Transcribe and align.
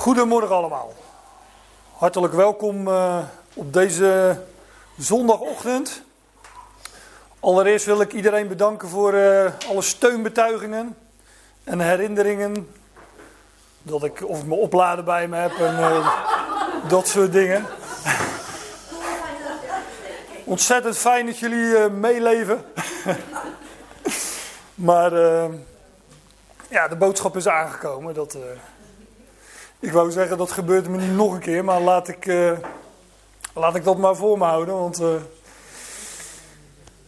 Goedemorgen 0.00 0.56
allemaal. 0.56 0.92
Hartelijk 1.92 2.32
welkom 2.32 2.88
uh, 2.88 3.18
op 3.54 3.72
deze 3.72 4.40
zondagochtend. 4.98 6.02
Allereerst 7.40 7.86
wil 7.86 8.00
ik 8.00 8.12
iedereen 8.12 8.48
bedanken 8.48 8.88
voor 8.88 9.14
uh, 9.14 9.50
alle 9.68 9.82
steunbetuigingen 9.82 10.96
en 11.64 11.80
herinneringen. 11.80 12.74
Dat 13.82 14.04
ik 14.04 14.28
of 14.28 14.38
ik 14.38 14.46
mijn 14.46 14.60
opladen 14.60 15.04
bij 15.04 15.28
me 15.28 15.36
heb 15.36 15.52
en 15.58 15.78
uh, 15.78 16.16
dat 16.88 17.08
soort 17.08 17.32
dingen. 17.32 17.66
Ontzettend 20.44 20.96
fijn 20.96 21.26
dat 21.26 21.38
jullie 21.38 21.88
meeleven. 21.88 22.64
maar 24.90 25.12
ja, 26.68 26.88
de 26.88 26.96
boodschap 26.96 27.36
is 27.36 27.48
aangekomen. 27.48 28.14
Dat, 28.14 28.36
ik 29.80 29.92
wou 29.92 30.10
zeggen, 30.10 30.38
dat 30.38 30.52
gebeurt 30.52 30.88
me 30.88 30.96
niet 30.96 31.12
nog 31.16 31.32
een 31.32 31.40
keer, 31.40 31.64
maar 31.64 31.80
laat 31.80 32.08
ik, 32.08 32.26
uh, 32.26 32.58
laat 33.54 33.74
ik 33.74 33.84
dat 33.84 33.98
maar 33.98 34.16
voor 34.16 34.38
me 34.38 34.44
houden. 34.44 34.74
Want 34.74 35.00
uh, 35.00 35.08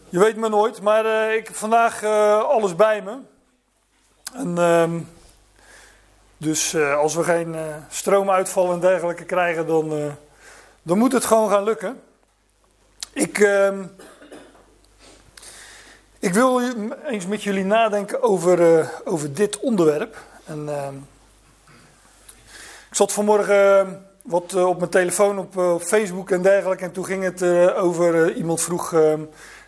je 0.09 0.19
weet 0.19 0.35
me 0.35 0.49
nooit, 0.49 0.81
maar 0.81 1.05
uh, 1.05 1.35
ik 1.35 1.47
heb 1.47 1.55
vandaag 1.55 2.03
alles 2.43 2.75
bij 2.75 3.01
me. 3.01 3.17
En, 4.33 4.57
ehm, 4.57 4.99
dus 6.37 6.75
als 6.75 7.15
we 7.15 7.23
geen 7.23 7.55
stroomuitval 7.89 8.71
en 8.71 8.79
dergelijke 8.79 9.25
krijgen, 9.25 9.67
dan, 9.67 10.15
dan 10.81 10.97
moet 10.97 11.11
het 11.11 11.25
gewoon 11.25 11.49
gaan 11.49 11.63
lukken. 11.63 12.01
Ik, 13.11 13.39
ehm, 13.39 13.83
ik 16.19 16.33
wil 16.33 16.61
eens 17.07 17.25
met 17.25 17.43
jullie 17.43 17.65
nadenken 17.65 18.23
over, 18.23 18.89
over 19.05 19.33
dit 19.33 19.59
onderwerp. 19.59 20.17
En 20.45 20.69
ehm, 20.69 20.95
ik 22.93 22.99
zat 22.99 23.11
vanmorgen 23.11 23.79
eh, 23.79 23.87
wat 24.23 24.53
eh, 24.53 24.67
op 24.67 24.77
mijn 24.77 24.89
telefoon 24.89 25.39
op, 25.39 25.57
eh, 25.57 25.73
op 25.73 25.81
Facebook 25.81 26.31
en 26.31 26.41
dergelijke. 26.41 26.83
En 26.83 26.91
toen 26.91 27.05
ging 27.05 27.23
het 27.23 27.43
over, 27.75 28.33
iemand 28.33 28.61
vroeg, 28.61 28.95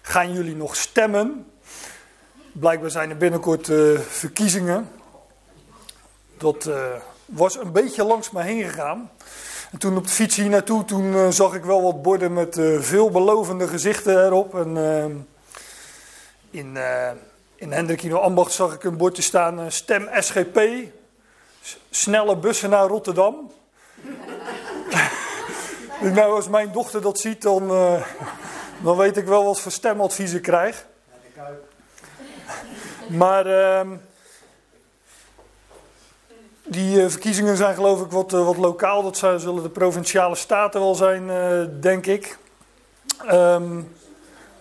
gaan 0.02 0.34
jullie 0.34 0.56
nog 0.56 0.76
stemmen? 0.76 1.46
Blijkbaar 2.52 2.90
zijn 2.90 3.10
er 3.10 3.18
binnenkort 3.18 3.72
verkiezingen. 4.08 4.90
Dat 6.38 6.70
was 7.26 7.58
een 7.58 7.72
beetje 7.72 8.04
langs 8.04 8.32
me 8.32 8.42
heen 8.42 8.64
gegaan. 8.64 9.12
En 9.72 9.78
toen 9.78 9.98
op 9.98 10.04
de 10.04 10.14
fiets 10.14 10.36
hier 10.36 10.50
naartoe, 10.50 10.86
toen 10.86 11.34
zag 11.34 11.54
ik 11.54 11.64
wel 11.64 11.82
wat 11.82 12.02
borden 12.02 12.34
met 12.34 12.60
veelbelovende 12.80 13.68
gezichten 13.68 14.26
erop. 14.26 14.56
En 14.56 14.78
in, 16.52 16.78
in 17.56 17.72
Hendrikino 17.72 18.18
Ambacht 18.18 18.52
zag 18.52 18.74
ik 18.74 18.84
een 18.84 18.98
bordje 18.98 19.24
staan, 19.24 19.72
stem 19.72 20.10
SGP 20.20 20.60
snelle 21.90 22.38
bussen 22.38 22.70
naar 22.70 22.88
Rotterdam. 22.88 23.52
nou, 26.18 26.36
als 26.36 26.50
mijn 26.50 26.72
dochter 26.72 27.02
dat 27.02 27.20
ziet, 27.20 27.42
dan, 27.42 27.72
uh, 27.72 28.02
dan 28.84 28.98
weet 28.98 29.18
ik 29.18 29.26
wel 29.26 29.46
wat 29.46 29.60
voor 29.60 29.72
stemadvies 29.72 30.34
ik 30.34 30.42
krijg. 30.42 30.86
Maar 33.08 33.48
uh, 33.48 33.82
die 36.64 37.02
uh, 37.02 37.10
verkiezingen 37.10 37.58
zijn 37.58 37.76
geloof 37.76 38.02
ik 38.02 38.12
wat, 38.12 38.34
uh, 38.34 38.46
wat 38.46 38.58
lokaal. 38.58 39.04
Dat 39.04 39.18
zullen 39.18 39.64
de 39.64 39.70
provinciale 39.70 40.36
staten 40.36 40.82
wel 40.82 40.96
zijn, 40.96 41.30
denk 41.80 42.06
ik. 42.06 42.38
Um, 43.32 43.96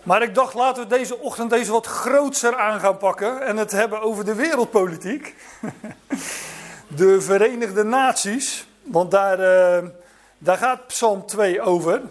maar 0.05 0.21
ik 0.21 0.35
dacht, 0.35 0.53
laten 0.53 0.83
we 0.83 0.89
deze 0.89 1.19
ochtend 1.19 1.49
deze 1.49 1.71
wat 1.71 1.85
grootser 1.85 2.55
aan 2.55 2.79
gaan 2.79 2.97
pakken. 2.97 3.41
En 3.41 3.57
het 3.57 3.71
hebben 3.71 4.01
over 4.01 4.25
de 4.25 4.35
wereldpolitiek. 4.35 5.35
de 6.87 7.21
Verenigde 7.21 7.83
Naties. 7.83 8.67
Want 8.83 9.11
daar, 9.11 9.39
uh, 9.39 9.89
daar 10.37 10.57
gaat 10.57 10.87
Psalm 10.87 11.25
2 11.25 11.61
over. 11.61 12.01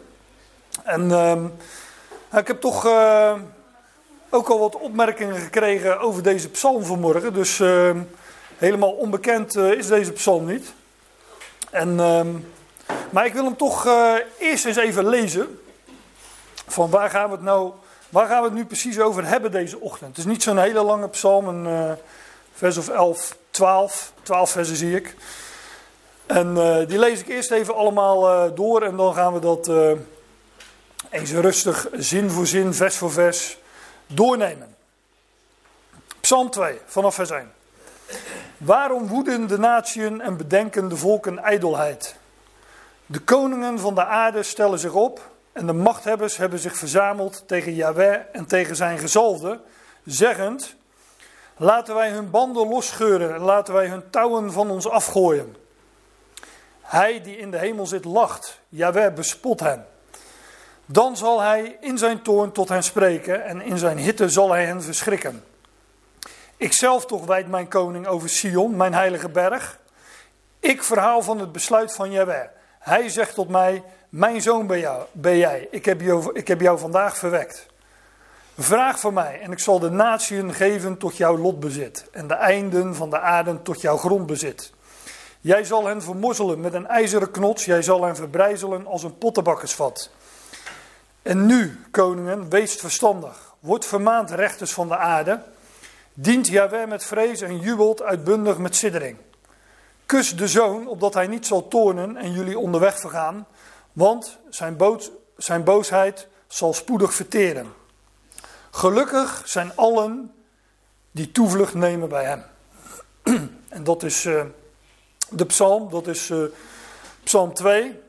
En 0.82 1.08
uh, 1.10 1.44
ik 2.38 2.46
heb 2.46 2.60
toch 2.60 2.86
uh, 2.86 3.34
ook 4.30 4.48
al 4.48 4.58
wat 4.58 4.76
opmerkingen 4.76 5.36
gekregen 5.36 6.00
over 6.00 6.22
deze 6.22 6.48
psalm 6.48 6.84
vanmorgen. 6.84 7.32
Dus 7.32 7.60
ehm, 7.60 7.98
helemaal 8.56 8.92
onbekend 8.92 9.56
eh, 9.56 9.70
is 9.70 9.86
deze 9.86 10.12
psalm 10.12 10.46
niet. 10.46 10.72
En, 11.70 12.00
ehm, 12.00 12.28
maar 13.10 13.26
ik 13.26 13.32
wil 13.32 13.44
hem 13.44 13.56
toch 13.56 13.88
eerst 14.38 14.64
eens 14.64 14.76
even 14.76 15.08
lezen. 15.08 15.58
Van 16.66 16.90
waar 16.90 17.10
gaan 17.10 17.28
we 17.28 17.34
het 17.34 17.44
nou... 17.44 17.72
Waar 18.08 18.26
gaan 18.26 18.42
we 18.42 18.48
het 18.48 18.56
nu 18.56 18.64
precies 18.64 19.00
over 19.00 19.26
hebben 19.26 19.50
deze 19.50 19.80
ochtend? 19.80 20.08
Het 20.08 20.18
is 20.18 20.32
niet 20.32 20.42
zo'n 20.42 20.58
hele 20.58 20.82
lange 20.82 21.08
psalm, 21.08 21.48
een 21.48 21.96
vers 22.52 22.76
of 22.76 22.88
11 22.88 23.36
12, 23.54 24.12
12 24.22 24.50
versen 24.50 24.76
zie 24.76 24.96
ik. 24.96 25.14
En 26.26 26.56
uh, 26.56 26.86
die 26.86 26.98
lees 26.98 27.20
ik 27.20 27.28
eerst 27.28 27.50
even 27.50 27.74
allemaal 27.74 28.46
uh, 28.46 28.56
door 28.56 28.82
en 28.82 28.96
dan 28.96 29.14
gaan 29.14 29.32
we 29.32 29.40
dat 29.40 29.68
uh, 29.68 29.92
eens 31.10 31.32
rustig 31.32 31.88
zin 31.92 32.30
voor 32.30 32.46
zin, 32.46 32.74
vers 32.74 32.96
voor 32.96 33.12
vers 33.12 33.58
doornemen. 34.06 34.76
Psalm 36.20 36.50
2, 36.50 36.80
vanaf 36.86 37.14
vers 37.14 37.30
1. 37.30 37.52
Waarom 38.56 39.06
woeden 39.08 39.46
de 39.46 39.58
natieën 39.58 40.20
en 40.20 40.36
bedenken 40.36 40.88
de 40.88 40.96
volken 40.96 41.38
ijdelheid? 41.38 42.16
De 43.06 43.18
koningen 43.18 43.78
van 43.78 43.94
de 43.94 44.04
aarde 44.04 44.42
stellen 44.42 44.78
zich 44.78 44.92
op 44.92 45.30
en 45.52 45.66
de 45.66 45.72
machthebbers 45.72 46.36
hebben 46.36 46.58
zich 46.58 46.76
verzameld 46.76 47.42
tegen 47.46 47.74
Yahweh 47.74 48.20
en 48.32 48.46
tegen 48.46 48.76
zijn 48.76 48.98
gezalfde, 48.98 49.60
zeggend... 50.04 50.76
Laten 51.56 51.94
wij 51.94 52.10
hun 52.10 52.30
banden 52.30 52.68
losscheuren 52.68 53.34
en 53.34 53.40
laten 53.40 53.74
wij 53.74 53.86
hun 53.86 54.10
touwen 54.10 54.52
van 54.52 54.70
ons 54.70 54.88
afgooien. 54.88 55.56
Hij 56.80 57.22
die 57.22 57.36
in 57.36 57.50
de 57.50 57.58
hemel 57.58 57.86
zit 57.86 58.04
lacht, 58.04 58.60
Jaweh 58.68 59.14
bespot 59.14 59.60
hen. 59.60 59.86
Dan 60.86 61.16
zal 61.16 61.40
hij 61.40 61.76
in 61.80 61.98
zijn 61.98 62.22
toorn 62.22 62.52
tot 62.52 62.68
hen 62.68 62.82
spreken 62.82 63.44
en 63.44 63.62
in 63.62 63.78
zijn 63.78 63.98
hitte 63.98 64.28
zal 64.28 64.50
hij 64.50 64.64
hen 64.64 64.82
verschrikken. 64.82 65.44
Ikzelf 66.56 67.06
toch 67.06 67.26
wijd 67.26 67.48
mijn 67.48 67.68
koning 67.68 68.06
over 68.06 68.28
Sion, 68.28 68.76
mijn 68.76 68.94
heilige 68.94 69.28
berg. 69.28 69.78
Ik 70.60 70.82
verhaal 70.82 71.22
van 71.22 71.38
het 71.38 71.52
besluit 71.52 71.92
van 71.92 72.10
Jaweh. 72.10 72.48
Hij 72.78 73.08
zegt 73.08 73.34
tot 73.34 73.48
mij, 73.48 73.82
mijn 74.08 74.42
zoon 74.42 74.66
ben, 74.66 75.06
ben 75.12 75.36
jij, 75.36 75.68
ik 75.70 75.84
heb, 75.84 76.00
jou, 76.00 76.30
ik 76.32 76.48
heb 76.48 76.60
jou 76.60 76.78
vandaag 76.78 77.16
verwekt. 77.16 77.66
Vraag 78.58 79.00
voor 79.00 79.12
mij 79.12 79.40
en 79.40 79.52
ik 79.52 79.58
zal 79.58 79.78
de 79.78 79.90
natieën 79.90 80.54
geven 80.54 80.98
tot 80.98 81.16
jouw 81.16 81.38
lotbezit 81.38 82.06
en 82.12 82.26
de 82.26 82.34
einden 82.34 82.94
van 82.94 83.10
de 83.10 83.20
aarde 83.20 83.62
tot 83.62 83.80
jouw 83.80 83.96
grondbezit. 83.96 84.72
Jij 85.40 85.64
zal 85.64 85.86
hen 85.86 86.02
vermorzelen 86.02 86.60
met 86.60 86.74
een 86.74 86.86
ijzeren 86.86 87.30
knots, 87.30 87.64
jij 87.64 87.82
zal 87.82 88.04
hen 88.04 88.16
verbrijzelen 88.16 88.86
als 88.86 89.02
een 89.02 89.18
pottenbakkersvat. 89.18 90.10
En 91.22 91.46
nu, 91.46 91.80
koningen, 91.90 92.50
wees 92.50 92.74
verstandig, 92.74 93.54
word 93.60 93.84
vermaand 93.84 94.30
rechters 94.30 94.72
van 94.72 94.88
de 94.88 94.96
aarde, 94.96 95.42
dient 96.12 96.48
Jahweh 96.48 96.88
met 96.88 97.04
vrees 97.04 97.40
en 97.40 97.58
jubelt 97.58 98.02
uitbundig 98.02 98.58
met 98.58 98.76
siddering. 98.76 99.16
Kus 100.06 100.36
de 100.36 100.48
zoon, 100.48 100.86
opdat 100.86 101.14
hij 101.14 101.26
niet 101.26 101.46
zal 101.46 101.68
toornen 101.68 102.16
en 102.16 102.32
jullie 102.32 102.58
onderweg 102.58 103.00
vergaan, 103.00 103.46
want 103.92 104.38
zijn, 104.50 104.76
zijn 105.36 105.64
boosheid 105.64 106.28
zal 106.46 106.72
spoedig 106.72 107.14
verteren. 107.14 107.82
Gelukkig 108.74 109.42
zijn 109.44 109.76
allen 109.76 110.34
die 111.10 111.32
toevlucht 111.32 111.74
nemen 111.74 112.08
bij 112.08 112.24
hem. 112.24 112.44
en 113.68 113.84
dat 113.84 114.02
is 114.02 114.24
uh, 114.24 114.44
de 115.30 115.46
psalm, 115.46 115.90
dat 115.90 116.06
is 116.06 116.30
uh, 116.30 116.44
psalm 117.24 117.54
2. 117.54 118.00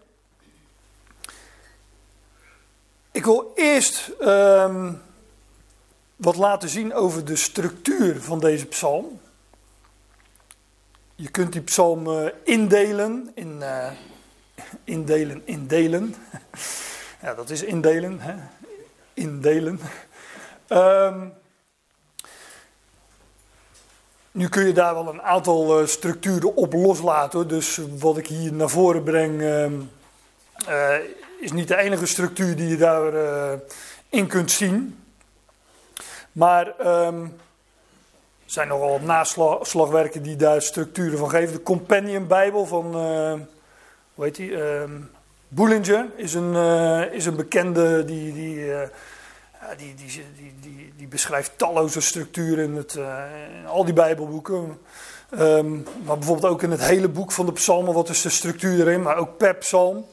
Ik 3.11 3.25
wil 3.25 3.51
eerst 3.55 4.11
um, 4.21 5.01
wat 6.15 6.35
laten 6.35 6.69
zien 6.69 6.93
over 6.93 7.25
de 7.25 7.35
structuur 7.35 8.21
van 8.21 8.39
deze 8.39 8.65
psalm. 8.65 9.19
Je 11.15 11.29
kunt 11.29 11.51
die 11.51 11.61
psalm 11.61 12.07
uh, 12.07 12.29
indelen 12.43 13.31
in 13.35 13.63
indelen, 14.83 15.41
indelen. 15.45 16.15
ja, 17.21 17.33
dat 17.33 17.49
is 17.49 17.63
indelen, 17.63 18.19
hè? 18.19 18.35
indelen. 19.13 19.79
Um, 20.69 21.33
nu 24.31 24.49
kun 24.49 24.65
je 24.65 24.73
daar 24.73 24.93
wel 24.93 25.07
een 25.07 25.21
aantal 25.21 25.81
uh, 25.81 25.87
structuren 25.87 26.55
op 26.55 26.73
loslaten. 26.73 27.47
Dus 27.47 27.81
wat 27.99 28.17
ik 28.17 28.27
hier 28.27 28.53
naar 28.53 28.69
voren 28.69 29.03
breng, 29.03 29.41
uh, 29.41 29.65
uh, 30.69 30.95
is 31.39 31.51
niet 31.51 31.67
de 31.67 31.77
enige 31.77 32.05
structuur 32.05 32.55
die 32.55 32.67
je 32.67 32.77
daarin 32.77 33.61
in 34.09 34.27
kunt 34.27 34.51
zien. 34.51 35.03
Maar 36.31 36.67
um, 36.67 37.23
er 38.45 38.51
zijn 38.51 38.67
nogal 38.67 38.99
naslagwerken 38.99 40.23
die 40.23 40.35
daar 40.35 40.61
structuren 40.61 41.17
van 41.17 41.29
geven. 41.29 41.53
De 41.53 41.63
Companion 41.63 42.27
Bijbel 42.27 42.65
van, 42.65 42.93
hoe 44.13 44.23
heet 44.23 44.35
die? 44.35 44.57
Bullinger 45.47 46.05
is 46.15 46.33
een, 46.33 46.55
is 47.11 47.25
een 47.25 47.35
bekende 47.35 48.05
die. 48.05 48.33
die 48.33 48.73
die, 49.77 49.93
die, 49.95 50.25
die, 50.61 50.93
die, 50.97 51.07
beschrijft 51.07 51.57
talloze 51.57 52.01
structuren 52.01 52.63
in, 52.63 52.75
het, 52.75 52.95
in 53.59 53.65
al 53.67 53.85
die 53.85 53.93
Bijbelboeken. 53.93 54.79
Ehm, 55.29 55.73
maar 56.03 56.17
bijvoorbeeld 56.17 56.53
ook 56.53 56.63
in 56.63 56.71
het 56.71 56.81
hele 56.81 57.09
boek 57.09 57.31
van 57.31 57.45
de 57.45 57.51
psalmen, 57.51 57.93
wat 57.93 58.09
is 58.09 58.21
de 58.21 58.29
structuur 58.29 58.79
erin, 58.79 59.01
maar 59.01 59.17
ook 59.17 59.37
per 59.37 59.55
psalm. 59.55 60.05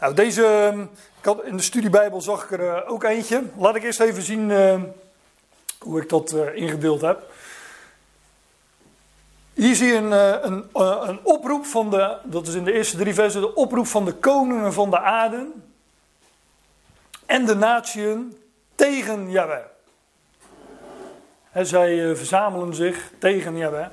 Nou, 0.00 0.14
deze, 0.14 0.44
ehm, 0.44 0.80
ik 1.18 1.24
had, 1.24 1.44
in 1.44 1.56
de 1.56 1.62
studiebijbel 1.62 2.20
zag 2.20 2.44
ik 2.44 2.50
er 2.50 2.68
eh, 2.68 2.92
ook 2.92 3.02
eentje. 3.02 3.42
Laat 3.56 3.76
ik 3.76 3.82
eerst 3.82 4.00
even 4.00 4.22
zien 4.22 4.50
ehm, 4.50 4.82
hoe 5.78 6.00
ik 6.00 6.08
dat 6.08 6.32
uh, 6.32 6.56
ingedeeld 6.56 7.00
heb. 7.00 7.30
Hier 9.54 9.74
zie 9.74 9.86
je 9.86 9.94
een, 9.94 10.12
eh, 10.12 10.34
een, 10.40 10.64
een, 11.08 11.20
oproep 11.22 11.66
van 11.66 11.90
de, 11.90 12.16
dat 12.24 12.46
is 12.46 12.54
in 12.54 12.64
de 12.64 12.72
eerste 12.72 12.96
drie 12.96 13.14
versen, 13.14 13.40
de 13.40 13.54
oproep 13.54 13.86
van 13.86 14.04
de 14.04 14.12
koningen 14.12 14.72
van 14.72 14.90
de 14.90 15.00
aarde 15.00 15.46
en 17.28 17.44
de 17.44 17.54
natieën 17.54 18.38
tegen 18.74 19.30
Yahweh. 19.30 19.64
En 21.52 21.66
zij 21.66 22.16
verzamelen 22.16 22.74
zich 22.74 23.12
tegen 23.18 23.56
Yahweh. 23.56 23.86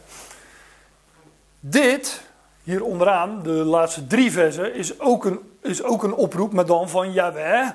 Dit, 1.60 2.22
hier 2.64 2.84
onderaan, 2.84 3.44
de 3.44 3.50
laatste 3.50 4.08
drie 4.08 4.32
versen, 4.32 4.74
is 4.74 5.00
ook 5.00 5.26
een 5.26 5.54
is 5.66 5.84
ook 5.84 6.04
een 6.04 6.14
oproep, 6.14 6.54
maar 6.54 6.66
dan 6.66 6.90
van 6.90 7.14
Yahweh 7.14 7.70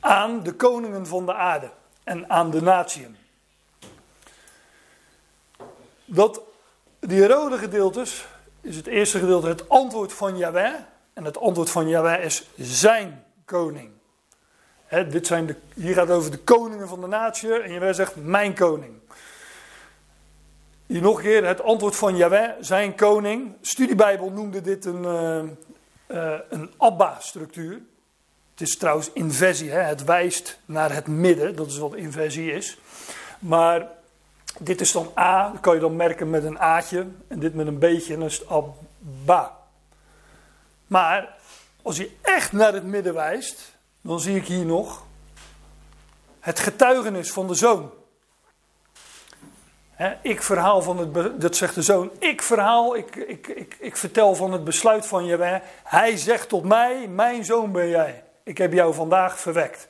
aan 0.00 0.42
de 0.42 0.52
koningen 0.52 1.06
van 1.06 1.26
de 1.26 1.34
aarde 1.34 1.70
en 2.04 2.30
aan 2.30 2.50
de 2.50 2.62
natieën. 2.62 3.16
Dat, 6.04 6.40
die 7.00 7.26
rode 7.26 7.58
gedeeltes 7.58 8.26
is 8.60 8.76
het 8.76 8.86
eerste 8.86 9.18
gedeelte 9.18 9.46
het 9.46 9.68
antwoord 9.68 10.12
van 10.12 10.36
Yahweh. 10.36 10.74
En 11.12 11.24
het 11.24 11.38
antwoord 11.38 11.70
van 11.70 11.88
Yahweh 11.88 12.24
is 12.24 12.48
zijn 12.56 13.24
koning. 13.44 13.93
Dit 14.88 15.26
zijn 15.26 15.46
de, 15.46 15.56
hier 15.74 15.94
gaat 15.94 16.08
het 16.08 16.16
over 16.16 16.30
de 16.30 16.38
koningen 16.38 16.88
van 16.88 17.00
de 17.00 17.06
natie 17.06 17.62
en 17.62 17.72
Yahweh 17.72 17.94
zegt 17.94 18.16
mijn 18.16 18.54
koning. 18.54 18.92
Hier 20.86 21.02
nog 21.02 21.16
een 21.16 21.22
keer 21.22 21.46
het 21.46 21.62
antwoord 21.62 21.96
van 21.96 22.16
Yahweh, 22.16 22.50
zijn 22.60 22.94
koning. 22.94 23.54
Studiebijbel 23.60 24.30
noemde 24.30 24.60
dit 24.60 24.84
een, 24.84 25.02
uh, 25.02 25.42
uh, 26.16 26.38
een 26.48 26.72
Abba-structuur. 26.76 27.80
Het 28.50 28.60
is 28.60 28.76
trouwens 28.76 29.12
inversie, 29.12 29.70
hè? 29.70 29.80
het 29.80 30.04
wijst 30.04 30.58
naar 30.64 30.92
het 30.92 31.06
midden, 31.06 31.56
dat 31.56 31.66
is 31.66 31.78
wat 31.78 31.94
inversie 31.94 32.52
is. 32.52 32.78
Maar 33.38 33.88
dit 34.58 34.80
is 34.80 34.92
dan 34.92 35.10
A, 35.18 35.50
dat 35.50 35.60
kan 35.60 35.74
je 35.74 35.80
dan 35.80 35.96
merken 35.96 36.30
met 36.30 36.44
een 36.44 36.58
A'tje, 36.58 37.06
en 37.28 37.38
dit 37.38 37.54
met 37.54 37.66
een 37.66 37.78
B'tje, 37.78 38.12
en 38.12 38.18
dan 38.18 38.28
is 38.28 38.48
Abba. 38.48 39.56
Maar 40.86 41.36
als 41.82 41.96
je 41.96 42.10
echt 42.22 42.52
naar 42.52 42.72
het 42.72 42.84
midden 42.84 43.14
wijst, 43.14 43.73
dan 44.04 44.20
zie 44.20 44.36
ik 44.36 44.46
hier 44.46 44.66
nog 44.66 45.02
het 46.40 46.58
getuigenis 46.58 47.32
van 47.32 47.46
de 47.46 47.54
zoon 47.54 47.90
ik 50.22 50.42
verhaal 50.42 50.82
van 50.82 50.98
het, 50.98 51.40
dat 51.40 51.56
zegt 51.56 51.74
de 51.74 51.82
zoon, 51.82 52.10
ik 52.18 52.42
verhaal, 52.42 52.96
ik, 52.96 53.16
ik, 53.16 53.46
ik, 53.46 53.76
ik 53.80 53.96
vertel 53.96 54.34
van 54.34 54.52
het 54.52 54.64
besluit 54.64 55.06
van 55.06 55.24
Jehovah. 55.24 55.60
Hij 55.84 56.16
zegt 56.16 56.48
tot 56.48 56.64
mij, 56.64 57.08
mijn 57.08 57.44
zoon 57.44 57.72
ben 57.72 57.88
jij. 57.88 58.22
Ik 58.42 58.58
heb 58.58 58.72
jou 58.72 58.94
vandaag 58.94 59.38
verwekt. 59.40 59.86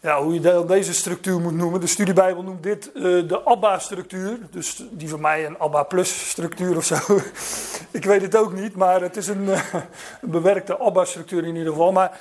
Ja, 0.00 0.22
hoe 0.22 0.34
je 0.34 0.64
deze 0.66 0.94
structuur 0.94 1.40
moet 1.40 1.54
noemen. 1.54 1.80
De 1.80 1.86
studiebijbel 1.86 2.42
noemt 2.42 2.62
dit 2.62 2.90
uh, 2.94 3.28
de 3.28 3.44
Abba-structuur. 3.44 4.38
Dus 4.50 4.84
die 4.90 5.08
van 5.08 5.20
mij 5.20 5.46
een 5.46 5.58
Abba-plus-structuur 5.58 6.76
of 6.76 6.84
zo. 6.84 6.96
ik 7.90 8.04
weet 8.04 8.22
het 8.22 8.36
ook 8.36 8.52
niet, 8.52 8.76
maar 8.76 9.00
het 9.00 9.16
is 9.16 9.28
een, 9.28 9.42
uh, 9.42 9.74
een 10.20 10.30
bewerkte 10.30 10.78
Abba-structuur 10.78 11.44
in 11.44 11.56
ieder 11.56 11.72
geval. 11.72 11.92
Maar 11.92 12.20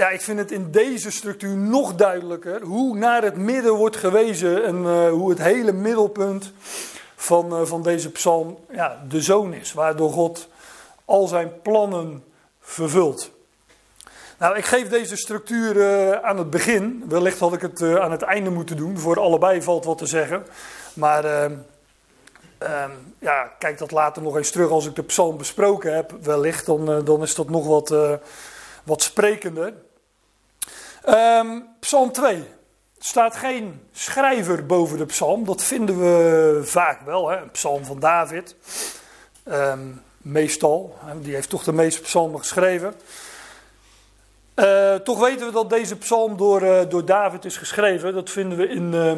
ja, 0.00 0.08
ik 0.08 0.20
vind 0.20 0.38
het 0.38 0.50
in 0.50 0.70
deze 0.70 1.10
structuur 1.10 1.56
nog 1.56 1.94
duidelijker 1.94 2.62
hoe 2.62 2.96
naar 2.96 3.22
het 3.22 3.36
midden 3.36 3.72
wordt 3.72 3.96
gewezen 3.96 4.64
en 4.64 4.76
uh, 4.76 5.08
hoe 5.08 5.30
het 5.30 5.38
hele 5.38 5.72
middelpunt 5.72 6.52
van, 7.16 7.60
uh, 7.60 7.66
van 7.66 7.82
deze 7.82 8.10
psalm 8.10 8.58
ja, 8.70 9.02
de 9.08 9.20
zoon 9.20 9.54
is, 9.54 9.72
waardoor 9.72 10.12
God 10.12 10.48
al 11.04 11.26
zijn 11.26 11.60
plannen 11.62 12.24
vervult. 12.60 13.30
Nou, 14.38 14.56
ik 14.56 14.64
geef 14.64 14.88
deze 14.88 15.16
structuur 15.16 15.76
uh, 15.76 16.10
aan 16.10 16.38
het 16.38 16.50
begin. 16.50 17.04
Wellicht 17.08 17.38
had 17.38 17.52
ik 17.52 17.60
het 17.60 17.82
aan 17.82 18.10
het 18.10 18.22
einde 18.22 18.50
moeten 18.50 18.76
doen. 18.76 18.98
Voor 18.98 19.20
allebei 19.20 19.62
valt 19.62 19.84
wat 19.84 19.98
te 19.98 20.06
zeggen. 20.06 20.46
Maar 20.94 21.24
ehm, 21.24 21.54
ehm, 22.58 22.90
ja, 23.18 23.52
kijk 23.58 23.78
dat 23.78 23.90
later 23.90 24.22
nog 24.22 24.36
eens 24.36 24.50
terug 24.50 24.70
als 24.70 24.86
ik 24.86 24.94
de 24.94 25.02
psalm 25.02 25.36
besproken 25.36 25.94
heb. 25.94 26.12
Wellicht, 26.22 26.66
dan, 26.66 27.04
dan 27.04 27.22
is 27.22 27.34
dat 27.34 27.48
nog 27.48 27.66
wat 27.66 27.94
wat 28.84 29.02
sprekender. 29.02 29.72
Um, 31.08 31.68
psalm 31.80 32.12
2. 32.12 32.36
Er 32.36 32.44
staat 32.98 33.36
geen 33.36 33.88
schrijver 33.92 34.66
boven 34.66 34.98
de 34.98 35.06
psalm. 35.06 35.44
Dat 35.44 35.62
vinden 35.62 35.98
we 35.98 36.60
vaak 36.64 37.00
wel. 37.00 37.28
Hè? 37.28 37.36
Een 37.36 37.50
psalm 37.50 37.84
van 37.84 38.00
David. 38.00 38.56
Um, 39.44 40.02
meestal. 40.16 40.98
Die 41.20 41.34
heeft 41.34 41.48
toch 41.48 41.64
de 41.64 41.72
meeste 41.72 42.00
psalmen 42.00 42.38
geschreven. 42.38 42.94
Uh, 44.54 44.94
toch 44.94 45.18
weten 45.20 45.46
we 45.46 45.52
dat 45.52 45.70
deze 45.70 45.96
psalm 45.96 46.36
door, 46.36 46.62
uh, 46.62 46.80
door 46.88 47.04
David 47.04 47.44
is 47.44 47.56
geschreven. 47.56 48.14
Dat 48.14 48.30
vinden 48.30 48.58
we 48.58 48.68
in, 48.68 48.92
uh, 48.92 49.12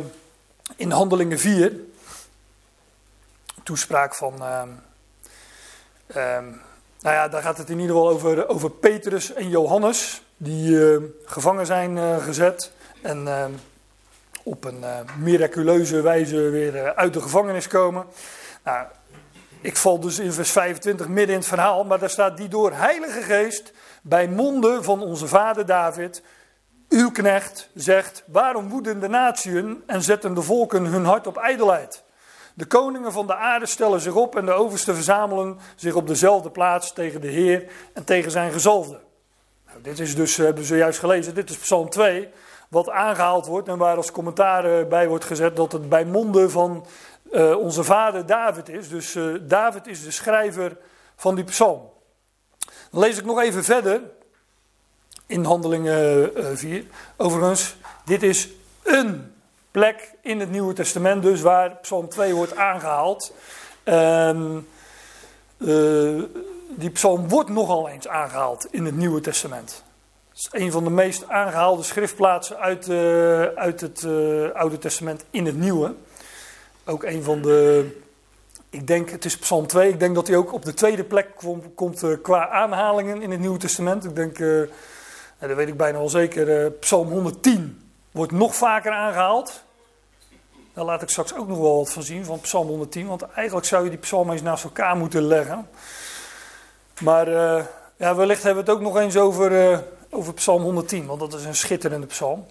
in 0.76 0.90
Handelingen 0.90 1.38
4. 1.38 1.72
Toespraak 3.62 4.14
van. 4.14 4.32
Um, 6.16 6.60
nou 7.00 7.14
ja, 7.16 7.28
daar 7.28 7.42
gaat 7.42 7.58
het 7.58 7.70
in 7.70 7.78
ieder 7.78 7.96
geval 7.96 8.10
over, 8.10 8.48
over 8.48 8.70
Petrus 8.70 9.32
en 9.32 9.48
Johannes, 9.48 10.22
die 10.42 10.70
uh, 10.70 11.02
gevangen 11.24 11.66
zijn 11.66 11.96
uh, 11.96 12.16
gezet 12.16 12.72
en 13.02 13.24
uh, 13.24 13.44
op 14.42 14.64
een 14.64 14.84
miraculeuze 15.18 16.00
wijze 16.00 16.36
weer 16.36 16.94
uit 16.94 17.12
de 17.12 17.20
gevangenis 17.20 17.68
komen. 17.68 18.06
Nou, 18.64 18.86
ik 19.60 19.76
val 19.76 20.00
dus 20.00 20.18
in 20.18 20.32
vers 20.32 20.50
25 20.50 21.08
midden 21.08 21.34
in 21.34 21.40
het 21.40 21.48
verhaal, 21.48 21.84
maar 21.84 21.98
daar 21.98 22.10
staat 22.10 22.36
die 22.36 22.48
door 22.48 22.72
Heilige 22.72 23.22
Geest 23.22 23.72
bij 24.02 24.28
monden 24.28 24.84
van 24.84 25.02
onze 25.02 25.26
vader 25.26 25.66
David. 25.66 26.22
Uw 26.88 27.10
knecht 27.10 27.70
zegt: 27.74 28.24
Waarom 28.26 28.68
woeden 28.68 29.00
de 29.00 29.08
natieën 29.08 29.82
en 29.86 30.02
zetten 30.02 30.34
de 30.34 30.42
volken 30.42 30.84
hun 30.84 31.04
hart 31.04 31.26
op 31.26 31.36
ijdelheid? 31.36 32.04
De 32.54 32.66
koningen 32.66 33.12
van 33.12 33.26
de 33.26 33.34
aarde 33.34 33.66
stellen 33.66 34.00
zich 34.00 34.14
op 34.14 34.36
en 34.36 34.46
de 34.46 34.52
oversten 34.52 34.94
verzamelen 34.94 35.58
zich 35.76 35.94
op 35.94 36.06
dezelfde 36.06 36.50
plaats 36.50 36.92
tegen 36.92 37.20
de 37.20 37.28
Heer 37.28 37.70
en 37.92 38.04
tegen 38.04 38.30
zijn 38.30 38.52
gezalfde. 38.52 39.00
Nou, 39.72 39.84
dit 39.84 39.98
is 39.98 40.14
dus, 40.14 40.36
hebben 40.36 40.62
we 40.62 40.68
zojuist 40.68 40.98
gelezen, 40.98 41.34
dit 41.34 41.50
is 41.50 41.56
Psalm 41.56 41.90
2, 41.90 42.28
wat 42.68 42.90
aangehaald 42.90 43.46
wordt 43.46 43.68
en 43.68 43.78
waar 43.78 43.96
als 43.96 44.10
commentaar 44.10 44.86
bij 44.86 45.08
wordt 45.08 45.24
gezet 45.24 45.56
dat 45.56 45.72
het 45.72 45.88
bij 45.88 46.04
monden 46.04 46.50
van 46.50 46.86
uh, 47.32 47.56
onze 47.56 47.84
vader 47.84 48.26
David 48.26 48.68
is. 48.68 48.88
Dus 48.88 49.18
David 49.40 49.86
is 49.86 50.04
de 50.04 50.10
schrijver 50.10 50.76
van 51.16 51.34
die 51.34 51.44
psalm. 51.44 51.90
Dan 52.90 53.00
lees 53.00 53.18
ik 53.18 53.24
nog 53.24 53.40
even 53.40 53.64
verder 53.64 54.00
in 55.26 55.44
Handelingen 55.44 56.30
4. 56.58 56.78
Uh, 56.78 56.84
Overigens, 57.16 57.76
dit 58.04 58.22
is 58.22 58.48
een 58.82 59.34
plek 59.70 60.14
in 60.20 60.40
het 60.40 60.50
Nieuwe 60.50 60.72
Testament, 60.72 61.22
dus 61.22 61.40
waar 61.40 61.76
Psalm 61.76 62.08
2 62.08 62.34
wordt 62.34 62.56
aangehaald. 62.56 63.32
Um, 63.84 64.68
die 66.76 66.90
psalm 66.90 67.28
wordt 67.28 67.50
nogal 67.50 67.88
eens 67.88 68.08
aangehaald 68.08 68.66
in 68.70 68.84
het 68.84 68.96
Nieuwe 68.96 69.20
Testament. 69.20 69.82
Het 70.28 70.38
is 70.38 70.48
een 70.60 70.70
van 70.70 70.84
de 70.84 70.90
meest 70.90 71.28
aangehaalde 71.28 71.82
schriftplaatsen 71.82 72.58
uit, 72.58 72.88
uh, 72.88 73.42
uit 73.42 73.80
het 73.80 74.02
uh, 74.02 74.50
Oude 74.50 74.78
Testament 74.78 75.24
in 75.30 75.46
het 75.46 75.56
Nieuwe. 75.56 75.94
Ook 76.84 77.02
een 77.04 77.22
van 77.22 77.42
de, 77.42 77.86
ik 78.70 78.86
denk, 78.86 79.10
het 79.10 79.24
is 79.24 79.38
Psalm 79.38 79.66
2, 79.66 79.88
ik 79.88 80.00
denk 80.00 80.14
dat 80.14 80.26
hij 80.26 80.36
ook 80.36 80.52
op 80.52 80.64
de 80.64 80.74
tweede 80.74 81.04
plek 81.04 81.28
kom, 81.36 81.74
komt 81.74 82.04
qua 82.22 82.48
aanhalingen 82.48 83.22
in 83.22 83.30
het 83.30 83.40
Nieuwe 83.40 83.58
Testament. 83.58 84.04
Ik 84.04 84.16
denk, 84.16 84.38
nou, 84.38 84.68
dat 85.38 85.54
weet 85.54 85.68
ik 85.68 85.76
bijna 85.76 85.98
wel 85.98 86.08
zeker, 86.08 86.70
Psalm 86.70 87.08
110 87.08 87.82
Wordt 88.12 88.32
nog 88.32 88.54
vaker 88.54 88.92
aangehaald. 88.92 89.62
Daar 90.72 90.84
laat 90.84 91.02
ik 91.02 91.08
straks 91.08 91.34
ook 91.34 91.48
nog 91.48 91.58
wel 91.58 91.76
wat 91.76 91.92
van 91.92 92.02
zien, 92.02 92.24
van 92.24 92.40
Psalm 92.40 92.66
110. 92.66 93.06
Want 93.06 93.22
eigenlijk 93.22 93.66
zou 93.66 93.84
je 93.84 93.90
die 93.90 93.98
psalm 93.98 94.30
eens 94.30 94.42
naast 94.42 94.64
elkaar 94.64 94.96
moeten 94.96 95.22
leggen. 95.22 95.68
Maar 97.00 97.28
uh, 97.28 97.64
ja, 97.96 98.14
wellicht 98.14 98.42
hebben 98.42 98.64
we 98.64 98.70
het 98.70 98.80
ook 98.80 98.86
nog 98.86 98.96
eens 98.96 99.16
over, 99.16 99.70
uh, 99.70 99.78
over 100.10 100.34
Psalm 100.34 100.62
110, 100.62 101.06
want 101.06 101.20
dat 101.20 101.34
is 101.34 101.44
een 101.44 101.54
schitterende 101.54 102.06
psalm. 102.06 102.46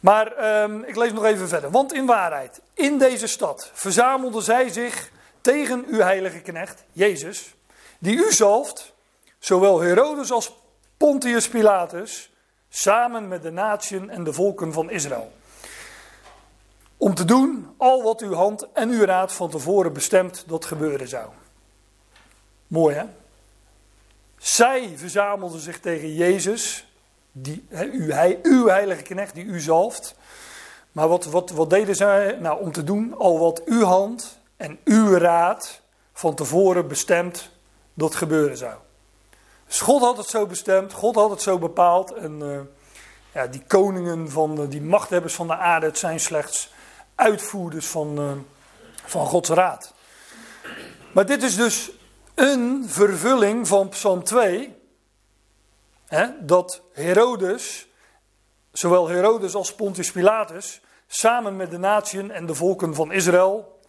Maar 0.00 0.32
uh, 0.68 0.88
ik 0.88 0.96
lees 0.96 1.12
nog 1.12 1.24
even 1.24 1.48
verder. 1.48 1.70
Want 1.70 1.92
in 1.92 2.06
waarheid, 2.06 2.60
in 2.74 2.98
deze 2.98 3.26
stad 3.26 3.70
verzamelden 3.72 4.42
zij 4.42 4.68
zich 4.68 5.10
tegen 5.40 5.84
uw 5.88 6.00
heilige 6.00 6.38
knecht, 6.38 6.84
Jezus, 6.92 7.54
die 7.98 8.16
u 8.16 8.32
zalft, 8.32 8.92
zowel 9.38 9.80
Herodes 9.80 10.32
als 10.32 10.56
Pontius 10.96 11.48
Pilatus, 11.48 12.30
samen 12.68 13.28
met 13.28 13.42
de 13.42 13.50
natieën 13.50 14.10
en 14.10 14.24
de 14.24 14.32
volken 14.32 14.72
van 14.72 14.90
Israël. 14.90 15.32
Om 16.96 17.14
te 17.14 17.24
doen 17.24 17.74
al 17.76 18.02
wat 18.02 18.20
uw 18.20 18.34
hand 18.34 18.66
en 18.72 18.90
uw 18.90 19.04
raad 19.04 19.32
van 19.32 19.50
tevoren 19.50 19.92
bestemd 19.92 20.44
dat 20.46 20.64
gebeuren 20.64 21.08
zou. 21.08 21.28
Mooi 22.72 22.94
hè? 22.94 23.04
Zij 24.38 24.92
verzamelden 24.96 25.60
zich 25.60 25.80
tegen 25.80 26.14
Jezus, 26.14 26.86
die, 27.32 27.66
uw, 27.70 28.36
uw 28.42 28.66
heilige 28.66 29.02
knecht 29.02 29.34
die 29.34 29.44
u 29.44 29.60
zalft. 29.60 30.14
Maar 30.92 31.08
wat, 31.08 31.24
wat, 31.24 31.50
wat 31.50 31.70
deden 31.70 31.96
zij? 31.96 32.36
Nou, 32.40 32.60
om 32.60 32.72
te 32.72 32.84
doen 32.84 33.14
al 33.18 33.38
wat 33.38 33.64
uw 33.64 33.84
hand 33.84 34.38
en 34.56 34.78
uw 34.84 35.16
raad 35.16 35.80
van 36.12 36.34
tevoren 36.34 36.88
bestemd 36.88 37.50
dat 37.94 38.14
gebeuren 38.14 38.56
zou. 38.56 38.74
Dus 39.66 39.80
God 39.80 40.00
had 40.00 40.16
het 40.16 40.26
zo 40.26 40.46
bestemd, 40.46 40.92
God 40.92 41.14
had 41.14 41.30
het 41.30 41.42
zo 41.42 41.58
bepaald. 41.58 42.12
En 42.12 42.40
uh, 42.42 42.60
ja, 43.34 43.46
die 43.46 43.62
koningen, 43.66 44.30
van 44.30 44.54
de, 44.54 44.68
die 44.68 44.82
machthebbers 44.82 45.34
van 45.34 45.46
de 45.46 45.56
aarde, 45.56 45.86
het 45.86 45.98
zijn 45.98 46.20
slechts 46.20 46.72
uitvoerders 47.14 47.86
van, 47.86 48.18
uh, 48.18 48.30
van 49.04 49.26
Gods 49.26 49.48
raad. 49.48 49.94
Maar 51.12 51.26
dit 51.26 51.42
is 51.42 51.56
dus 51.56 51.90
een 52.34 52.84
vervulling 52.88 53.68
van 53.68 53.88
Psalm 53.88 54.24
2. 54.24 54.76
Hè, 56.06 56.26
dat 56.40 56.82
Herodes, 56.92 57.88
zowel 58.72 59.08
Herodes 59.08 59.54
als 59.54 59.74
Pontius 59.74 60.12
Pilatus, 60.12 60.80
samen 61.06 61.56
met 61.56 61.70
de 61.70 61.78
natieën 61.78 62.30
en 62.30 62.46
de 62.46 62.54
volken 62.54 62.94
van 62.94 63.12
Israël, 63.12 63.80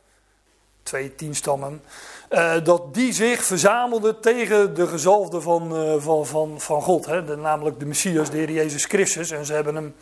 twee 0.84 1.16
tienstammen, 1.16 1.84
uh, 2.30 2.54
dat 2.64 2.94
die 2.94 3.14
zich 3.14 3.44
verzamelden 3.44 4.22
tegen 4.22 4.76
de 4.76 4.88
gezalfde 4.88 5.42
van, 5.42 5.76
uh, 5.76 6.02
van, 6.02 6.26
van, 6.26 6.62
van 6.62 6.82
God, 6.82 7.06
hè, 7.06 7.26
de, 7.26 7.36
namelijk 7.36 7.80
de 7.80 7.86
Messias, 7.86 8.30
de 8.30 8.38
Heer 8.38 8.52
Jezus 8.52 8.86
Christus. 8.86 9.32
En 9.32 9.46
ze 9.46 9.54
hebben 9.54 9.76
hem 9.76 9.96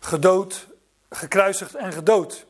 gedood, 0.00 0.66
gekruisigd 1.10 1.74
en 1.74 1.92
gedood. 1.92 2.46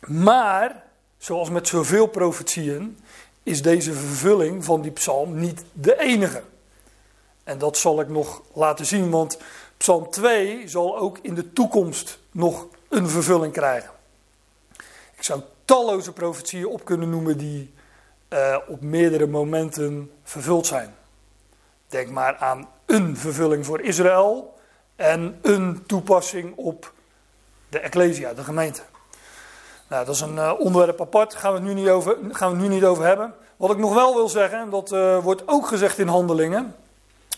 Maar, 0.00 0.84
zoals 1.18 1.50
met 1.50 1.68
zoveel 1.68 2.06
profetieën, 2.06 2.98
is 3.46 3.62
deze 3.62 3.92
vervulling 3.92 4.64
van 4.64 4.82
die 4.82 4.90
psalm 4.90 5.38
niet 5.38 5.64
de 5.72 5.98
enige. 5.98 6.42
En 7.44 7.58
dat 7.58 7.76
zal 7.76 8.00
ik 8.00 8.08
nog 8.08 8.42
laten 8.52 8.86
zien, 8.86 9.10
want 9.10 9.38
psalm 9.76 10.10
2 10.10 10.68
zal 10.68 10.98
ook 10.98 11.18
in 11.22 11.34
de 11.34 11.52
toekomst 11.52 12.18
nog 12.30 12.66
een 12.88 13.08
vervulling 13.08 13.52
krijgen. 13.52 13.90
Ik 15.16 15.22
zou 15.22 15.40
talloze 15.64 16.12
profetieën 16.12 16.66
op 16.66 16.84
kunnen 16.84 17.10
noemen 17.10 17.38
die 17.38 17.72
uh, 18.28 18.56
op 18.68 18.80
meerdere 18.80 19.26
momenten 19.26 20.10
vervuld 20.22 20.66
zijn. 20.66 20.94
Denk 21.88 22.10
maar 22.10 22.36
aan 22.36 22.68
een 22.86 23.16
vervulling 23.16 23.66
voor 23.66 23.80
Israël 23.80 24.58
en 24.96 25.38
een 25.42 25.86
toepassing 25.86 26.56
op 26.56 26.92
de 27.68 27.78
Ecclesia, 27.78 28.34
de 28.34 28.44
gemeente. 28.44 28.82
Nou, 29.88 30.04
dat 30.04 30.14
is 30.14 30.20
een 30.20 30.34
uh, 30.34 30.52
onderwerp 30.58 31.00
apart, 31.00 31.34
gaan 31.34 31.52
we, 31.52 31.60
nu 31.60 31.74
niet 31.74 31.88
over, 31.88 32.16
gaan 32.30 32.50
we 32.50 32.56
het 32.56 32.68
nu 32.68 32.74
niet 32.74 32.84
over 32.84 33.04
hebben. 33.04 33.34
Wat 33.56 33.70
ik 33.70 33.78
nog 33.78 33.94
wel 33.94 34.14
wil 34.14 34.28
zeggen, 34.28 34.58
en 34.58 34.70
dat 34.70 34.92
uh, 34.92 35.18
wordt 35.18 35.48
ook 35.48 35.66
gezegd 35.66 35.98
in 35.98 36.08
handelingen, 36.08 36.74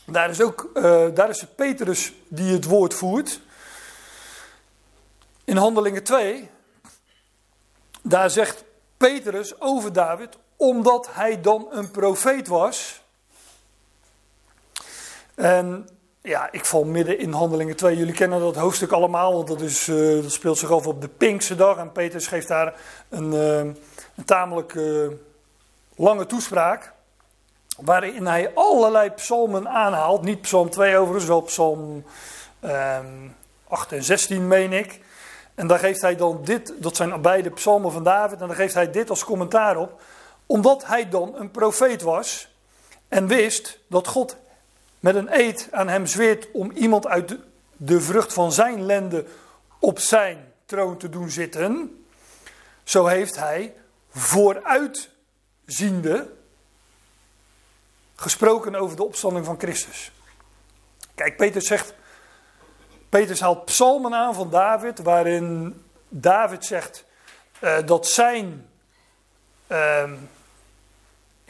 daar 0.06 0.30
is, 0.30 0.40
ook, 0.40 0.70
daar 1.14 1.28
is 1.28 1.46
Petrus 1.56 2.12
die 2.28 2.52
het 2.52 2.64
woord 2.64 2.94
voert. 2.94 3.40
In 5.44 5.56
handelingen 5.56 6.02
2, 6.02 6.50
daar 8.02 8.30
zegt 8.30 8.64
Petrus 8.96 9.60
over 9.60 9.92
David, 9.92 10.36
omdat 10.56 11.08
hij 11.10 11.40
dan 11.40 11.66
een 11.70 11.90
profeet 11.90 12.48
was. 12.48 13.00
En 15.34 15.88
ja, 16.28 16.48
ik 16.52 16.64
val 16.64 16.84
midden 16.84 17.18
in 17.18 17.32
Handelingen 17.32 17.76
2. 17.76 17.96
Jullie 17.96 18.14
kennen 18.14 18.40
dat 18.40 18.56
hoofdstuk 18.56 18.92
allemaal, 18.92 19.32
want 19.32 19.48
dat, 19.48 19.60
is, 19.60 19.88
uh, 19.88 20.22
dat 20.22 20.32
speelt 20.32 20.58
zich 20.58 20.70
af 20.70 20.86
op 20.86 21.00
de 21.00 21.08
Pinkse 21.08 21.56
dag. 21.56 21.76
En 21.76 21.92
Petrus 21.92 22.26
geeft 22.26 22.48
daar 22.48 22.74
een, 23.08 23.32
uh, 23.32 23.58
een 23.58 24.24
tamelijk 24.24 24.74
uh, 24.74 25.08
lange 25.96 26.26
toespraak. 26.26 26.92
Waarin 27.80 28.26
hij 28.26 28.50
allerlei 28.54 29.10
psalmen 29.10 29.68
aanhaalt. 29.68 30.22
Niet 30.22 30.40
psalm 30.40 30.70
2 30.70 30.96
overigens, 30.96 31.26
wel 31.26 31.42
psalm 31.42 32.04
8 33.68 33.92
en 33.92 34.02
16 34.02 34.46
meen 34.46 34.72
ik. 34.72 35.00
En 35.54 35.66
daar 35.66 35.78
geeft 35.78 36.00
hij 36.00 36.16
dan 36.16 36.40
dit, 36.44 36.72
dat 36.78 36.96
zijn 36.96 37.22
beide 37.22 37.50
psalmen 37.50 37.92
van 37.92 38.02
David. 38.02 38.40
En 38.40 38.46
daar 38.46 38.56
geeft 38.56 38.74
hij 38.74 38.90
dit 38.90 39.10
als 39.10 39.24
commentaar 39.24 39.76
op 39.76 40.00
omdat 40.46 40.86
hij 40.86 41.08
dan 41.08 41.34
een 41.34 41.50
profeet 41.50 42.02
was 42.02 42.48
en 43.08 43.26
wist 43.26 43.78
dat 43.88 44.06
God 44.06 44.36
met 45.00 45.14
een 45.14 45.38
eed 45.38 45.68
aan 45.70 45.88
hem 45.88 46.06
zweert 46.06 46.48
om 46.52 46.70
iemand 46.70 47.06
uit 47.06 47.36
de, 47.76 48.00
vrucht 48.00 48.32
van 48.32 48.52
zijn 48.52 48.86
lende 48.86 49.24
op 49.78 49.98
zijn 49.98 50.52
troon 50.64 50.96
te 50.96 51.08
doen 51.08 51.30
zitten. 51.30 52.02
Zo 52.84 53.06
heeft 53.06 53.36
hij 53.36 53.74
vooruitziende 54.10 56.32
gesproken 58.14 58.74
over 58.74 58.96
de 58.96 59.04
opstanding 59.04 59.44
van 59.44 59.58
Christus. 59.58 60.12
Kijk, 61.14 61.36
Peter 61.36 61.62
zegt, 61.62 61.94
Peter 63.08 63.40
haalt 63.40 63.64
psalmen 63.64 64.14
aan 64.14 64.34
van 64.34 64.50
David, 64.50 64.98
waarin 64.98 65.82
David 66.08 66.64
zegt 66.64 67.04
uh, 67.60 67.76
dat 67.84 68.06
zijn 68.06 68.68
uh, 69.68 70.12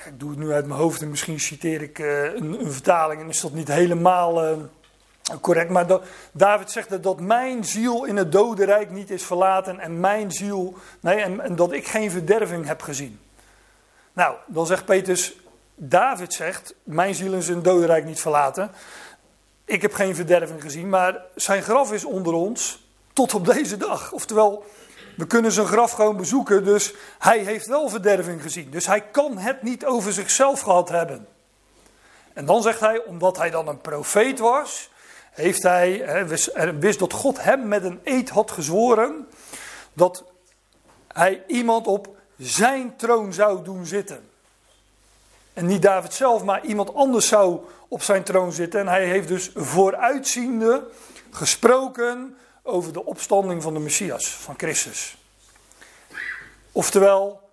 ik 0.06 0.20
doe 0.20 0.30
het 0.30 0.38
nu 0.38 0.52
uit 0.52 0.66
mijn 0.66 0.80
hoofd 0.80 1.02
en 1.02 1.10
misschien 1.10 1.40
citeer 1.40 1.82
ik 1.82 1.98
uh, 1.98 2.24
een, 2.24 2.60
een, 2.60 2.72
vertaling 2.72 3.20
en 3.20 3.28
is 3.28 3.40
dat 3.40 3.52
niet 3.52 3.68
helemaal 3.68 4.44
uh, 4.44 4.56
correct. 5.40 5.70
Maar 5.70 5.86
David 6.32 6.70
zegt 6.70 6.88
dat, 6.88 7.02
dat 7.02 7.20
mijn 7.20 7.64
ziel 7.64 8.04
in 8.04 8.16
het 8.16 8.32
dodenrijk 8.32 8.90
niet 8.90 9.10
is 9.10 9.24
verlaten 9.24 9.80
en 9.80 10.00
mijn 10.00 10.32
ziel, 10.32 10.76
nee, 11.00 11.20
en, 11.20 11.40
en 11.40 11.56
dat 11.56 11.72
ik 11.72 11.86
geen 11.86 12.10
verderving 12.10 12.66
heb 12.66 12.82
gezien. 12.82 13.20
Nou, 14.12 14.36
dan 14.46 14.66
zegt 14.66 14.84
Petrus, 14.84 15.36
David 15.74 16.32
zegt, 16.32 16.74
mijn 16.82 17.14
ziel 17.14 17.32
is 17.32 17.48
in 17.48 17.54
het 17.54 17.64
dodenrijk 17.64 18.04
niet 18.04 18.20
verlaten. 18.20 18.70
Ik 19.64 19.82
heb 19.82 19.92
geen 19.92 20.14
verderving 20.14 20.62
gezien, 20.62 20.88
maar 20.88 21.22
zijn 21.34 21.62
graf 21.62 21.92
is 21.92 22.04
onder 22.04 22.32
ons 22.32 22.86
tot 23.12 23.34
op 23.34 23.46
deze 23.46 23.76
dag. 23.76 24.12
Oftewel, 24.12 24.64
we 25.18 25.26
kunnen 25.26 25.52
zijn 25.52 25.66
graf 25.66 25.92
gewoon 25.92 26.16
bezoeken, 26.16 26.64
dus 26.64 26.94
hij 27.18 27.38
heeft 27.38 27.66
wel 27.66 27.88
verderving 27.88 28.42
gezien. 28.42 28.70
Dus 28.70 28.86
hij 28.86 29.00
kan 29.00 29.38
het 29.38 29.62
niet 29.62 29.84
over 29.86 30.12
zichzelf 30.12 30.60
gehad 30.60 30.88
hebben. 30.88 31.28
En 32.32 32.44
dan 32.44 32.62
zegt 32.62 32.80
hij, 32.80 33.04
omdat 33.04 33.36
hij 33.36 33.50
dan 33.50 33.68
een 33.68 33.80
profeet 33.80 34.38
was, 34.38 34.90
heeft 35.30 35.62
hij, 35.62 36.26
wist, 36.78 36.98
dat 36.98 37.12
God 37.12 37.42
hem 37.42 37.68
met 37.68 37.84
een 37.84 38.00
eed 38.04 38.28
had 38.28 38.50
gezworen 38.50 39.28
dat 39.92 40.24
hij 41.12 41.42
iemand 41.46 41.86
op 41.86 42.16
zijn 42.36 42.96
troon 42.96 43.32
zou 43.32 43.64
doen 43.64 43.86
zitten. 43.86 44.30
En 45.52 45.66
niet 45.66 45.82
David 45.82 46.14
zelf, 46.14 46.44
maar 46.44 46.64
iemand 46.64 46.94
anders 46.94 47.28
zou 47.28 47.60
op 47.88 48.02
zijn 48.02 48.22
troon 48.22 48.52
zitten. 48.52 48.80
En 48.80 48.88
hij 48.88 49.04
heeft 49.04 49.28
dus 49.28 49.50
vooruitziende 49.54 50.86
gesproken 51.30 52.36
over 52.68 52.92
de 52.92 53.04
opstanding 53.04 53.62
van 53.62 53.74
de 53.74 53.80
Messias, 53.80 54.28
van 54.28 54.54
Christus. 54.56 55.16
Oftewel, 56.72 57.50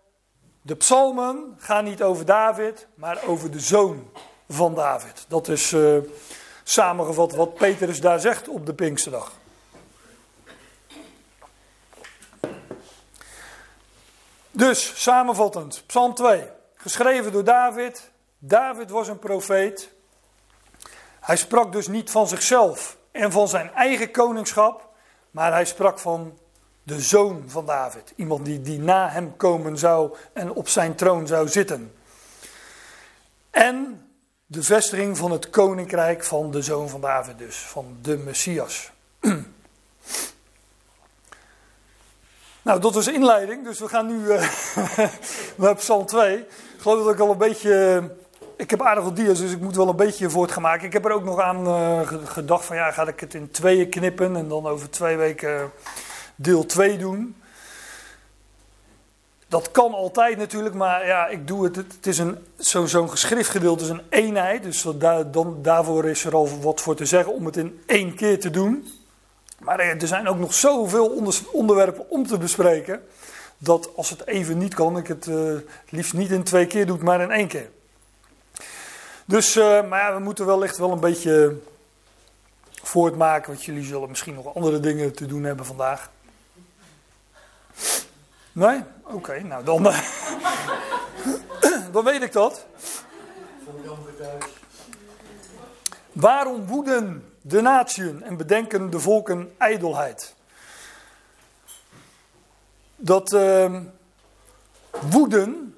de 0.62 0.75
psalmen 0.75 1.55
gaan 1.57 1.84
niet 1.84 2.03
over 2.03 2.25
David, 2.25 2.88
maar 2.95 3.24
over 3.27 3.51
de 3.51 3.60
zoon 3.60 4.12
van 4.50 4.75
David. 4.75 5.25
Dat 5.27 5.48
is 5.48 5.72
uh, 5.72 5.98
samengevat 6.63 7.31
wat 7.36 7.53
Petrus 7.53 8.01
daar 8.01 8.19
zegt 8.19 8.48
op 8.48 8.65
de 8.65 8.74
Pinksterdag. 8.74 9.31
Dus, 14.51 15.03
samenvattend, 15.03 15.84
Psalm 15.86 16.13
2, 16.13 16.50
geschreven 16.75 17.31
door 17.31 17.43
David. 17.43 18.12
David 18.38 18.89
was 18.89 19.07
een 19.07 19.19
profeet. 19.19 19.91
Hij 21.19 21.36
sprak 21.36 21.72
dus 21.72 21.88
niet 21.88 22.12
van 22.12 22.27
zichzelf 22.27 22.98
en 23.12 23.31
van 23.31 23.48
zijn 23.48 23.74
eigen 23.74 24.12
koningschap, 24.12 24.95
maar 25.36 25.51
hij 25.51 25.65
sprak 25.65 26.00
van 26.00 26.38
de 26.84 27.01
zoon 27.01 27.44
van 27.48 27.65
David. 27.65 28.13
Iemand 28.15 28.46
die, 28.46 28.62
die 28.62 28.80
na 28.80 29.10
hem 29.10 29.38
komen 29.38 29.77
zou 29.77 30.15
en 30.34 30.51
op 30.51 30.68
zijn 30.68 30.96
troon 30.96 31.27
zou 31.27 31.48
zitten. 31.48 31.94
En 33.50 34.08
de 34.46 34.63
vestiging 34.63 35.18
van 35.18 35.32
het 35.32 35.50
koninkrijk 35.50 36.24
van 36.24 36.51
de 36.51 36.62
zoon 36.62 36.89
van 36.89 37.01
David 37.01 37.38
dus, 37.38 37.58
van 37.58 37.98
de 38.01 38.18
Messias. 38.18 38.92
nou, 42.62 42.80
dat 42.80 42.94
was 42.94 43.08
inleiding, 43.08 43.63
dus 43.63 43.80
we 43.80 43.88
gaan 43.88 44.08
nu 44.08 44.25
uh, 44.25 44.50
naar 45.56 45.75
Psalm 45.75 46.06
2. 46.06 46.38
Ik 46.38 46.48
geloof 46.77 47.04
dat 47.04 47.13
ik 47.13 47.20
al 47.20 47.32
een 47.32 47.38
beetje 47.38 48.12
ik 48.57 48.69
heb 48.69 48.81
aardig 48.81 49.03
wat 49.03 49.15
dia's, 49.15 49.39
dus 49.39 49.51
ik 49.51 49.62
moet 49.62 49.75
wel 49.75 49.89
een 49.89 49.95
beetje 49.95 50.29
voortgemaakt. 50.29 50.83
Ik 50.83 50.93
heb 50.93 51.05
er 51.05 51.12
ook 51.12 51.24
nog 51.24 51.39
aan 51.39 51.67
uh, 51.67 52.00
gedacht 52.25 52.65
van 52.65 52.75
ja, 52.75 52.91
ga 52.91 53.07
ik 53.07 53.19
het 53.19 53.33
in 53.33 53.51
tweeën 53.51 53.89
knippen 53.89 54.35
en 54.35 54.47
dan 54.47 54.67
over 54.67 54.89
twee 54.89 55.17
weken 55.17 55.71
deel 56.35 56.65
2 56.65 56.97
doen. 56.97 57.35
Dat 59.47 59.71
kan 59.71 59.93
altijd 59.93 60.38
natuurlijk, 60.38 60.75
maar 60.75 61.05
ja, 61.05 61.27
ik 61.27 61.47
doe 61.47 61.63
het. 61.63 61.75
Het 61.75 62.07
is 62.07 62.17
een, 62.17 62.38
zo'n 62.57 62.88
zo 62.88 63.07
geschriftgedeelte 63.07 63.83
is 63.83 63.89
een 63.89 64.01
eenheid, 64.09 64.63
dus 64.63 64.85
dan, 65.31 65.57
daarvoor 65.62 66.05
is 66.05 66.25
er 66.25 66.33
al 66.33 66.50
wat 66.62 66.81
voor 66.81 66.95
te 66.95 67.05
zeggen 67.05 67.33
om 67.33 67.45
het 67.45 67.57
in 67.57 67.81
één 67.85 68.15
keer 68.15 68.39
te 68.39 68.50
doen. 68.50 68.88
Maar 69.59 69.79
er 69.79 70.07
zijn 70.07 70.27
ook 70.27 70.38
nog 70.38 70.53
zoveel 70.53 71.07
onder, 71.07 71.39
onderwerpen 71.51 72.09
om 72.09 72.27
te 72.27 72.38
bespreken, 72.38 73.01
dat 73.57 73.89
als 73.95 74.09
het 74.09 74.27
even 74.27 74.57
niet 74.57 74.74
kan, 74.74 74.97
ik 74.97 75.07
het 75.07 75.29
liefst 75.89 76.13
niet 76.13 76.31
in 76.31 76.43
twee 76.43 76.67
keer 76.67 76.85
doe, 76.85 76.97
maar 76.97 77.21
in 77.21 77.31
één 77.31 77.47
keer. 77.47 77.69
Dus, 79.25 79.55
uh, 79.55 79.88
maar 79.88 80.15
we 80.15 80.20
moeten 80.20 80.46
wellicht 80.46 80.77
wel 80.77 80.91
een 80.91 81.00
beetje 81.00 81.58
voortmaken, 82.84 83.51
want 83.51 83.63
jullie 83.63 83.84
zullen 83.84 84.10
misschien 84.10 84.34
nog 84.34 84.55
andere 84.55 84.79
dingen 84.79 85.13
te 85.13 85.25
doen 85.25 85.44
hebben 85.44 85.65
vandaag. 85.65 86.10
Nee? 88.51 88.84
Oké, 89.03 89.44
nou 89.44 89.63
dan, 89.63 89.84
dan 91.91 92.03
weet 92.03 92.22
ik 92.22 92.32
dat. 92.32 92.65
Waarom 96.12 96.65
woeden 96.65 97.34
de 97.41 97.62
natieën 97.62 98.24
en 98.24 98.38
bedenken 98.38 98.89
de 98.89 99.00
volken 99.00 99.53
ijdelheid? 99.58 100.36
Dat 102.96 103.34
uh, 103.34 103.82
woeden, 105.10 105.75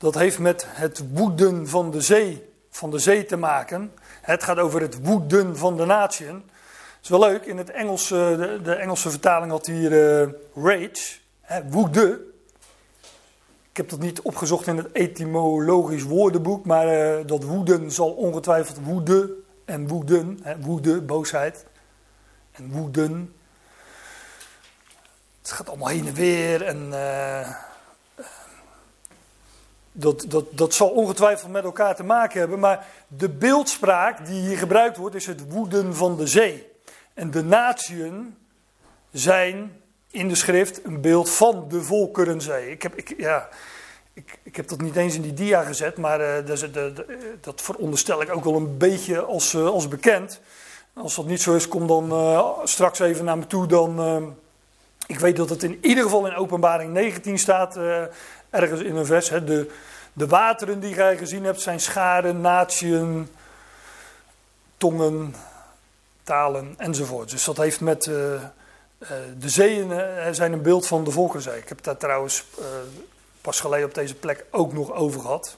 dat 0.00 0.14
heeft 0.14 0.38
met 0.38 0.66
het 0.68 1.02
woeden 1.12 1.68
van 1.68 1.90
de 1.90 2.00
zee, 2.00 2.48
van 2.70 2.90
de 2.90 2.98
zee 2.98 3.24
te 3.24 3.36
maken. 3.36 3.92
Het 4.20 4.42
gaat 4.42 4.58
over 4.58 4.80
het 4.80 5.04
woeden 5.04 5.56
van 5.56 5.76
de 5.76 5.84
natieën. 5.84 6.34
Het 6.34 7.02
is 7.02 7.08
wel 7.08 7.20
leuk, 7.20 7.44
in 7.44 7.56
het 7.56 7.70
Engels, 7.70 8.10
uh, 8.10 8.18
de, 8.18 8.60
de, 8.62 8.74
Engelse 8.74 9.10
vertaling 9.10 9.50
had 9.50 9.66
hier 9.66 9.92
uh, 9.92 10.28
rage, 10.54 11.18
hè, 11.40 11.68
woede. 11.68 12.20
Ik 13.70 13.76
heb 13.76 13.88
dat 13.88 13.98
niet 14.00 14.20
opgezocht 14.20 14.66
in 14.66 14.76
het 14.76 14.92
etymologisch 14.92 16.02
woordenboek, 16.02 16.64
maar 16.64 17.18
uh, 17.18 17.26
dat 17.26 17.42
woeden 17.42 17.90
zal 17.90 18.10
ongetwijfeld 18.10 18.78
woede 18.84 19.32
en 19.64 19.88
woeden, 19.88 20.38
hè, 20.42 20.60
woede, 20.60 21.00
boosheid 21.00 21.64
en 22.52 22.70
woeden. 22.70 23.34
Het 25.42 25.50
gaat 25.50 25.68
allemaal 25.68 25.88
heen 25.88 26.06
en 26.06 26.14
weer 26.14 26.62
en 26.62 26.88
uh, 26.90 27.48
dat, 29.92 30.24
dat, 30.28 30.44
dat 30.50 30.74
zal 30.74 30.88
ongetwijfeld 30.88 31.52
met 31.52 31.64
elkaar 31.64 31.96
te 31.96 32.04
maken 32.04 32.38
hebben, 32.38 32.58
maar 32.58 32.86
de 33.08 33.28
beeldspraak 33.28 34.26
die 34.26 34.40
hier 34.40 34.58
gebruikt 34.58 34.96
wordt 34.96 35.14
is 35.14 35.26
het 35.26 35.52
woeden 35.52 35.94
van 35.94 36.16
de 36.16 36.26
zee. 36.26 36.68
En 37.14 37.30
de 37.30 37.44
natieën 37.44 38.36
zijn 39.12 39.80
in 40.10 40.28
de 40.28 40.34
schrift 40.34 40.84
een 40.84 41.00
beeld 41.00 41.30
van 41.30 41.64
de 41.68 41.82
volkerenzee. 41.82 42.70
Ik 42.70 42.82
heb, 42.82 42.94
ik, 42.94 43.14
ja, 43.18 43.48
ik, 44.12 44.38
ik 44.42 44.56
heb 44.56 44.68
dat 44.68 44.80
niet 44.80 44.96
eens 44.96 45.14
in 45.14 45.22
die 45.22 45.34
dia 45.34 45.62
gezet, 45.62 45.96
maar 45.96 46.20
uh, 46.20 46.46
dat, 46.46 46.68
dat, 46.72 47.04
dat, 47.40 47.60
veronderstel 47.60 48.22
ik 48.22 48.34
ook 48.34 48.44
wel 48.44 48.56
een 48.56 48.78
beetje 48.78 49.20
als, 49.20 49.56
als 49.56 49.88
bekend. 49.88 50.40
Als 50.94 51.14
dat 51.14 51.26
niet 51.26 51.42
zo 51.42 51.54
is, 51.54 51.68
kom 51.68 51.86
dan 51.86 52.54
straks 52.64 52.98
even 52.98 53.24
naar 53.24 53.38
me 53.38 53.46
toe. 53.46 53.66
Dan, 53.66 54.36
ik 55.06 55.18
weet 55.18 55.36
dat 55.36 55.48
het 55.48 55.62
in 55.62 55.78
ieder 55.82 56.04
geval 56.04 56.26
in 56.26 56.34
openbaring 56.34 56.92
19 56.92 57.38
staat, 57.38 57.78
ergens 58.50 58.80
in 58.80 58.96
een 58.96 59.06
vers. 59.06 59.28
Hè, 59.28 59.44
de, 59.44 59.70
de 60.12 60.26
wateren 60.26 60.80
die 60.80 60.94
gij 60.94 61.16
gezien 61.16 61.44
hebt 61.44 61.60
zijn 61.60 61.80
scharen, 61.80 62.40
natieën, 62.40 63.28
tongen, 64.76 65.34
talen 66.22 66.74
enzovoort. 66.76 67.30
Dus 67.30 67.44
dat 67.44 67.56
heeft 67.56 67.80
met 67.80 68.06
uh, 68.06 68.14
de 69.38 69.48
zeeën 69.48 69.90
uh, 69.90 70.26
zijn 70.30 70.52
een 70.52 70.62
beeld 70.62 70.86
van 70.86 71.04
de 71.04 71.10
volkerenzee. 71.10 71.58
Ik 71.58 71.68
heb 71.68 71.82
daar 71.82 71.96
trouwens 71.96 72.44
pas 73.40 73.60
geleden 73.60 73.86
op 73.86 73.94
deze 73.94 74.14
plek 74.14 74.44
ook 74.50 74.72
nog 74.72 74.92
over 74.92 75.20
gehad. 75.20 75.56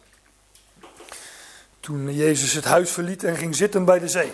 Toen 1.81 2.15
Jezus 2.15 2.53
het 2.53 2.65
huis 2.65 2.91
verliet 2.91 3.25
en 3.25 3.37
ging 3.37 3.57
zitten 3.57 3.85
bij 3.85 3.99
de 3.99 4.09
zee. 4.09 4.33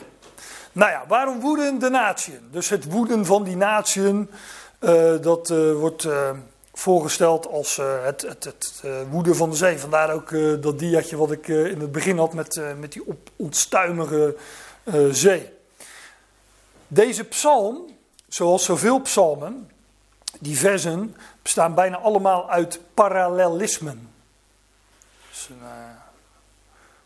Nou 0.72 0.90
ja, 0.90 1.04
waarom 1.08 1.40
woeden 1.40 1.78
de 1.78 1.88
natieën? 1.88 2.48
Dus 2.50 2.68
het 2.68 2.84
woeden 2.84 3.26
van 3.26 3.44
die 3.44 3.56
natieën, 3.56 4.30
dat 5.20 5.48
wordt 5.78 6.08
voorgesteld 6.78 7.46
als 7.46 7.76
het, 7.76 8.22
het, 8.22 8.44
het 8.44 8.82
woeden 9.10 9.36
van 9.36 9.50
de 9.50 9.56
zee. 9.56 9.78
Vandaar 9.78 10.12
ook 10.12 10.30
dat 10.62 10.78
diaatje 10.78 11.16
wat 11.16 11.30
ik 11.30 11.48
in 11.48 11.80
het 11.80 11.92
begin 11.92 12.18
had 12.18 12.32
met, 12.32 12.60
met 12.78 12.92
die 12.92 13.06
op, 13.06 13.30
onstuimige 13.36 14.36
zee. 15.10 15.52
Deze 16.88 17.24
psalm 17.24 17.96
Zoals 18.28 18.64
zoveel 18.64 19.00
psalmen, 19.00 19.70
die 20.40 20.58
versen 20.58 21.16
bestaan 21.42 21.74
bijna 21.74 21.98
allemaal 21.98 22.50
uit 22.50 22.80
parallelismen. 22.94 24.10
Dat 25.28 25.30
is 25.30 25.48
een 25.48 25.66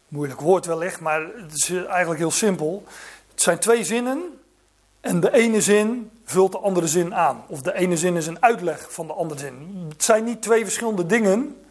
moeilijk 0.09 0.41
woord 0.41 0.67
wellicht, 0.67 1.01
maar 1.01 1.21
het 1.21 1.53
is 1.53 1.71
eigenlijk 1.71 2.21
heel 2.21 2.31
simpel. 2.31 2.85
Het 3.31 3.43
zijn 3.43 3.59
twee 3.59 3.85
zinnen 3.85 4.41
en 5.03 5.21
de 5.21 5.33
ene 5.33 5.61
zin 5.61 6.11
vult 6.25 6.53
de 6.53 6.59
andere 6.59 6.89
zin 6.89 7.15
aan. 7.15 7.45
Of 7.49 7.63
de 7.63 7.75
ene 7.75 7.97
zin 7.97 8.17
is 8.17 8.27
een 8.27 8.43
uitleg 8.43 8.93
van 8.93 9.07
de 9.07 9.13
andere 9.13 9.41
zin. 9.41 9.87
Het 9.89 10.05
zijn 10.05 10.25
niet 10.25 10.43
twee 10.43 10.65
verschillende 10.65 11.07
dingen. 11.07 11.65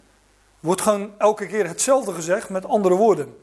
Wordt 0.59 0.81
gewoon 0.81 1.11
elke 1.17 1.47
keer 1.47 1.67
hetzelfde 1.67 2.13
gezegd 2.13 2.49
met 2.49 2.65
andere 2.65 2.95
woorden. 2.95 3.37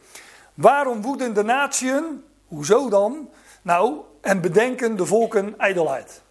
Waarom 0.55 1.03
woeden 1.03 1.35
de 1.35 1.43
natieën? 1.43 2.25
Hoezo 2.47 2.89
dan? 2.89 3.31
Nou, 3.63 4.01
en 4.21 4.41
bedenken 4.41 4.97
de 4.97 5.07
volken 5.07 5.59
ijdelheid. 5.59 6.23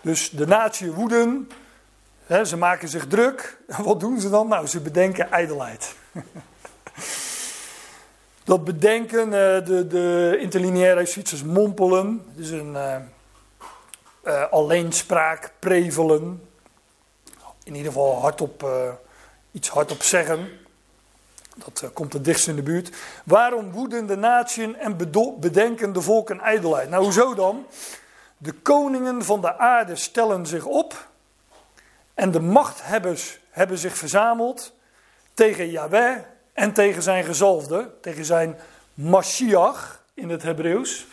Dus 0.00 0.30
de 0.30 0.46
natie 0.46 0.92
woeden, 0.92 1.48
hè, 2.26 2.44
ze 2.44 2.56
maken 2.56 2.88
zich 2.88 3.06
druk. 3.06 3.58
Wat 3.84 4.00
doen 4.00 4.20
ze 4.20 4.30
dan? 4.30 4.48
Nou, 4.48 4.66
ze 4.66 4.80
bedenken 4.80 5.30
ijdelheid. 5.30 5.94
Dat 8.46 8.64
bedenken, 8.64 9.24
eh, 9.24 9.66
de, 9.66 9.86
de 9.86 10.36
interlineaire 10.40 11.02
is 11.02 11.16
iets 11.16 11.32
als 11.32 11.42
mompelen. 11.42 12.24
Dus 12.34 12.50
een 12.50 12.72
uh, 12.72 12.96
uh, 14.24 14.50
alleenspraak, 14.50 15.52
prevelen. 15.58 16.48
In 17.64 17.74
ieder 17.74 17.92
geval 17.92 18.20
hardop, 18.20 18.62
uh, 18.62 18.92
iets 19.52 19.68
hardop 19.68 20.02
zeggen. 20.02 20.48
Dat 21.56 21.90
komt 21.92 22.12
het 22.12 22.24
dichtst 22.24 22.48
in 22.48 22.56
de 22.56 22.62
buurt. 22.62 22.96
Waarom 23.24 23.70
woeden 23.70 24.06
de 24.06 24.16
natieën 24.16 24.76
en 24.76 24.96
bedenken 25.40 25.92
de 25.92 26.00
volken 26.00 26.40
ijdelheid? 26.40 26.90
Nou, 26.90 27.04
hoezo 27.04 27.34
dan? 27.34 27.66
De 28.38 28.52
koningen 28.52 29.24
van 29.24 29.40
de 29.40 29.58
aarde 29.58 29.96
stellen 29.96 30.46
zich 30.46 30.64
op 30.64 31.08
en 32.14 32.30
de 32.30 32.40
machthebbers 32.40 33.38
hebben 33.50 33.78
zich 33.78 33.96
verzameld 33.96 34.72
tegen 35.34 35.70
Yahweh 35.70 36.16
en 36.56 36.72
tegen 36.72 37.02
zijn 37.02 37.24
gezalfde, 37.24 37.90
tegen 38.00 38.24
zijn 38.24 38.58
Mashiach 38.94 40.02
in 40.14 40.28
het 40.30 40.42
Hebreeuws, 40.42 41.06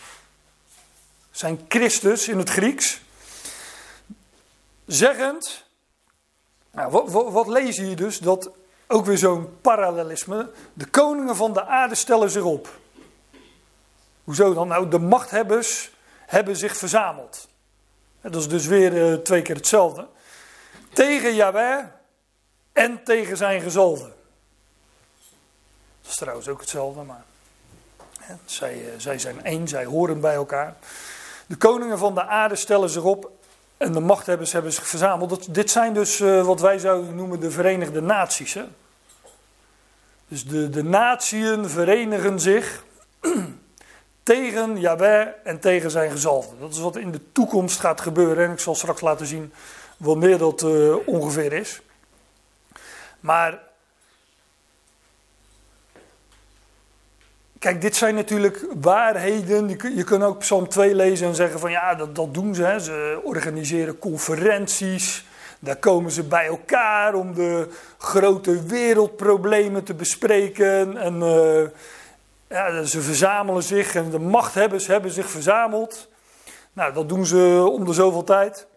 zijn 1.31 1.65
Christus 1.67 2.27
in 2.27 2.37
het 2.37 2.49
Grieks, 2.49 3.01
zeggend, 4.85 5.65
nou, 6.71 7.11
wat, 7.31 7.47
lees 7.47 7.75
je 7.75 7.83
hier 7.83 7.95
dus? 7.95 8.19
Dat 8.19 8.51
ook 8.87 9.05
weer 9.05 9.17
zo'n 9.17 9.57
parallelisme. 9.61 10.51
De 10.73 10.85
koningen 10.85 11.35
van 11.35 11.53
de 11.53 11.65
aarde 11.65 11.95
stellen 11.95 12.29
zich 12.29 12.43
op. 12.43 12.79
Hoezo 14.23 14.53
dan? 14.53 14.67
Nou, 14.67 14.89
de 14.89 14.99
machthebbers 14.99 15.91
hebben 16.25 16.55
zich 16.55 16.77
verzameld. 16.77 17.47
Dat 18.21 18.35
is 18.35 18.47
dus 18.47 18.65
weer 18.65 19.11
uh, 19.11 19.13
twee 19.13 19.41
keer 19.41 19.55
hetzelfde. 19.55 20.07
Tegen 20.93 21.35
Yahweh 21.35 21.85
en 22.71 23.03
tegen 23.03 23.37
zijn 23.37 23.61
gezalde. 23.61 24.21
Dat 26.03 26.11
is 26.11 26.17
trouwens 26.17 26.47
ook 26.47 26.59
hetzelfde, 26.59 27.01
maar 27.01 27.23
zij, 28.45 28.75
uh, 28.75 28.91
zij 28.97 29.19
zijn 29.19 29.43
één, 29.43 29.67
zij 29.67 29.85
horen 29.85 30.21
bij 30.21 30.33
elkaar. 30.33 30.75
De 31.45 31.55
koningen 31.55 31.97
van 31.97 32.13
de 32.13 32.25
aarde 32.25 32.55
stellen 32.55 32.89
zich 32.89 33.03
op 33.03 33.31
en 33.77 33.91
de 33.91 33.99
machthebbers 33.99 34.51
hebben 34.51 34.73
zich 34.73 34.87
verzameld. 34.87 35.53
Dit 35.53 35.71
zijn 35.71 35.93
dus 35.93 36.19
uh, 36.19 36.45
wat 36.45 36.61
wij 36.61 36.77
zouden 36.77 37.15
noemen 37.15 37.39
de 37.39 37.51
Verenigde 37.51 38.01
Naties. 38.01 38.53
Hè? 38.53 38.63
Dus 40.27 40.45
de, 40.45 40.69
de 40.69 40.83
natieën 40.83 41.69
verenigen 41.69 42.39
zich 42.39 42.83
tegen 44.23 44.79
Yahweh 44.79 45.27
en 45.43 45.59
tegen 45.59 45.91
zijn 45.91 46.11
gezalfde. 46.11 46.55
Dat 46.59 46.73
is 46.73 46.79
wat 46.79 46.95
in 46.95 47.11
de 47.11 47.31
toekomst 47.31 47.79
gaat 47.79 48.01
gebeuren. 48.01 48.45
En 48.45 48.51
ik 48.51 48.59
zal 48.59 48.75
straks 48.75 49.01
laten 49.01 49.25
zien 49.25 49.53
wanneer 49.97 50.37
dat 50.37 50.61
uh, 50.61 50.95
ongeveer 51.05 51.53
is. 51.53 51.81
Maar 53.19 53.59
Kijk, 57.63 57.81
dit 57.81 57.95
zijn 57.95 58.15
natuurlijk 58.15 58.65
waarheden. 58.81 59.69
Je 59.95 60.03
kunt 60.03 60.23
ook 60.23 60.39
Psalm 60.39 60.69
2 60.69 60.95
lezen 60.95 61.27
en 61.27 61.35
zeggen 61.35 61.59
van 61.59 61.71
ja, 61.71 61.95
dat, 61.95 62.15
dat 62.15 62.33
doen 62.33 62.55
ze. 62.55 62.63
Hè. 62.63 62.79
Ze 62.79 63.21
organiseren 63.23 63.99
conferenties. 63.99 65.25
Daar 65.59 65.75
komen 65.75 66.11
ze 66.11 66.23
bij 66.23 66.45
elkaar 66.45 67.13
om 67.13 67.33
de 67.33 67.67
grote 67.97 68.63
wereldproblemen 68.63 69.83
te 69.83 69.93
bespreken. 69.93 70.97
En 70.97 71.15
uh, 71.21 71.63
ja, 72.47 72.83
ze 72.83 73.01
verzamelen 73.01 73.63
zich 73.63 73.95
en 73.95 74.09
de 74.09 74.19
machthebbers 74.19 74.87
hebben 74.87 75.11
zich 75.11 75.29
verzameld. 75.29 76.09
Nou, 76.73 76.93
dat 76.93 77.09
doen 77.09 77.25
ze 77.25 77.69
om 77.71 77.85
de 77.85 77.93
zoveel 77.93 78.23
tijd. 78.23 78.67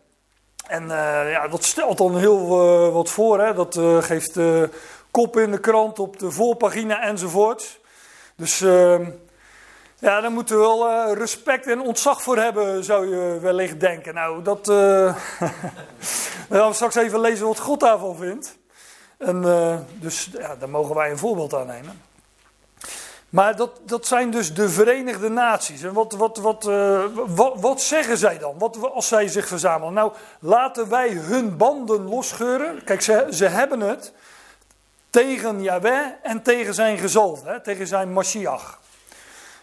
En 0.66 0.82
uh, 0.82 1.30
ja, 1.30 1.48
dat 1.48 1.64
stelt 1.64 1.98
dan 1.98 2.16
heel 2.16 2.38
uh, 2.38 2.92
wat 2.92 3.10
voor. 3.10 3.40
Hè. 3.40 3.54
Dat 3.54 3.78
geeft 4.00 4.38
kop 5.10 5.36
in 5.36 5.50
de 5.50 5.60
krant 5.60 5.98
op 5.98 6.18
de 6.18 6.30
voorpagina 6.30 7.02
enzovoort. 7.02 7.84
Dus 8.36 8.60
ehm, 8.60 9.10
ja, 9.98 10.20
daar 10.20 10.30
moeten 10.30 10.56
we 10.56 10.62
wel 10.62 10.88
uh, 10.88 11.12
respect 11.12 11.66
en 11.66 11.80
ontzag 11.80 12.22
voor 12.22 12.36
hebben, 12.36 12.84
zou 12.84 13.08
je 13.08 13.40
wellicht 13.40 13.80
denken. 13.80 14.14
Nou, 14.14 14.42
dat. 14.42 14.68
Uh, 14.76 15.16
we 16.48 16.58
gaan 16.58 16.74
straks 16.74 16.94
even 16.94 17.20
lezen 17.20 17.46
wat 17.46 17.58
God 17.58 17.80
daarvan 17.80 18.16
vindt. 18.16 18.58
En, 19.18 19.42
uh, 19.42 19.78
dus 19.92 20.30
ja, 20.38 20.56
daar 20.56 20.68
mogen 20.68 20.94
wij 20.94 21.10
een 21.10 21.18
voorbeeld 21.18 21.54
aan 21.54 21.66
nemen. 21.66 22.02
Maar 23.28 23.56
dat, 23.56 23.80
dat 23.84 24.06
zijn 24.06 24.30
dus 24.30 24.54
de 24.54 24.68
Verenigde 24.68 25.28
Naties. 25.28 25.82
En 25.82 25.92
wat, 25.92 26.12
wat, 26.12 26.36
wat, 26.36 26.64
wat, 27.26 27.60
wat, 27.60 27.82
zeggen 27.82 28.18
zij 28.18 28.38
dan 28.38 28.58
wat, 28.58 28.92
als 28.92 29.08
zij 29.08 29.28
zich 29.28 29.46
verzamelen? 29.46 29.94
Nou, 29.94 30.12
laten 30.40 30.88
wij 30.88 31.10
hun 31.10 31.56
banden 31.56 32.08
losscheuren. 32.08 32.84
Kijk, 32.84 33.02
ze, 33.02 33.26
ze 33.30 33.46
hebben 33.46 33.80
het 33.80 34.12
tegen 35.16 35.62
Yahweh 35.62 36.06
en 36.22 36.42
tegen 36.42 36.74
zijn 36.74 36.98
gezalfde, 36.98 37.60
tegen 37.60 37.86
zijn 37.86 38.12
Mashiach. 38.12 38.80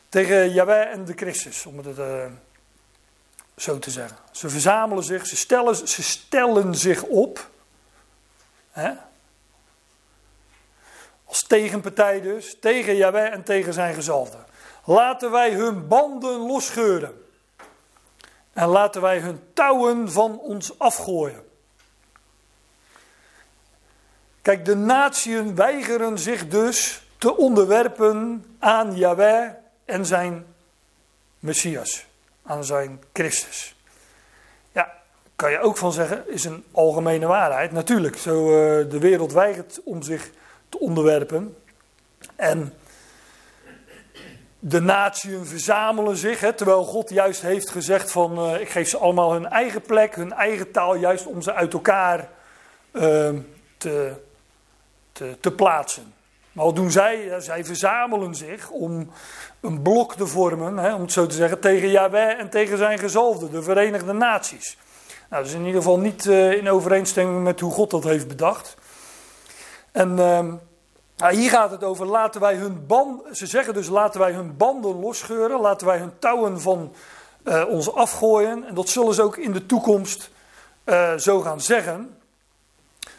Tegen 0.09 0.53
Yahweh 0.53 0.91
en 0.91 1.05
de 1.05 1.13
Christus, 1.15 1.65
om 1.65 1.77
het 1.77 1.97
uh, 1.97 2.25
zo 3.55 3.79
te 3.79 3.91
zeggen. 3.91 4.17
Ze 4.31 4.49
verzamelen 4.49 5.03
zich, 5.03 5.25
ze 5.25 5.35
stellen, 5.35 5.87
ze 5.87 6.03
stellen 6.03 6.75
zich 6.75 7.03
op. 7.03 7.49
Hè? 8.71 8.91
Als 11.25 11.43
tegenpartij 11.43 12.21
dus, 12.21 12.57
tegen 12.59 12.95
Yahweh 12.95 13.33
en 13.33 13.43
tegen 13.43 13.73
zijn 13.73 13.93
gezalfde. 13.93 14.37
Laten 14.85 15.31
wij 15.31 15.51
hun 15.51 15.87
banden 15.87 16.39
losscheuren. 16.39 17.25
En 18.53 18.67
laten 18.67 19.01
wij 19.01 19.19
hun 19.19 19.39
touwen 19.53 20.11
van 20.11 20.39
ons 20.39 20.79
afgooien. 20.79 21.52
Kijk, 24.43 24.65
de 24.65 24.75
natieën 24.75 25.56
weigeren 25.56 26.19
zich 26.19 26.47
dus 26.47 27.03
te 27.17 27.38
onderwerpen 27.38 28.45
aan 28.60 28.95
Yahweh 28.95 29.49
en 29.86 30.06
zijn 30.06 30.45
Messias, 31.39 32.06
aan 32.45 32.63
zijn 32.63 33.01
Christus. 33.13 33.75
Ja, 34.71 34.93
kan 35.36 35.51
je 35.51 35.60
ook 35.60 35.77
van 35.77 35.91
zeggen, 35.91 36.29
is 36.32 36.43
een 36.43 36.63
algemene 36.71 37.25
waarheid. 37.25 37.71
Natuurlijk, 37.71 38.17
zo 38.17 38.49
uh, 38.49 38.89
de 38.89 38.99
wereld 38.99 39.32
weigert 39.32 39.82
om 39.84 40.01
zich 40.01 40.29
te 40.69 40.79
onderwerpen. 40.79 41.58
En 42.36 42.73
de 44.60 44.82
natieën 44.82 45.45
verzamelen 45.45 46.17
zich, 46.17 46.39
hè, 46.39 46.53
terwijl 46.53 46.84
God 46.84 47.10
juist 47.10 47.41
heeft 47.41 47.69
gezegd 47.69 48.12
van 48.12 48.53
uh, 48.53 48.62
ik 48.62 48.69
geef 48.69 48.89
ze 48.89 48.97
allemaal 48.97 49.34
hun 49.34 49.47
eigen 49.47 49.82
plek, 49.82 50.15
hun 50.15 50.34
eigen 50.34 50.71
taal, 50.71 50.95
juist 50.95 51.25
om 51.25 51.41
ze 51.41 51.53
uit 51.53 51.73
elkaar 51.73 52.29
uh, 52.91 53.29
te, 53.77 54.13
te, 55.13 55.38
te, 55.39 55.52
plaatsen. 55.52 56.13
Maar 56.52 56.65
wat 56.65 56.76
doen 56.76 56.91
zij? 56.91 57.41
zij 57.41 57.65
verzamelen 57.65 58.36
zich 58.36 58.69
om 58.69 59.12
een 59.62 59.82
blok 59.82 60.15
te 60.15 60.28
vormen, 60.28 60.78
hè, 60.78 60.93
om 60.93 61.02
het 61.02 61.12
zo 61.12 61.26
te 61.26 61.36
zeggen, 61.36 61.60
tegen 61.60 61.89
Yahweh 61.89 62.39
en 62.39 62.49
tegen 62.49 62.78
zijn 62.78 62.99
gezalfde, 62.99 63.49
de 63.49 63.63
Verenigde 63.63 64.13
Naties. 64.13 64.78
Nou, 65.30 65.43
dat 65.43 65.52
is 65.52 65.58
in 65.58 65.65
ieder 65.65 65.82
geval 65.82 65.99
niet 65.99 66.26
uh, 66.26 66.52
in 66.52 66.69
overeenstemming 66.69 67.43
met 67.43 67.60
hoe 67.60 67.71
God 67.71 67.91
dat 67.91 68.04
heeft 68.04 68.28
bedacht. 68.28 68.76
En 69.91 70.19
nou, 71.17 71.36
hier 71.36 71.49
gaat 71.49 71.71
het 71.71 71.84
over, 71.84 72.06
laten 72.06 72.41
wij 72.41 72.56
hun 72.56 72.86
banden, 72.88 73.36
ze 73.36 73.45
zeggen 73.45 73.73
dus 73.73 73.88
laten 73.88 74.19
wij 74.19 74.32
hun 74.32 74.58
banden 74.58 74.99
losscheuren, 74.99 75.60
laten 75.60 75.88
wij 75.88 75.97
hun 75.97 76.12
touwen 76.19 76.62
van 76.62 76.93
uh, 77.43 77.63
ons 77.69 77.93
afgooien. 77.93 78.67
En 78.67 78.76
dat 78.76 78.89
zullen 78.89 79.13
ze 79.13 79.21
ook 79.21 79.38
in 79.38 79.52
de 79.52 79.65
toekomst 79.65 80.30
uh, 80.86 81.13
zo 81.13 81.39
gaan 81.39 81.62
zeggen. 81.62 82.17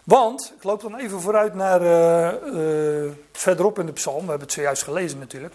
Want, 0.05 0.53
ik 0.57 0.63
loop 0.63 0.81
dan 0.81 0.99
even 0.99 1.21
vooruit 1.21 1.55
naar 1.55 1.83
uh, 1.83 3.11
verderop 3.33 3.79
in 3.79 3.87
de 3.87 3.93
psalm, 3.93 4.23
we 4.23 4.29
hebben 4.29 4.47
het 4.47 4.53
zojuist 4.53 4.83
gelezen 4.83 5.19
natuurlijk. 5.19 5.55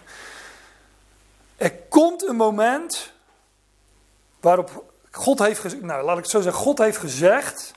Er 1.56 1.72
komt 1.72 2.28
een 2.28 2.36
moment 2.36 3.12
waarop 4.40 4.84
God 5.10 5.38
heeft 5.38 5.60
gezegd, 5.60 5.82
nou 5.82 6.04
laat 6.04 6.16
ik 6.16 6.22
het 6.22 6.32
zo 6.32 6.40
zeggen, 6.40 6.62
God 6.62 6.78
heeft 6.78 6.96
gezegd 6.96 7.72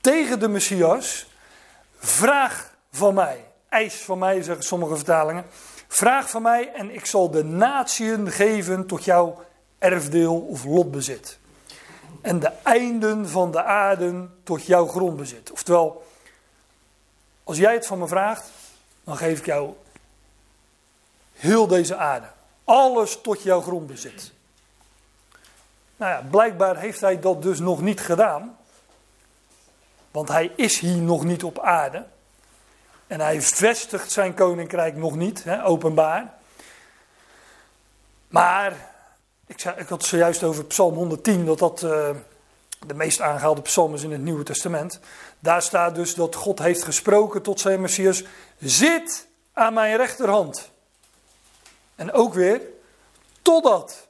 tegen 0.00 0.38
de 0.38 0.48
Messias, 0.48 1.26
vraag 1.98 2.74
van 2.92 3.14
mij, 3.14 3.44
eis 3.68 3.94
van 3.94 4.18
mij, 4.18 4.42
zeggen 4.42 4.64
sommige 4.64 4.96
vertalingen, 4.96 5.44
vraag 5.88 6.30
van 6.30 6.42
mij 6.42 6.72
en 6.72 6.94
ik 6.94 7.06
zal 7.06 7.30
de 7.30 7.44
natieën 7.44 8.30
geven 8.30 8.86
tot 8.86 9.04
jouw 9.04 9.44
erfdeel 9.78 10.40
of 10.40 10.64
lotbezit. 10.64 11.37
En 12.20 12.38
de 12.38 12.52
einden 12.62 13.28
van 13.28 13.50
de 13.50 13.62
aarde 13.62 14.28
tot 14.42 14.66
jouw 14.66 14.86
grondbezit. 14.86 15.50
Oftewel, 15.50 16.06
als 17.44 17.56
jij 17.56 17.72
het 17.72 17.86
van 17.86 17.98
me 17.98 18.08
vraagt, 18.08 18.50
dan 19.04 19.16
geef 19.16 19.38
ik 19.38 19.46
jou 19.46 19.74
heel 21.32 21.66
deze 21.66 21.96
aarde. 21.96 22.26
Alles 22.64 23.20
tot 23.20 23.42
jouw 23.42 23.60
grondbezit. 23.60 24.32
Nou 25.96 26.12
ja, 26.12 26.28
blijkbaar 26.30 26.76
heeft 26.76 27.00
hij 27.00 27.20
dat 27.20 27.42
dus 27.42 27.58
nog 27.58 27.80
niet 27.80 28.00
gedaan. 28.00 28.58
Want 30.10 30.28
hij 30.28 30.52
is 30.56 30.78
hier 30.78 31.02
nog 31.02 31.24
niet 31.24 31.44
op 31.44 31.58
aarde. 31.58 32.06
En 33.06 33.20
hij 33.20 33.42
vestigt 33.42 34.10
zijn 34.10 34.34
koninkrijk 34.34 34.96
nog 34.96 35.16
niet, 35.16 35.44
hè, 35.44 35.64
openbaar. 35.64 36.34
Maar, 38.28 38.72
ik, 39.48 39.60
zei, 39.60 39.76
ik 39.78 39.88
had 39.88 40.04
zojuist 40.04 40.42
over 40.42 40.64
Psalm 40.64 40.94
110, 40.94 41.44
dat 41.44 41.58
dat 41.58 41.82
uh, 41.82 42.10
de 42.86 42.94
meest 42.94 43.20
aangehaalde 43.20 43.62
psalm 43.62 43.94
is 43.94 44.02
in 44.02 44.12
het 44.12 44.22
Nieuwe 44.22 44.44
Testament. 44.44 45.00
Daar 45.38 45.62
staat 45.62 45.94
dus 45.94 46.14
dat 46.14 46.34
God 46.34 46.58
heeft 46.58 46.84
gesproken 46.84 47.42
tot 47.42 47.60
zijn 47.60 47.80
Messias, 47.80 48.24
zit 48.58 49.26
aan 49.52 49.74
mijn 49.74 49.96
rechterhand. 49.96 50.70
En 51.94 52.12
ook 52.12 52.34
weer, 52.34 52.60
totdat, 53.42 54.08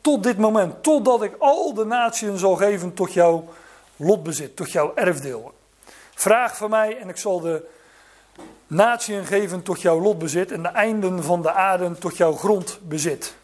tot 0.00 0.22
dit 0.22 0.38
moment, 0.38 0.82
totdat 0.82 1.22
ik 1.22 1.34
al 1.38 1.74
de 1.74 1.84
natieën 1.84 2.38
zal 2.38 2.56
geven 2.56 2.94
tot 2.94 3.12
jouw 3.12 3.48
lotbezit, 3.96 4.56
tot 4.56 4.72
jouw 4.72 4.94
erfdeel. 4.94 5.54
Vraag 6.14 6.56
van 6.56 6.70
mij 6.70 6.98
en 6.98 7.08
ik 7.08 7.16
zal 7.16 7.40
de 7.40 7.66
natieën 8.66 9.24
geven 9.24 9.62
tot 9.62 9.80
jouw 9.80 10.00
lotbezit 10.00 10.52
en 10.52 10.62
de 10.62 10.68
einden 10.68 11.22
van 11.22 11.42
de 11.42 11.52
aarde 11.52 11.98
tot 11.98 12.16
jouw 12.16 12.32
grondbezit. 12.32 13.34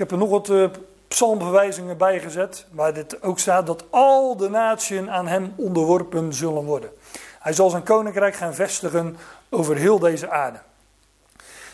Ik 0.00 0.10
heb 0.10 0.20
er 0.20 0.26
nog 0.26 0.30
wat 0.30 0.48
uh, 0.48 0.70
psalmverwijzingen 1.08 1.96
bij 1.96 2.20
gezet, 2.20 2.66
waar 2.70 2.94
dit 2.94 3.22
ook 3.22 3.38
staat 3.38 3.66
dat 3.66 3.84
al 3.90 4.36
de 4.36 4.48
natieën 4.48 5.10
aan 5.10 5.26
hem 5.26 5.54
onderworpen 5.56 6.32
zullen 6.32 6.64
worden. 6.64 6.90
Hij 7.38 7.52
zal 7.52 7.70
zijn 7.70 7.82
koninkrijk 7.82 8.34
gaan 8.34 8.54
vestigen 8.54 9.16
over 9.48 9.76
heel 9.76 9.98
deze 9.98 10.30
aarde. 10.30 10.60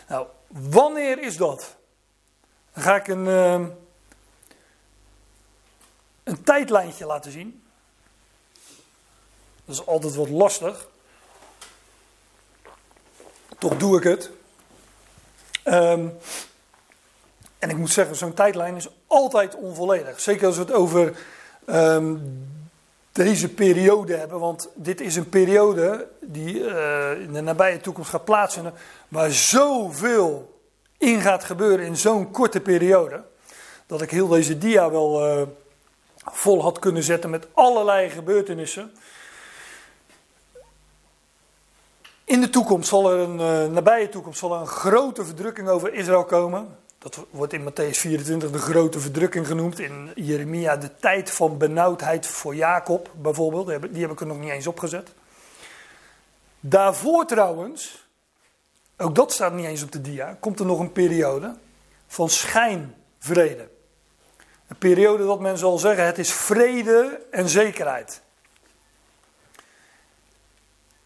Nou, 0.07 0.27
wanneer 0.47 1.19
is 1.19 1.37
dat? 1.37 1.75
Dan 2.73 2.83
ga 2.83 2.95
ik 2.95 3.07
een, 3.07 3.25
uh, 3.25 3.67
een 6.23 6.43
tijdlijntje 6.43 7.05
laten 7.05 7.31
zien. 7.31 7.63
Dat 9.65 9.75
is 9.75 9.85
altijd 9.85 10.15
wat 10.15 10.29
lastig. 10.29 10.87
Toch 13.57 13.77
doe 13.77 13.97
ik 13.97 14.03
het. 14.03 14.29
Um, 15.63 16.17
en 17.59 17.69
ik 17.69 17.77
moet 17.77 17.91
zeggen, 17.91 18.15
zo'n 18.15 18.33
tijdlijn 18.33 18.75
is 18.75 18.89
altijd 19.07 19.55
onvolledig. 19.55 20.19
Zeker 20.19 20.47
als 20.47 20.55
we 20.55 20.61
het 20.61 20.73
over 20.73 21.17
um, 21.65 22.21
deze 23.11 23.49
periode 23.53 24.15
hebben. 24.15 24.39
Want 24.39 24.69
dit 24.75 25.01
is 25.01 25.15
een 25.15 25.29
periode 25.29 26.07
die 26.21 26.53
uh, 26.59 27.21
in 27.21 27.33
de 27.33 27.41
nabije 27.41 27.79
toekomst 27.79 28.09
gaat 28.09 28.25
plaatsvinden. 28.25 28.73
Waar 29.07 29.31
zoveel 29.31 30.59
in 30.97 31.21
gaat 31.21 31.43
gebeuren 31.43 31.85
in 31.85 31.97
zo'n 31.97 32.31
korte 32.31 32.59
periode. 32.59 33.23
Dat 33.85 34.01
ik 34.01 34.11
heel 34.11 34.27
deze 34.27 34.57
dia 34.57 34.91
wel 34.91 35.39
uh, 35.39 35.47
vol 36.31 36.61
had 36.61 36.79
kunnen 36.79 37.03
zetten 37.03 37.29
met 37.29 37.47
allerlei 37.53 38.09
gebeurtenissen. 38.09 38.91
In 42.23 42.41
de 42.41 42.49
toekomst 42.49 42.89
zal 42.89 43.11
er 43.11 43.19
een 43.19 43.39
uh, 43.39 43.73
nabije 43.73 44.09
toekomst 44.09 44.39
zal 44.39 44.53
er 44.53 44.59
een 44.59 44.67
grote 44.67 45.25
verdrukking 45.25 45.67
over 45.67 45.93
Israël 45.93 46.25
komen. 46.25 46.77
Dat 46.99 47.25
wordt 47.29 47.53
in 47.53 47.69
Matthäus 47.69 47.97
24 47.97 48.51
de 48.51 48.57
grote 48.57 48.99
verdrukking 48.99 49.47
genoemd. 49.47 49.79
In 49.79 50.11
Jeremia 50.15 50.77
de 50.77 50.95
tijd 50.95 51.31
van 51.31 51.57
benauwdheid 51.57 52.27
voor 52.27 52.55
Jacob 52.55 53.11
bijvoorbeeld. 53.15 53.93
Die 53.93 54.01
heb 54.01 54.11
ik 54.11 54.19
er 54.19 54.27
nog 54.27 54.39
niet 54.39 54.49
eens 54.49 54.67
opgezet. 54.67 55.13
Daarvoor 56.59 57.25
trouwens, 57.25 58.07
ook 58.97 59.15
dat 59.15 59.31
staat 59.31 59.53
niet 59.53 59.65
eens 59.65 59.83
op 59.83 59.91
de 59.91 60.01
dia, 60.01 60.37
komt 60.39 60.59
er 60.59 60.65
nog 60.65 60.79
een 60.79 60.91
periode 60.91 61.55
van 62.07 62.29
schijnvrede. 62.29 63.69
Een 64.67 64.77
periode 64.77 65.25
dat 65.25 65.39
men 65.39 65.57
zal 65.57 65.77
zeggen: 65.77 66.05
het 66.05 66.17
is 66.17 66.33
vrede 66.33 67.25
en 67.31 67.49
zekerheid. 67.49 68.21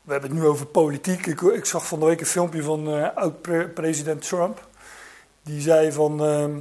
We 0.01 0.11
hebben 0.11 0.29
het 0.29 0.39
nu 0.39 0.45
over 0.45 0.65
politiek. 0.65 1.25
Ik, 1.25 1.41
ik 1.41 1.65
zag 1.65 1.87
van 1.87 1.99
de 1.99 2.05
week 2.05 2.19
een 2.19 2.25
filmpje 2.25 2.63
van 2.63 2.97
uh, 2.97 3.15
oud-president 3.15 4.27
Trump. 4.27 4.69
Die 5.43 5.61
zei 5.61 5.91
van, 5.91 6.25
uh, 6.25 6.57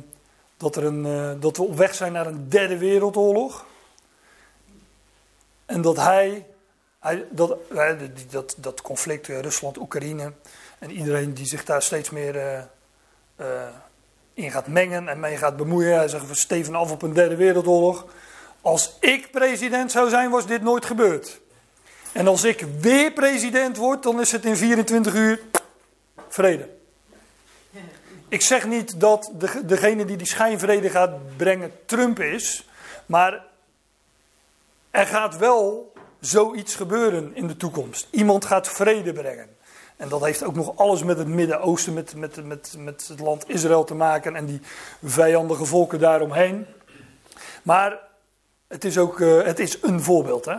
dat, 0.57 0.77
er 0.77 0.85
een, 0.85 1.07
uh, 1.07 1.31
dat 1.41 1.57
we 1.57 1.63
op 1.63 1.77
weg 1.77 1.95
zijn 1.95 2.13
naar 2.13 2.27
een 2.27 2.49
derde 2.49 2.79
wereldoorlog. 2.79 3.67
En 5.67 5.83
dat 5.83 5.97
hij, 5.97 6.47
hij 6.99 7.27
dat, 7.31 7.57
dat, 8.31 8.55
dat 8.57 8.83
conflict 8.83 9.27
Rusland-Oekraïne 9.27 10.33
en 10.79 10.91
iedereen 10.91 11.35
die 11.35 11.47
zich 11.47 11.65
daar 11.65 11.83
steeds 11.83 12.11
meer 12.11 12.69
in 14.35 14.51
gaat 14.51 14.67
mengen 14.67 15.09
en 15.09 15.21
mee 15.21 15.37
gaat 15.37 15.57
bemoeien. 15.57 15.97
Hij 15.97 16.09
zegt, 16.09 16.27
we 16.27 16.35
steven 16.35 16.75
af 16.75 16.91
op 16.91 17.03
een 17.03 17.13
derde 17.13 17.37
wereldoorlog. 17.37 18.07
Als 18.61 18.97
ik 19.01 19.31
president 19.31 19.91
zou 19.91 20.09
zijn, 20.09 20.31
was 20.31 20.47
dit 20.47 20.63
nooit 20.63 20.85
gebeurd. 20.85 21.41
En 22.13 22.27
als 22.27 22.45
ik 22.45 22.65
weer 22.81 23.13
president 23.13 23.77
word, 23.77 24.03
dan 24.03 24.21
is 24.21 24.33
het 24.33 24.45
in 24.45 24.57
24 24.57 25.15
uur 25.15 25.41
vrede. 26.29 26.69
Ik 28.31 28.43
zeg 28.43 28.67
niet 28.67 29.01
dat 29.01 29.31
de, 29.39 29.65
degene 29.65 30.05
die 30.05 30.17
die 30.17 30.27
schijnvrede 30.27 30.91
gaat 30.91 31.37
brengen 31.37 31.73
Trump 31.87 32.21
is, 32.21 32.69
maar 33.07 33.45
er 34.91 35.07
gaat 35.07 35.37
wel 35.37 35.93
zoiets 36.21 36.75
gebeuren 36.75 37.35
in 37.35 37.47
de 37.47 37.57
toekomst. 37.57 38.09
Iemand 38.11 38.45
gaat 38.45 38.69
vrede 38.69 39.13
brengen. 39.13 39.49
En 39.97 40.09
dat 40.09 40.25
heeft 40.25 40.45
ook 40.45 40.55
nog 40.55 40.77
alles 40.77 41.03
met 41.03 41.19
het 41.19 41.27
Midden-Oosten, 41.27 41.93
met, 41.93 42.15
met, 42.15 42.47
met, 42.47 42.75
met 42.79 43.09
het 43.09 43.21
land 43.21 43.49
Israël 43.49 43.85
te 43.85 43.95
maken 43.95 44.37
en 44.37 44.47
die 44.47 44.61
vijandige 45.03 45.65
volken 45.65 45.99
daaromheen. 45.99 46.67
Maar 47.63 47.99
het 48.69 48.85
is 48.85 48.99
ook 48.99 49.19
uh, 49.19 49.43
het 49.43 49.59
is 49.59 49.83
een 49.83 50.03
voorbeeld. 50.03 50.45
Hè? 50.45 50.57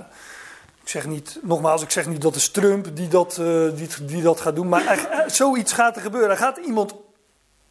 Ik 0.81 0.89
zeg 0.89 1.07
niet, 1.07 1.39
nogmaals, 1.41 1.81
ik 1.81 1.91
zeg 1.91 2.07
niet 2.07 2.21
dat 2.21 2.35
is 2.35 2.49
Trump 2.49 2.95
die 2.95 3.07
dat, 3.07 3.37
uh, 3.41 3.75
die, 3.75 3.89
die 4.01 4.21
dat 4.21 4.39
gaat 4.41 4.55
doen. 4.55 4.69
Maar 4.69 5.23
zoiets 5.27 5.73
gaat 5.73 5.95
er 5.95 6.01
gebeuren. 6.01 6.29
Er 6.29 6.37
gaat 6.37 6.57
iemand 6.57 6.93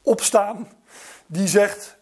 opstaan 0.03 0.69
die 1.27 1.49
zegt, 1.49 1.99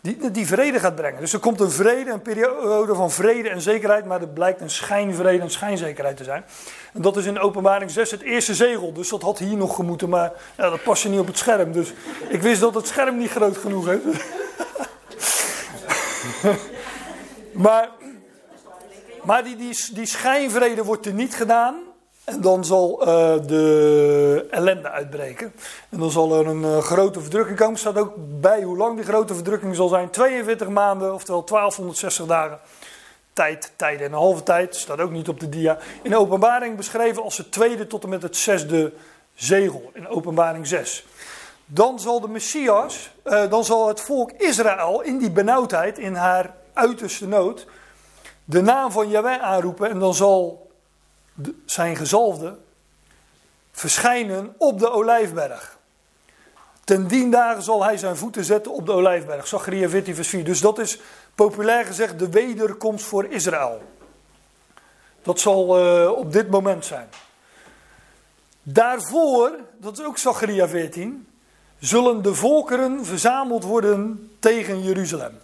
die, 0.00 0.30
die 0.30 0.46
vrede 0.46 0.78
gaat 0.80 0.94
brengen. 0.94 1.20
Dus 1.20 1.32
er 1.32 1.38
komt 1.38 1.60
een 1.60 1.70
vrede, 1.70 2.10
een 2.10 2.22
periode 2.22 2.94
van 2.94 3.10
vrede 3.10 3.48
en 3.48 3.60
zekerheid, 3.60 4.04
maar 4.04 4.20
het 4.20 4.34
blijkt 4.34 4.60
een 4.60 4.70
schijnvrede 4.70 5.42
en 5.42 5.50
schijnzekerheid 5.50 6.16
te 6.16 6.24
zijn. 6.24 6.44
En 6.92 7.02
dat 7.02 7.16
is 7.16 7.26
in 7.26 7.38
openbaring 7.38 7.90
6 7.90 8.10
het 8.10 8.22
eerste 8.22 8.54
zegel, 8.54 8.92
dus 8.92 9.08
dat 9.08 9.22
had 9.22 9.38
hier 9.38 9.56
nog 9.56 9.74
gemoeten, 9.74 10.08
maar 10.08 10.32
ja, 10.56 10.70
dat 10.70 10.82
past 10.82 11.08
niet 11.08 11.20
op 11.20 11.26
het 11.26 11.38
scherm. 11.38 11.72
Dus 11.72 11.92
ik 12.28 12.42
wist 12.42 12.60
dat 12.60 12.74
het 12.74 12.86
scherm 12.86 13.16
niet 13.16 13.30
groot 13.30 13.56
genoeg 13.56 13.88
is. 13.88 14.00
maar 17.52 17.88
maar 19.26 19.44
die, 19.44 19.56
die, 19.56 19.76
die 19.92 20.06
schijnvrede 20.06 20.84
wordt 20.84 21.06
er 21.06 21.12
niet 21.12 21.34
gedaan. 21.34 21.74
En 22.26 22.40
dan 22.40 22.64
zal 22.64 23.00
uh, 23.00 23.06
de 23.46 24.46
ellende 24.50 24.90
uitbreken. 24.90 25.52
En 25.88 25.98
dan 25.98 26.10
zal 26.10 26.38
er 26.38 26.46
een 26.46 26.62
uh, 26.62 26.78
grote 26.78 27.20
verdrukking 27.20 27.58
komen. 27.58 27.74
Er 27.74 27.80
staat 27.80 27.98
ook 27.98 28.12
bij 28.16 28.62
hoe 28.62 28.76
lang 28.76 28.96
die 28.96 29.04
grote 29.04 29.34
verdrukking 29.34 29.76
zal 29.76 29.88
zijn. 29.88 30.10
42 30.10 30.68
maanden, 30.68 31.14
oftewel 31.14 31.44
1260 31.44 32.26
dagen. 32.26 32.58
Tijd, 33.32 33.72
tijden 33.76 34.06
en 34.06 34.12
een 34.12 34.18
halve 34.18 34.42
tijd. 34.42 34.76
Staat 34.76 35.00
ook 35.00 35.10
niet 35.10 35.28
op 35.28 35.40
de 35.40 35.48
dia. 35.48 35.78
In 36.02 36.10
de 36.10 36.18
openbaring 36.18 36.76
beschreven 36.76 37.22
als 37.22 37.38
het 37.38 37.52
tweede 37.52 37.86
tot 37.86 38.02
en 38.02 38.08
met 38.08 38.22
het 38.22 38.36
zesde 38.36 38.92
zegel. 39.34 39.90
In 39.94 40.08
openbaring 40.08 40.66
6. 40.66 41.06
Dan 41.66 42.00
zal 42.00 42.20
de 42.20 42.28
Messias, 42.28 43.10
uh, 43.24 43.50
dan 43.50 43.64
zal 43.64 43.88
het 43.88 44.00
volk 44.00 44.32
Israël 44.32 45.00
in 45.02 45.18
die 45.18 45.30
benauwdheid, 45.30 45.98
in 45.98 46.14
haar 46.14 46.54
uiterste 46.72 47.28
nood, 47.28 47.66
de 48.44 48.62
naam 48.62 48.90
van 48.90 49.08
Yahweh 49.08 49.42
aanroepen 49.42 49.90
en 49.90 49.98
dan 49.98 50.14
zal 50.14 50.65
zijn 51.64 51.96
gezalfde 51.96 52.56
verschijnen 53.72 54.54
op 54.58 54.78
de 54.78 54.90
olijfberg. 54.90 55.78
Ten 56.84 57.06
dien 57.06 57.30
dagen 57.30 57.62
zal 57.62 57.84
hij 57.84 57.96
zijn 57.96 58.16
voeten 58.16 58.44
zetten 58.44 58.72
op 58.72 58.86
de 58.86 58.92
olijfberg. 58.92 59.46
Zachariah 59.46 59.90
14 59.90 60.14
vers 60.14 60.28
4. 60.28 60.44
Dus 60.44 60.60
dat 60.60 60.78
is 60.78 61.00
populair 61.34 61.84
gezegd 61.84 62.18
de 62.18 62.28
wederkomst 62.28 63.04
voor 63.04 63.24
Israël. 63.24 63.82
Dat 65.22 65.40
zal 65.40 65.78
uh, 65.80 66.10
op 66.10 66.32
dit 66.32 66.50
moment 66.50 66.84
zijn. 66.84 67.08
Daarvoor, 68.62 69.52
dat 69.78 69.98
is 69.98 70.04
ook 70.04 70.18
Zachariah 70.18 70.68
14, 70.68 71.28
zullen 71.78 72.22
de 72.22 72.34
volkeren 72.34 73.04
verzameld 73.04 73.64
worden 73.64 74.30
tegen 74.38 74.82
Jeruzalem. 74.82 75.38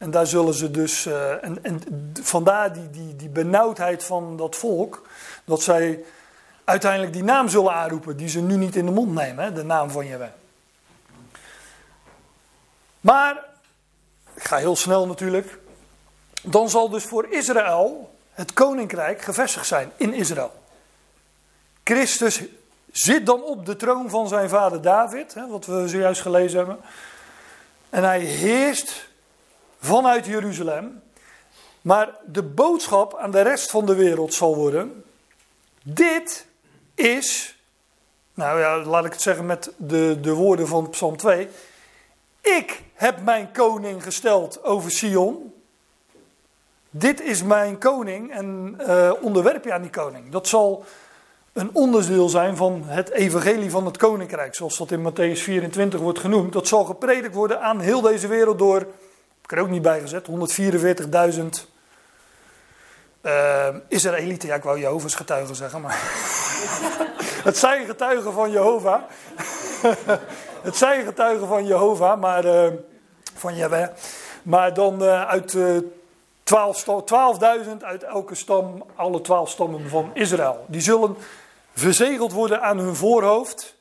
En 0.00 0.10
daar 0.10 0.26
zullen 0.26 0.54
ze 0.54 0.70
dus, 0.70 1.06
uh, 1.06 1.44
en, 1.44 1.64
en 1.64 1.82
vandaar 2.22 2.72
die, 2.72 2.90
die, 2.90 3.16
die 3.16 3.28
benauwdheid 3.28 4.04
van 4.04 4.36
dat 4.36 4.56
volk, 4.56 5.06
dat 5.44 5.62
zij 5.62 6.04
uiteindelijk 6.64 7.12
die 7.12 7.22
naam 7.22 7.48
zullen 7.48 7.72
aanroepen, 7.72 8.16
die 8.16 8.28
ze 8.28 8.40
nu 8.40 8.56
niet 8.56 8.76
in 8.76 8.86
de 8.86 8.92
mond 8.92 9.14
nemen, 9.14 9.44
hè, 9.44 9.52
de 9.52 9.62
naam 9.62 9.90
van 9.90 10.06
Jehovah. 10.06 10.28
Maar, 13.00 13.44
ik 14.34 14.44
ga 14.44 14.56
heel 14.56 14.76
snel 14.76 15.06
natuurlijk, 15.06 15.58
dan 16.42 16.70
zal 16.70 16.88
dus 16.88 17.04
voor 17.04 17.26
Israël 17.26 18.14
het 18.32 18.52
koninkrijk 18.52 19.22
gevestigd 19.22 19.66
zijn 19.66 19.92
in 19.96 20.12
Israël. 20.14 20.62
Christus 21.84 22.42
zit 22.90 23.26
dan 23.26 23.42
op 23.42 23.66
de 23.66 23.76
troon 23.76 24.10
van 24.10 24.28
zijn 24.28 24.48
vader 24.48 24.82
David, 24.82 25.34
hè, 25.34 25.48
wat 25.48 25.66
we 25.66 25.88
zojuist 25.88 26.20
gelezen 26.20 26.58
hebben. 26.58 26.78
En 27.90 28.04
hij 28.04 28.20
heerst 28.20 29.09
vanuit 29.80 30.26
Jeruzalem. 30.26 31.02
Maar 31.80 32.14
de 32.26 32.42
boodschap 32.42 33.16
aan 33.16 33.30
de 33.30 33.40
rest 33.40 33.70
van 33.70 33.86
de 33.86 33.94
wereld 33.94 34.34
zal 34.34 34.56
worden: 34.56 35.04
dit 35.82 36.46
is, 36.94 37.58
nou 38.34 38.60
ja, 38.60 38.78
laat 38.78 39.04
ik 39.04 39.12
het 39.12 39.22
zeggen 39.22 39.46
met 39.46 39.72
de, 39.76 40.18
de 40.20 40.32
woorden 40.32 40.66
van 40.66 40.90
Psalm 40.90 41.16
2. 41.16 41.48
Ik 42.40 42.82
heb 42.94 43.22
mijn 43.22 43.52
koning 43.52 44.02
gesteld 44.02 44.64
over 44.64 44.90
Sion. 44.90 45.54
Dit 46.90 47.20
is 47.20 47.42
mijn 47.42 47.78
koning 47.78 48.32
en 48.32 48.76
uh, 48.80 49.12
onderwerp 49.20 49.64
je 49.64 49.72
aan 49.72 49.82
die 49.82 49.90
koning. 49.90 50.30
Dat 50.30 50.48
zal 50.48 50.84
een 51.52 51.70
onderdeel 51.72 52.28
zijn 52.28 52.56
van 52.56 52.82
het 52.84 53.10
evangelie 53.10 53.70
van 53.70 53.86
het 53.86 53.96
koninkrijk, 53.96 54.54
zoals 54.54 54.78
dat 54.78 54.90
in 54.90 55.10
Matthäus 55.10 55.42
24 55.42 56.00
wordt 56.00 56.18
genoemd. 56.18 56.52
Dat 56.52 56.68
zal 56.68 56.84
gepredikt 56.84 57.34
worden 57.34 57.60
aan 57.60 57.80
heel 57.80 58.00
deze 58.00 58.26
wereld 58.26 58.58
door 58.58 58.86
ik 59.50 59.56
er 59.56 59.62
ook 59.62 59.70
niet 59.70 59.82
bij 59.82 60.00
gezet, 60.00 60.26
144.000 60.28 61.44
uh, 63.22 63.68
Israëlieten. 63.88 64.48
Ja, 64.48 64.54
ik 64.54 64.62
wou 64.62 64.78
Jehovah's 64.78 65.14
getuigen 65.14 65.54
zeggen, 65.54 65.80
maar 65.80 65.98
het 67.48 67.56
zijn 67.56 67.86
getuigen 67.86 68.32
van 68.32 68.50
Jehovah. 68.50 69.02
het 70.68 70.76
zijn 70.76 71.04
getuigen 71.04 71.46
van 71.46 71.66
Jehovah, 71.66 72.20
maar 72.20 72.44
uh, 72.44 72.66
van 73.34 73.56
Yahweh. 73.56 73.88
Maar 74.42 74.74
dan 74.74 75.02
uh, 75.02 75.28
uit 75.28 75.56
12.000 75.56 75.60
uit 77.80 78.02
elke 78.02 78.34
stam, 78.34 78.84
alle 78.94 79.20
12 79.20 79.50
stammen 79.50 79.88
van 79.88 80.10
Israël. 80.14 80.64
Die 80.68 80.80
zullen 80.80 81.16
verzegeld 81.74 82.32
worden 82.32 82.62
aan 82.62 82.78
hun 82.78 82.94
voorhoofd. 82.94 83.76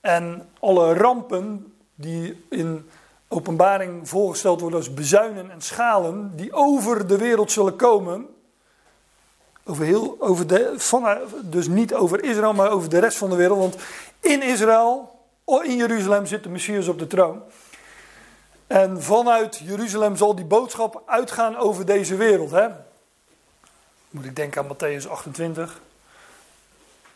En 0.00 0.48
alle 0.60 0.94
rampen 0.94 1.74
die 1.94 2.46
in 2.50 2.90
openbaring 3.28 4.08
voorgesteld 4.08 4.60
worden 4.60 4.78
als 4.78 4.94
bezuinen 4.94 5.50
en 5.50 5.62
schalen 5.62 6.36
die 6.36 6.52
over 6.52 7.06
de 7.06 7.18
wereld 7.18 7.52
zullen 7.52 7.76
komen. 7.76 8.26
Over 9.64 9.84
heel, 9.84 10.16
over 10.18 10.46
de, 10.46 10.74
van, 10.76 11.18
dus 11.42 11.68
niet 11.68 11.94
over 11.94 12.24
Israël, 12.24 12.52
maar 12.52 12.70
over 12.70 12.88
de 12.88 12.98
rest 12.98 13.18
van 13.18 13.30
de 13.30 13.36
wereld. 13.36 13.58
Want 13.58 13.76
in 14.20 14.42
Israël, 14.42 15.18
in 15.44 15.76
Jeruzalem 15.76 16.26
zit 16.26 16.42
de 16.42 16.48
Messias 16.48 16.88
op 16.88 16.98
de 16.98 17.06
troon. 17.06 17.42
En 18.66 19.02
vanuit 19.02 19.60
Jeruzalem 19.64 20.16
zal 20.16 20.34
die 20.34 20.44
boodschap 20.44 21.02
uitgaan 21.06 21.56
over 21.56 21.86
deze 21.86 22.16
wereld. 22.16 22.50
Hè? 22.50 22.68
Moet 24.10 24.24
ik 24.24 24.36
denken 24.36 24.62
aan 24.62 24.76
Matthäus 24.76 25.08
28. 25.08 25.80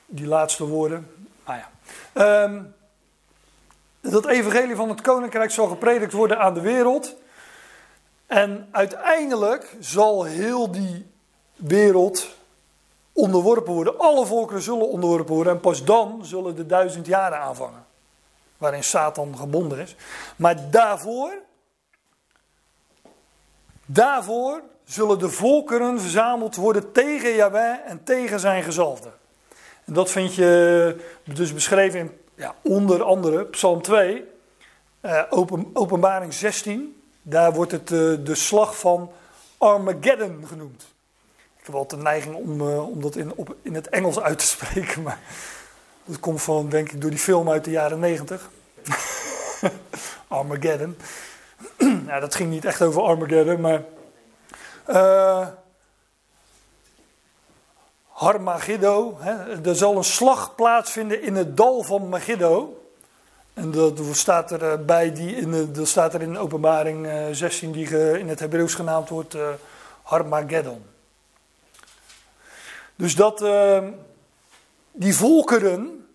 Die 0.07 0.27
laatste 0.27 0.67
woorden. 0.67 1.11
Ah 1.45 1.57
ja. 1.57 2.43
Um, 2.45 2.75
dat 4.11 4.27
evangelie 4.27 4.77
van 4.77 4.89
het 4.89 5.01
koninkrijk 5.01 5.51
zal 5.51 5.67
gepredikt 5.67 6.13
worden 6.13 6.39
aan 6.39 6.55
de 6.55 6.61
wereld. 6.61 7.15
En 8.27 8.69
uiteindelijk 8.71 9.77
zal 9.81 10.25
heel 10.25 10.71
die 10.71 11.07
wereld 11.57 12.29
onderworpen 13.13 13.73
worden. 13.73 13.99
Alle 13.99 14.27
volkeren 14.27 14.63
zullen 14.63 14.89
onderworpen 14.89 15.35
worden. 15.35 15.53
En 15.53 15.61
pas 15.61 15.85
dan 15.85 16.25
zullen 16.25 16.57
de 16.57 16.67
duizend 16.67 17.07
jaren 17.07 17.39
aanvangen. 17.39 17.87
Waarin 18.59 18.85
Satan 18.85 19.37
gebonden 19.37 19.79
is. 19.79 19.97
Maar 20.37 20.71
daarvoor. 20.71 21.33
Daarvoor 23.87 24.63
zullen 24.85 25.19
de 25.19 25.29
volkeren 25.29 26.01
verzameld 26.01 26.57
worden 26.57 26.93
tegen 26.93 27.35
Yahweh 27.35 27.77
en 27.85 28.05
tegen 28.05 28.41
zijn 28.41 28.63
gezalfde. 28.63 29.11
En 29.85 29.93
dat 29.93 30.11
vind 30.11 30.35
je 30.35 30.97
dus 31.25 31.55
beschreven 31.55 31.99
in 32.01 32.22
ja, 32.35 32.55
onder 32.63 33.03
andere 33.03 33.45
Psalm 33.45 33.83
2, 33.83 34.25
uh, 35.03 35.23
open, 35.31 35.71
openbaring 35.73 36.35
16. 36.35 37.03
Daar 37.23 37.53
wordt 37.53 37.73
het 37.73 37.91
uh, 37.91 38.19
de 38.25 38.35
slag 38.35 38.79
van 38.79 39.11
Armageddon 39.59 40.45
genoemd. 40.47 40.83
Ik 41.59 41.67
heb 41.67 41.75
altijd 41.75 42.01
de 42.01 42.07
neiging 42.07 42.35
om, 42.35 42.61
uh, 42.61 42.89
om 42.89 43.01
dat 43.01 43.17
in, 43.17 43.35
op, 43.35 43.57
in 43.63 43.75
het 43.75 43.89
Engels 43.89 44.21
uit 44.21 44.39
te 44.39 44.45
spreken, 44.45 45.03
maar 45.03 45.19
dat 46.05 46.21
komt 46.21 46.43
van, 46.43 46.69
denk 46.69 46.93
ik, 46.93 47.01
door 47.01 47.11
die 47.11 47.19
film 47.19 47.51
uit 47.51 47.65
de 47.65 47.71
jaren 47.71 47.99
90. 47.99 48.51
Armageddon. 50.29 50.97
nou, 52.07 52.21
dat 52.21 52.35
ging 52.35 52.51
niet 52.51 52.65
echt 52.65 52.83
over 52.83 53.03
Armageddon, 53.03 53.61
maar. 53.61 53.83
Harmagiddo. 58.23 59.19
Er 59.65 59.77
zal 59.77 59.97
een 59.97 60.05
slag 60.05 60.55
plaatsvinden 60.55 61.23
in 61.23 61.37
het 61.37 61.57
dal 61.57 61.83
van 61.83 62.09
Megiddo. 62.09 62.83
En 63.55 63.71
dat 63.71 64.01
staat 64.13 64.51
er 64.51 64.73
eh, 64.73 64.79
bij 64.87 65.13
die 65.13 65.37
in 65.37 65.51
de, 65.51 65.71
dat 65.71 65.89
staat 65.89 66.15
er 66.15 66.23
in 66.23 66.39
openbaring 66.39 67.09
16 67.33 67.69
eh, 67.69 67.75
die 67.75 68.19
in 68.19 68.29
het 68.29 68.41
Hebreeuws 68.41 68.75
genaamd 68.75 69.09
wordt 69.09 69.35
uh, 69.35 69.49
Harmageddon. 70.03 70.85
Dus 72.97 73.15
dat 73.15 73.43
uh, 73.43 73.79
die 74.93 75.15
volkeren 75.15 76.07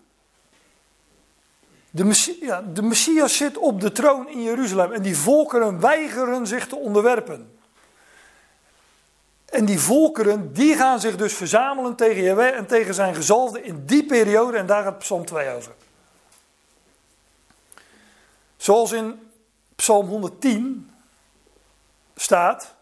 De, 1.90 2.62
de 2.72 2.82
Messias 2.82 3.36
zit 3.36 3.58
op 3.58 3.80
de 3.80 3.92
troon 3.92 4.28
in 4.28 4.42
Jeruzalem 4.42 4.92
en 4.92 5.02
die 5.02 5.16
volkeren 5.16 5.80
weigeren 5.80 6.46
zich 6.46 6.66
te 6.66 6.76
onderwerpen. 6.76 7.57
En 9.48 9.64
die 9.64 9.80
volkeren, 9.80 10.52
die 10.52 10.76
gaan 10.76 11.00
zich 11.00 11.16
dus 11.16 11.34
verzamelen 11.34 11.94
tegen 11.94 12.22
Jehovah 12.22 12.54
en 12.54 12.66
tegen 12.66 12.94
zijn 12.94 13.14
gezalfde 13.14 13.62
in 13.62 13.86
die 13.86 14.06
periode. 14.06 14.58
En 14.58 14.66
daar 14.66 14.82
gaat 14.82 14.98
Psalm 14.98 15.24
2 15.24 15.54
over. 15.54 15.72
Zoals 18.56 18.92
in 18.92 19.30
Psalm 19.76 20.08
110 20.08 20.90
staat. 22.16 22.74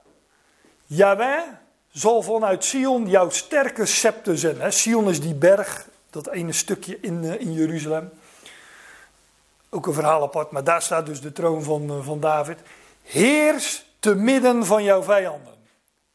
Yahweh 0.86 1.42
zal 1.92 2.22
vanuit 2.22 2.64
Sion 2.64 3.08
jouw 3.08 3.30
sterke 3.30 3.86
scepter 3.86 4.38
zijn. 4.38 4.72
Sion 4.72 5.08
is 5.08 5.20
die 5.20 5.34
berg, 5.34 5.88
dat 6.10 6.28
ene 6.28 6.52
stukje 6.52 6.98
in, 7.00 7.24
eh, 7.24 7.40
in 7.40 7.52
Jeruzalem. 7.52 8.10
Ook 9.70 9.86
een 9.86 9.92
verhaal 9.92 10.22
apart, 10.22 10.50
maar 10.50 10.64
daar 10.64 10.82
staat 10.82 11.06
dus 11.06 11.20
de 11.20 11.32
troon 11.32 11.62
van, 11.62 11.90
eh, 11.90 12.04
van 12.04 12.20
David. 12.20 12.58
Heers 13.02 13.86
te 13.98 14.14
midden 14.14 14.66
van 14.66 14.82
jouw 14.82 15.02
vijanden. 15.02 15.55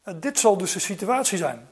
Dit 0.04 0.38
zal 0.38 0.56
dus 0.56 0.72
de 0.72 0.78
situatie 0.78 1.38
zijn. 1.38 1.68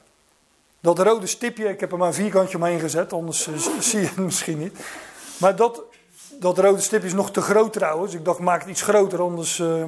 Dat 0.79 0.99
rode 0.99 1.27
stipje, 1.27 1.69
ik 1.69 1.79
heb 1.79 1.91
er 1.91 1.97
maar 1.97 2.07
een 2.07 2.13
vierkantje 2.13 2.57
omheen 2.57 2.79
gezet, 2.79 3.13
anders 3.13 3.47
eh, 3.47 3.57
zie 3.79 3.99
je 3.99 4.05
het 4.05 4.15
misschien 4.15 4.57
niet. 4.57 4.77
Maar 5.37 5.55
dat, 5.55 5.81
dat 6.39 6.57
rode 6.57 6.81
stipje 6.81 7.07
is 7.07 7.13
nog 7.13 7.31
te 7.31 7.41
groot 7.41 7.73
trouwens. 7.73 8.13
Ik 8.13 8.25
dacht, 8.25 8.39
maak 8.39 8.59
het 8.59 8.69
iets 8.69 8.81
groter, 8.81 9.21
anders 9.21 9.57
uh, 9.57 9.83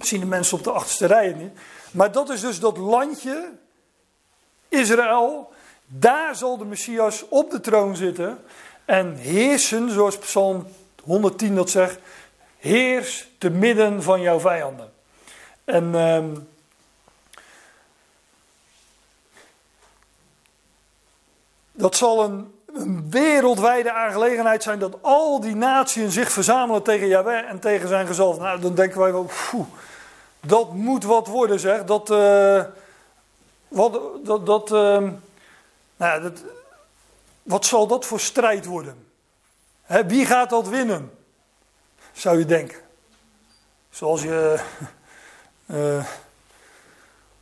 zien 0.00 0.20
de 0.20 0.26
mensen 0.26 0.58
op 0.58 0.64
de 0.64 0.70
achterste 0.70 1.06
rijen 1.06 1.38
niet. 1.38 1.52
Maar 1.90 2.12
dat 2.12 2.30
is 2.30 2.40
dus 2.40 2.60
dat 2.60 2.76
landje, 2.76 3.50
Israël. 4.68 5.52
Daar 5.86 6.36
zal 6.36 6.58
de 6.58 6.64
Messias 6.64 7.24
op 7.28 7.50
de 7.50 7.60
troon 7.60 7.96
zitten 7.96 8.38
en 8.84 9.14
heersen, 9.14 9.90
zoals 9.90 10.18
Psalm 10.18 10.66
110 11.02 11.54
dat 11.54 11.70
zegt. 11.70 11.98
Heers 12.58 13.28
te 13.38 13.50
midden 13.50 14.02
van 14.02 14.20
jouw 14.20 14.40
vijanden. 14.40 14.92
En... 15.64 15.84
Uh, 15.94 16.24
Dat 21.76 21.96
zal 21.96 22.24
een, 22.24 22.54
een, 22.66 23.10
wereldwijde 23.10 23.92
aangelegenheid 23.92 24.62
zijn 24.62 24.78
dat 24.78 24.96
al 25.00 25.40
die 25.40 25.56
naties 25.56 26.14
zich 26.14 26.32
verzamelen 26.32 26.82
tegen 26.82 27.06
Yahweh 27.06 27.50
en 27.50 27.58
tegen 27.58 27.88
zijn 27.88 28.06
gezalfd. 28.06 28.40
Nou, 28.40 28.60
dan 28.60 28.74
denken 28.74 29.00
wij 29.00 29.12
wel, 29.12 29.30
dat 30.40 30.72
moet 30.72 31.04
wat 31.04 31.26
worden 31.26 31.60
zeg. 31.60 31.84
Dat, 31.84 32.10
uh, 32.10 32.64
wat, 33.68 34.00
dat, 34.24 34.46
dat, 34.46 34.70
uh, 34.72 35.10
nou, 35.96 36.22
dat, 36.22 36.42
wat 37.42 37.66
zal 37.66 37.86
dat 37.86 38.04
voor 38.04 38.20
strijd 38.20 38.64
worden? 38.64 39.06
Hè, 39.82 40.06
wie 40.06 40.26
gaat 40.26 40.50
dat 40.50 40.68
winnen? 40.68 41.10
Zou 42.12 42.38
je 42.38 42.44
denken. 42.44 42.78
Zoals 43.90 44.22
je... 44.22 44.60
Uh, 45.66 46.04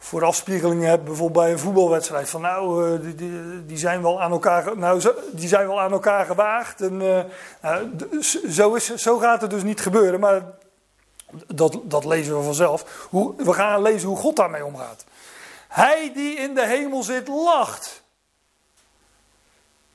voor 0.03 0.25
afspiegelingen 0.25 1.05
bijvoorbeeld 1.05 1.45
bij 1.45 1.53
een 1.53 1.59
voetbalwedstrijd. 1.59 2.29
Van 2.29 2.41
nou, 2.41 2.95
eh, 2.95 3.01
die, 3.01 3.15
die, 3.15 3.67
die, 3.67 3.77
zijn 3.77 4.03
wel 4.03 4.23
aan 4.23 4.31
elkaar, 4.31 4.77
nou, 4.77 5.03
die 5.33 5.49
zijn 5.49 5.67
wel 5.67 5.81
aan 5.81 5.93
elkaar 5.93 6.27
gewaagd. 6.27 6.81
En, 6.81 7.01
uh, 7.01 7.21
nou, 7.63 7.91
zo, 8.49 8.75
is, 8.75 8.95
zo 8.95 9.19
gaat 9.19 9.41
het 9.41 9.51
dus 9.51 9.63
niet 9.63 9.81
gebeuren, 9.81 10.21
maar 10.21 10.43
dat, 11.47 11.81
dat 11.85 12.05
lezen 12.05 12.37
we 12.37 12.43
vanzelf. 12.43 13.07
Hoe, 13.11 13.35
we 13.37 13.53
gaan 13.53 13.83
lezen 13.83 14.09
hoe 14.09 14.17
God 14.17 14.37
daarmee 14.37 14.65
omgaat. 14.65 15.05
Hij 15.69 16.13
die 16.15 16.37
in 16.37 16.55
de 16.55 16.67
hemel 16.67 17.03
zit, 17.03 17.29
lacht. 17.29 18.03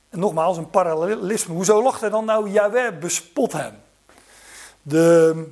En 0.08 0.18
nogmaals, 0.18 0.56
een 0.56 0.70
parallelisme. 0.70 1.54
Hoezo 1.54 1.82
lacht 1.82 2.00
hij 2.00 2.10
dan 2.10 2.24
nou? 2.24 2.50
Jawel, 2.50 2.92
bespot 2.92 3.52
hem. 3.52 3.82
De, 4.82 5.44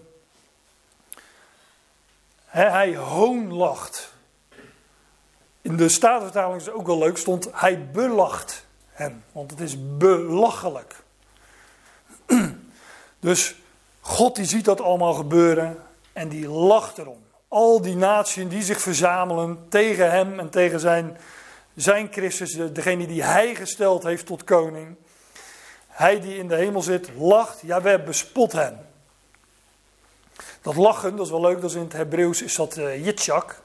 hij 2.46 2.96
hoonlacht. 2.96 4.14
In 5.66 5.76
de 5.76 5.88
Statenvertaling 5.88 6.60
is 6.60 6.66
het 6.66 6.74
ook 6.74 6.86
wel 6.86 6.98
leuk, 6.98 7.16
stond 7.16 7.48
hij 7.52 7.90
belacht 7.90 8.66
hem. 8.90 9.24
Want 9.32 9.50
het 9.50 9.60
is 9.60 9.96
belachelijk. 9.96 10.94
Dus 13.20 13.54
God 14.00 14.36
die 14.36 14.44
ziet 14.44 14.64
dat 14.64 14.80
allemaal 14.80 15.14
gebeuren 15.14 15.82
en 16.12 16.28
die 16.28 16.48
lacht 16.48 16.98
erom. 16.98 17.18
Al 17.48 17.80
die 17.80 17.96
naties 17.96 18.48
die 18.48 18.62
zich 18.62 18.80
verzamelen 18.80 19.66
tegen 19.68 20.10
hem 20.10 20.38
en 20.38 20.50
tegen 20.50 20.80
zijn, 20.80 21.18
zijn 21.74 22.08
Christus, 22.10 22.58
degene 22.72 23.06
die 23.06 23.22
hij 23.22 23.54
gesteld 23.54 24.02
heeft 24.02 24.26
tot 24.26 24.44
koning. 24.44 24.96
Hij 25.86 26.20
die 26.20 26.38
in 26.38 26.48
de 26.48 26.56
hemel 26.56 26.82
zit, 26.82 27.10
lacht, 27.18 27.60
ja, 27.60 27.82
we 27.82 28.02
bespot 28.04 28.52
hem. 28.52 28.78
Dat 30.62 30.76
lachen, 30.76 31.16
dat 31.16 31.26
is 31.26 31.32
wel 31.32 31.40
leuk, 31.40 31.60
dat 31.60 31.70
is 31.70 31.76
in 31.76 31.82
het 31.82 31.92
Hebreeuws 31.92 32.42
is 32.42 32.54
dat 32.54 32.76
uh, 32.76 33.04
Yitzhak. 33.04 33.64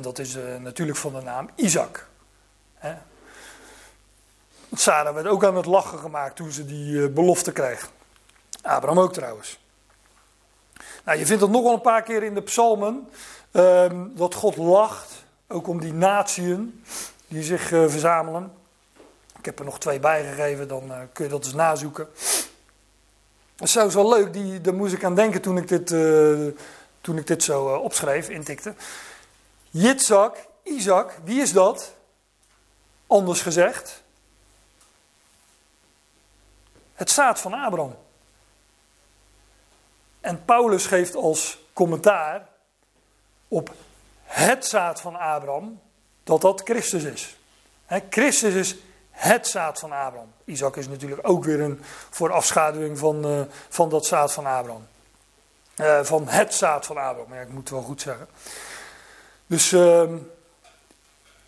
En 0.00 0.06
dat 0.06 0.18
is 0.18 0.36
uh, 0.36 0.56
natuurlijk 0.56 0.98
van 0.98 1.12
de 1.12 1.20
naam 1.20 1.50
Isaac. 1.54 2.06
Hè? 2.74 2.94
Sarah 4.74 5.14
werd 5.14 5.26
ook 5.26 5.44
aan 5.44 5.56
het 5.56 5.66
lachen 5.66 5.98
gemaakt 5.98 6.36
toen 6.36 6.50
ze 6.50 6.64
die 6.64 6.92
uh, 6.92 7.08
belofte 7.08 7.52
kreeg. 7.52 7.90
Abraham 8.62 8.98
ook 8.98 9.12
trouwens. 9.12 9.60
Nou, 11.04 11.18
je 11.18 11.26
vindt 11.26 11.42
het 11.42 11.50
nog 11.50 11.62
wel 11.62 11.72
een 11.72 11.80
paar 11.80 12.02
keer 12.02 12.22
in 12.22 12.34
de 12.34 12.42
psalmen 12.42 13.08
uh, 13.52 13.84
dat 14.14 14.34
God 14.34 14.56
lacht, 14.56 15.24
ook 15.48 15.68
om 15.68 15.80
die 15.80 15.92
natieën 15.92 16.84
die 17.28 17.42
zich 17.42 17.70
uh, 17.70 17.88
verzamelen. 17.88 18.52
Ik 19.38 19.44
heb 19.44 19.58
er 19.58 19.64
nog 19.64 19.78
twee 19.78 20.00
bijgegeven, 20.00 20.68
dan 20.68 20.92
kun 21.12 21.24
je 21.24 21.30
dat 21.30 21.44
eens 21.44 21.54
nazoeken. 21.54 22.08
Dat 23.56 23.68
is 23.68 23.94
wel 23.94 24.08
leuk, 24.08 24.32
die, 24.32 24.60
daar 24.60 24.74
moest 24.74 24.92
ik 24.92 25.04
aan 25.04 25.14
denken 25.14 25.40
toen 25.40 25.56
ik 25.56 25.68
dit, 25.68 25.86
toen 27.00 27.18
ik 27.18 27.26
dit 27.26 27.42
zo 27.42 27.64
opschreef, 27.74 28.28
intikte. 28.28 28.74
Yitzhak, 29.70 30.36
Isaac, 30.62 31.18
wie 31.24 31.40
is 31.40 31.52
dat? 31.52 31.94
Anders 33.06 33.40
gezegd. 33.40 34.02
Het 36.94 37.10
zaad 37.10 37.40
van 37.40 37.54
Abraham. 37.54 37.96
En 40.20 40.44
Paulus 40.44 40.86
geeft 40.86 41.14
als 41.14 41.58
commentaar 41.72 42.48
op 43.48 43.74
het 44.22 44.66
zaad 44.66 45.00
van 45.00 45.16
Abraham 45.16 45.80
dat 46.24 46.40
dat 46.40 46.60
Christus 46.64 47.02
is. 47.02 47.36
Christus 48.10 48.54
is 48.54 48.76
het 49.10 49.46
zaad 49.46 49.78
van 49.78 49.92
Abraham. 49.92 50.32
Isaac 50.44 50.76
is 50.76 50.88
natuurlijk 50.88 51.28
ook 51.28 51.44
weer 51.44 51.60
een 51.60 51.80
voorafschaduwing 52.10 52.98
van, 52.98 53.26
uh, 53.26 53.40
van 53.68 53.88
dat 53.88 54.06
zaad 54.06 54.32
van 54.32 54.46
Abraham. 54.46 54.86
Uh, 55.76 56.00
van 56.02 56.28
het 56.28 56.54
zaad 56.54 56.86
van 56.86 56.96
Abraham, 56.96 57.34
ja, 57.34 57.40
ik 57.40 57.48
moet 57.48 57.60
het 57.60 57.70
wel 57.70 57.82
goed 57.82 58.00
zeggen. 58.00 58.28
Dus 59.50 59.72
uh, 59.72 60.10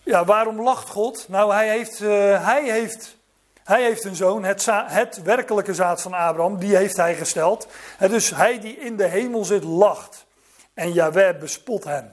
ja, 0.02 0.24
waarom 0.24 0.62
lacht 0.62 0.88
God? 0.88 1.28
Nou, 1.28 1.52
hij 1.52 1.68
heeft, 1.68 2.00
uh, 2.00 2.44
hij 2.44 2.70
heeft, 2.70 3.16
hij 3.64 3.82
heeft 3.82 4.04
een 4.04 4.16
zoon, 4.16 4.44
het, 4.44 4.66
het, 4.70 5.22
werkelijke 5.22 5.74
zaad 5.74 6.02
van 6.02 6.12
Abraham, 6.12 6.58
die 6.58 6.76
heeft 6.76 6.96
hij 6.96 7.14
gesteld. 7.14 7.66
Dus 7.98 8.30
hij 8.30 8.60
die 8.60 8.76
in 8.76 8.96
de 8.96 9.06
hemel 9.06 9.44
zit, 9.44 9.64
lacht. 9.64 10.26
En 10.74 10.92
Jaweh 10.92 11.38
bespot 11.38 11.84
hem. 11.84 12.12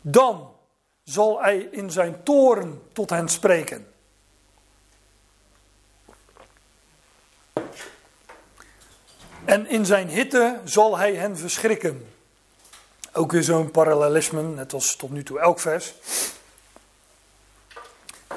Dan 0.00 0.52
zal 1.02 1.42
hij 1.42 1.58
in 1.58 1.90
zijn 1.90 2.22
toren 2.22 2.82
tot 2.92 3.10
hen 3.10 3.28
spreken. 3.28 3.92
En 9.44 9.66
in 9.66 9.86
zijn 9.86 10.08
hitte 10.08 10.60
zal 10.64 10.98
hij 10.98 11.14
hen 11.14 11.38
verschrikken. 11.38 12.11
Ook 13.12 13.32
weer 13.32 13.42
zo'n 13.42 13.70
parallelisme, 13.70 14.42
net 14.42 14.72
als 14.72 14.96
tot 14.96 15.10
nu 15.10 15.22
toe 15.22 15.38
elk 15.38 15.60
vers. 15.60 15.94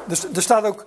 Dus 0.05 0.25
er 0.33 0.41
staat 0.41 0.63
ook, 0.63 0.85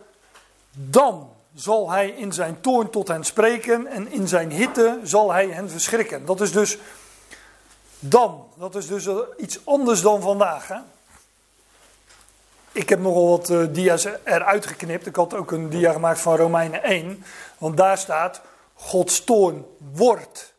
dan 0.73 1.31
zal 1.55 1.91
hij 1.91 2.09
in 2.09 2.33
zijn 2.33 2.61
toorn 2.61 2.91
tot 2.91 3.09
hen 3.09 3.25
spreken 3.25 3.87
en 3.87 4.13
in 4.13 4.29
zijn 4.29 4.51
hitte 4.51 5.01
zal 5.03 5.33
hij 5.33 5.49
hen 5.49 5.71
verschrikken. 5.71 6.27
Dat 6.27 6.41
is 6.41 6.53
dus 6.53 6.79
dan, 7.99 8.47
dat 8.55 8.75
is 8.75 8.87
dus 8.87 9.09
iets 9.37 9.59
anders 9.65 10.01
dan 10.01 10.23
vandaag. 10.23 10.69
Hè? 10.69 10.79
Ik 12.73 12.89
heb 12.89 13.01
nogal 13.01 13.29
wat 13.29 13.51
uh, 13.51 13.67
dia's 13.71 14.07
eruit 14.25 14.67
geknipt. 14.67 15.07
Ik 15.07 15.17
had 15.17 15.35
ook 15.35 15.51
een 15.51 15.69
dia 15.69 15.93
gemaakt 15.93 16.21
van 16.21 16.37
Romeinen 16.37 16.83
1. 16.83 17.25
Want 17.59 17.77
daar 17.77 17.99
staat, 17.99 18.41
Gods 18.75 19.25
toorn 19.25 19.67
wordt 19.93 20.55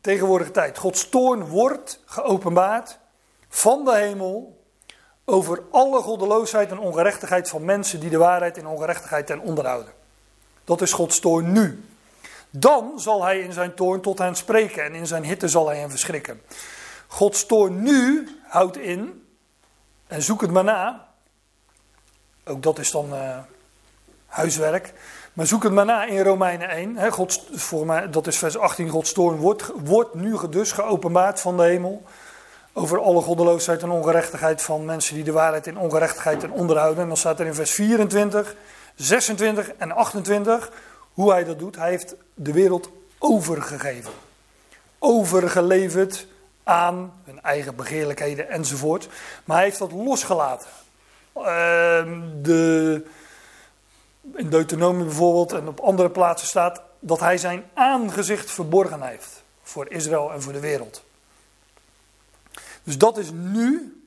tegenwoordige 0.00 0.50
tijd. 0.50 0.78
Gods 0.78 1.08
toorn 1.08 1.44
wordt 1.46 2.02
geopenbaard 2.04 2.98
van 3.48 3.84
de 3.84 3.94
hemel 3.96 4.64
over 5.24 5.62
alle 5.70 6.00
goddeloosheid 6.00 6.70
en 6.70 6.78
ongerechtigheid 6.78 7.48
van 7.48 7.64
mensen 7.64 8.00
die 8.00 8.10
de 8.10 8.18
waarheid 8.18 8.58
en 8.58 8.66
ongerechtigheid 8.66 9.26
ten 9.26 9.40
onderhouden. 9.40 9.92
Dat 10.64 10.80
is 10.80 10.92
Gods 10.92 11.20
toorn 11.20 11.52
nu. 11.52 11.84
Dan 12.50 13.00
zal 13.00 13.24
hij 13.24 13.40
in 13.40 13.52
zijn 13.52 13.74
toorn 13.74 14.00
tot 14.00 14.18
hen 14.18 14.34
spreken 14.34 14.84
en 14.84 14.94
in 14.94 15.06
zijn 15.06 15.24
hitte 15.24 15.48
zal 15.48 15.66
hij 15.66 15.78
hen 15.78 15.90
verschrikken. 15.90 16.42
Gods 17.06 17.46
toorn 17.46 17.82
nu 17.82 18.28
houdt 18.42 18.76
in, 18.76 19.26
en 20.06 20.22
zoek 20.22 20.40
het 20.40 20.50
maar 20.50 20.64
na, 20.64 21.08
ook 22.44 22.62
dat 22.62 22.78
is 22.78 22.90
dan 22.90 23.14
uh, 23.14 23.38
huiswerk. 24.26 24.92
Maar 25.32 25.46
zoek 25.46 25.62
het 25.62 25.72
maar 25.72 25.84
na 25.84 26.04
in 26.04 26.22
Romeinen 26.22 26.68
1. 26.68 26.96
He, 26.96 27.10
God, 27.10 27.42
voor 27.52 27.86
mij, 27.86 28.10
dat 28.10 28.26
is 28.26 28.38
vers 28.38 28.58
18. 28.58 28.88
Gods 28.88 29.12
toorn 29.12 29.36
wordt, 29.36 29.72
wordt 29.84 30.14
nu 30.14 30.36
dus 30.50 30.72
geopenbaard 30.72 31.40
van 31.40 31.56
de 31.56 31.62
hemel. 31.62 32.02
Over 32.72 33.00
alle 33.00 33.20
goddeloosheid 33.20 33.82
en 33.82 33.90
ongerechtigheid 33.90 34.62
van 34.62 34.84
mensen 34.84 35.14
die 35.14 35.24
de 35.24 35.32
waarheid 35.32 35.66
in 35.66 35.78
ongerechtigheid 35.78 36.42
en 36.42 36.52
onderhouden. 36.52 37.02
En 37.02 37.08
dan 37.08 37.16
staat 37.16 37.40
er 37.40 37.46
in 37.46 37.54
vers 37.54 37.70
24, 37.70 38.54
26 38.94 39.72
en 39.72 39.92
28 39.92 40.72
hoe 41.12 41.30
hij 41.30 41.44
dat 41.44 41.58
doet. 41.58 41.76
Hij 41.76 41.90
heeft 41.90 42.14
de 42.34 42.52
wereld 42.52 42.90
overgegeven. 43.18 44.12
Overgeleverd 44.98 46.26
aan 46.64 47.12
hun 47.24 47.42
eigen 47.42 47.76
begeerlijkheden 47.76 48.48
enzovoort. 48.48 49.08
Maar 49.44 49.56
hij 49.56 49.64
heeft 49.64 49.78
dat 49.78 49.92
losgelaten. 49.92 50.68
Ehm, 51.32 52.20
de, 52.42 53.04
in 54.34 54.48
Deuteronomie 54.48 55.04
bijvoorbeeld 55.04 55.52
en 55.52 55.68
op 55.68 55.80
andere 55.80 56.10
plaatsen 56.10 56.48
staat 56.48 56.82
dat 57.00 57.20
hij 57.20 57.38
zijn 57.38 57.64
aangezicht 57.74 58.50
verborgen 58.50 59.02
heeft. 59.02 59.42
Voor 59.62 59.90
Israël 59.90 60.32
en 60.32 60.42
voor 60.42 60.52
de 60.52 60.60
wereld. 60.60 61.02
Dus 62.82 62.98
dat 62.98 63.18
is 63.18 63.30
nu, 63.32 64.00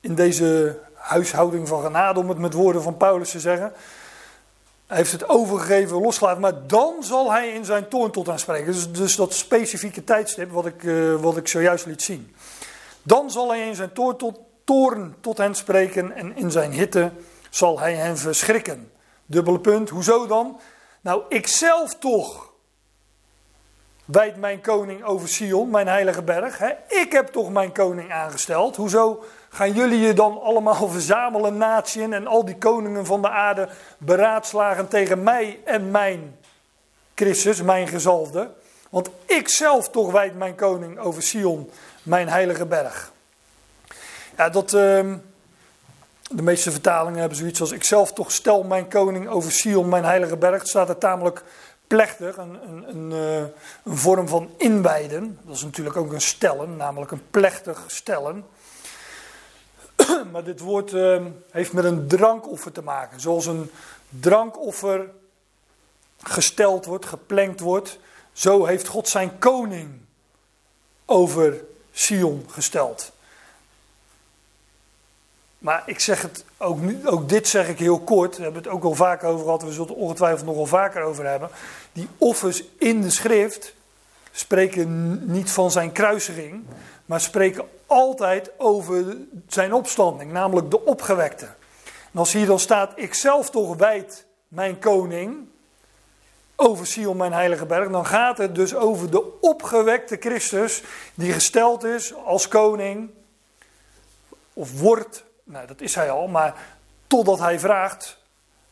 in 0.00 0.14
deze 0.14 0.78
huishouding 0.94 1.68
van 1.68 1.82
genade, 1.82 2.20
om 2.20 2.28
het 2.28 2.38
met 2.38 2.52
woorden 2.52 2.82
van 2.82 2.96
Paulus 2.96 3.30
te 3.30 3.40
zeggen. 3.40 3.72
Hij 4.86 4.96
heeft 4.96 5.12
het 5.12 5.28
overgegeven, 5.28 6.00
losgelaten, 6.00 6.40
maar 6.40 6.66
dan 6.66 6.94
zal 7.00 7.32
hij 7.32 7.48
in 7.48 7.64
zijn 7.64 7.88
toorn 7.88 8.10
tot 8.10 8.28
aan 8.28 8.38
spreken. 8.38 8.72
Dus, 8.72 8.92
dus 8.92 9.16
dat 9.16 9.34
specifieke 9.34 10.04
tijdstip 10.04 10.50
wat 10.50 10.66
ik, 10.66 10.82
uh, 10.82 11.14
wat 11.14 11.36
ik 11.36 11.48
zojuist 11.48 11.86
liet 11.86 12.02
zien. 12.02 12.34
Dan 13.02 13.30
zal 13.30 13.48
hij 13.48 13.66
in 13.66 13.74
zijn 13.74 13.92
toorn 13.92 14.16
tot, 14.16 14.38
toorn 14.64 15.14
tot 15.20 15.38
hen 15.38 15.54
spreken 15.54 16.12
en 16.12 16.36
in 16.36 16.50
zijn 16.50 16.72
hitte 16.72 17.12
zal 17.50 17.78
hij 17.78 17.94
hen 17.94 18.18
verschrikken. 18.18 18.90
Dubbele 19.32 19.60
punt, 19.60 19.88
hoezo 19.88 20.26
dan? 20.26 20.60
Nou, 21.00 21.22
ik 21.28 21.46
zelf 21.46 21.94
toch 21.94 22.52
wijt 24.04 24.36
mijn 24.36 24.60
koning 24.60 25.04
over 25.04 25.28
Sion, 25.28 25.70
mijn 25.70 25.88
heilige 25.88 26.22
berg. 26.22 26.58
Hè? 26.58 26.70
Ik 26.88 27.12
heb 27.12 27.26
toch 27.26 27.50
mijn 27.50 27.72
koning 27.72 28.12
aangesteld. 28.12 28.76
Hoezo 28.76 29.24
gaan 29.48 29.72
jullie 29.72 29.98
je 29.98 30.12
dan 30.12 30.42
allemaal 30.42 30.88
verzamelen, 30.96 31.56
natieën 31.56 32.12
en 32.12 32.26
al 32.26 32.44
die 32.44 32.58
koningen 32.58 33.06
van 33.06 33.22
de 33.22 33.28
aarde 33.28 33.68
beraadslagen 33.98 34.88
tegen 34.88 35.22
mij 35.22 35.60
en 35.64 35.90
mijn 35.90 36.38
Christus, 37.14 37.62
mijn 37.62 37.88
gezalfde? 37.88 38.50
Want 38.90 39.10
ik 39.26 39.48
zelf 39.48 39.88
toch 39.88 40.12
wijd 40.12 40.36
mijn 40.36 40.54
koning 40.54 40.98
over 40.98 41.22
Sion, 41.22 41.70
mijn 42.02 42.28
heilige 42.28 42.66
berg. 42.66 43.12
Ja, 44.36 44.48
dat, 44.48 44.72
uh, 44.72 45.14
de 46.34 46.42
meeste 46.42 46.70
vertalingen 46.70 47.18
hebben 47.18 47.38
zoiets 47.38 47.60
als 47.60 47.72
ik 47.72 47.84
zelf 47.84 48.12
toch 48.12 48.32
stel 48.32 48.62
mijn 48.62 48.88
koning 48.88 49.28
over 49.28 49.52
Sion, 49.52 49.88
mijn 49.88 50.04
heilige 50.04 50.36
berg. 50.36 50.66
Staat 50.66 50.88
er 50.88 50.98
tamelijk 50.98 51.42
plechtig, 51.86 52.36
een, 52.36 52.58
een, 52.68 52.88
een, 52.88 53.12
eh, 53.12 53.48
een 53.84 53.96
vorm 53.96 54.28
van 54.28 54.50
inwijden. 54.56 55.38
Dat 55.44 55.56
is 55.56 55.62
natuurlijk 55.62 55.96
ook 55.96 56.12
een 56.12 56.20
stellen, 56.20 56.76
namelijk 56.76 57.10
een 57.10 57.30
plechtig 57.30 57.84
stellen. 57.86 58.44
maar 60.32 60.44
dit 60.44 60.60
woord 60.60 60.92
uh, 60.92 61.22
heeft 61.50 61.72
met 61.72 61.84
een 61.84 62.06
drankoffer 62.08 62.72
te 62.72 62.82
maken. 62.82 63.20
Zoals 63.20 63.46
een 63.46 63.70
drankoffer 64.08 65.10
gesteld 66.22 66.84
wordt, 66.84 67.06
geplenkt 67.06 67.60
wordt. 67.60 67.98
Zo 68.32 68.64
heeft 68.64 68.86
God 68.86 69.08
zijn 69.08 69.38
koning 69.38 69.90
over 71.04 71.64
Sion 71.92 72.46
gesteld. 72.48 73.12
Maar 75.62 75.82
ik 75.86 76.00
zeg 76.00 76.22
het 76.22 76.44
ook, 76.58 76.80
nu, 76.80 77.08
ook 77.08 77.28
dit 77.28 77.48
zeg 77.48 77.68
ik 77.68 77.78
heel 77.78 78.00
kort. 78.00 78.36
We 78.36 78.42
hebben 78.42 78.62
het 78.62 78.72
ook 78.72 78.84
al 78.84 78.94
vaker 78.94 79.28
over 79.28 79.44
gehad. 79.44 79.62
We 79.62 79.72
zullen 79.72 79.88
het 79.88 79.96
ongetwijfeld 79.96 80.46
nog 80.46 80.54
wel 80.54 80.66
vaker 80.66 81.02
over 81.02 81.26
hebben. 81.26 81.48
Die 81.92 82.08
offers 82.18 82.64
in 82.78 83.02
de 83.02 83.10
schrift 83.10 83.74
spreken 84.32 85.20
niet 85.32 85.50
van 85.50 85.70
zijn 85.70 85.92
kruisiging. 85.92 86.64
Maar 87.06 87.20
spreken 87.20 87.68
altijd 87.86 88.50
over 88.56 89.16
zijn 89.48 89.72
opstanding. 89.72 90.32
Namelijk 90.32 90.70
de 90.70 90.84
opgewekte. 90.84 91.46
En 92.12 92.18
als 92.18 92.32
hier 92.32 92.46
dan 92.46 92.58
staat. 92.58 92.92
Ik 92.94 93.14
zelf 93.14 93.50
toch 93.50 93.76
wijd 93.76 94.26
mijn 94.48 94.78
koning. 94.78 95.48
Over 96.56 96.86
Sion 96.86 97.16
mijn 97.16 97.32
heilige 97.32 97.66
berg. 97.66 97.90
Dan 97.90 98.06
gaat 98.06 98.38
het 98.38 98.54
dus 98.54 98.74
over 98.74 99.10
de 99.10 99.40
opgewekte 99.40 100.16
Christus. 100.20 100.82
Die 101.14 101.32
gesteld 101.32 101.84
is 101.84 102.14
als 102.14 102.48
koning. 102.48 103.10
Of 104.52 104.80
wordt 104.80 105.24
nou, 105.44 105.66
dat 105.66 105.80
is 105.80 105.94
hij 105.94 106.10
al, 106.10 106.26
maar 106.26 106.54
totdat 107.06 107.38
hij 107.38 107.58
vraagt, 107.58 108.18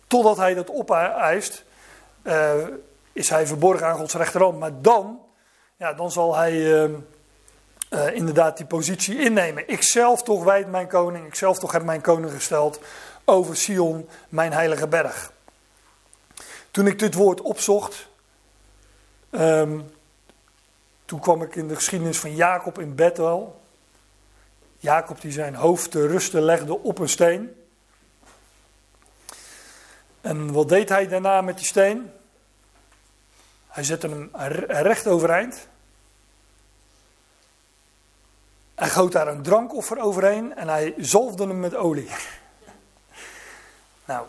totdat 0.06 0.36
hij 0.36 0.54
dat 0.54 0.70
opeist, 0.70 1.64
uh, 2.22 2.52
is 3.12 3.28
hij 3.28 3.46
verborgen 3.46 3.86
aan 3.86 3.96
Gods 3.96 4.14
rechterhand. 4.14 4.58
Maar 4.58 4.82
dan, 4.82 5.20
ja, 5.76 5.92
dan 5.92 6.10
zal 6.10 6.36
hij 6.36 6.52
uh, 6.52 6.90
uh, 7.90 8.14
inderdaad 8.14 8.56
die 8.56 8.66
positie 8.66 9.18
innemen. 9.18 9.68
Ik 9.68 9.82
zelf 9.82 10.22
toch 10.22 10.44
wijd 10.44 10.70
mijn 10.70 10.88
koning, 10.88 11.26
ik 11.26 11.34
zelf 11.34 11.58
toch 11.58 11.72
heb 11.72 11.82
mijn 11.82 12.00
koning 12.00 12.32
gesteld 12.32 12.80
over 13.24 13.56
Sion, 13.56 14.08
mijn 14.28 14.52
heilige 14.52 14.88
berg. 14.88 15.32
Toen 16.70 16.86
ik 16.86 16.98
dit 16.98 17.14
woord 17.14 17.40
opzocht, 17.40 18.08
um, 19.30 19.90
toen 21.04 21.20
kwam 21.20 21.42
ik 21.42 21.56
in 21.56 21.68
de 21.68 21.74
geschiedenis 21.74 22.18
van 22.18 22.34
Jacob 22.34 22.78
in 22.78 22.94
Bethel. 22.94 23.59
Jacob 24.80 25.20
die 25.20 25.32
zijn 25.32 25.54
hoofd 25.54 25.90
te 25.90 26.06
rusten 26.06 26.42
legde 26.42 26.78
op 26.78 26.98
een 26.98 27.08
steen. 27.08 27.54
En 30.20 30.52
wat 30.52 30.68
deed 30.68 30.88
hij 30.88 31.08
daarna 31.08 31.40
met 31.40 31.56
die 31.56 31.66
steen? 31.66 32.10
Hij 33.66 33.84
zette 33.84 34.08
hem 34.08 34.30
recht 34.66 35.06
overeind. 35.06 35.68
Hij 38.74 38.88
goot 38.88 39.12
daar 39.12 39.28
een 39.28 39.42
drankoffer 39.42 39.98
overheen 39.98 40.56
en 40.56 40.68
hij 40.68 40.94
zalfde 40.96 41.46
hem 41.46 41.60
met 41.60 41.74
olie. 41.74 42.08
Nou, 44.04 44.26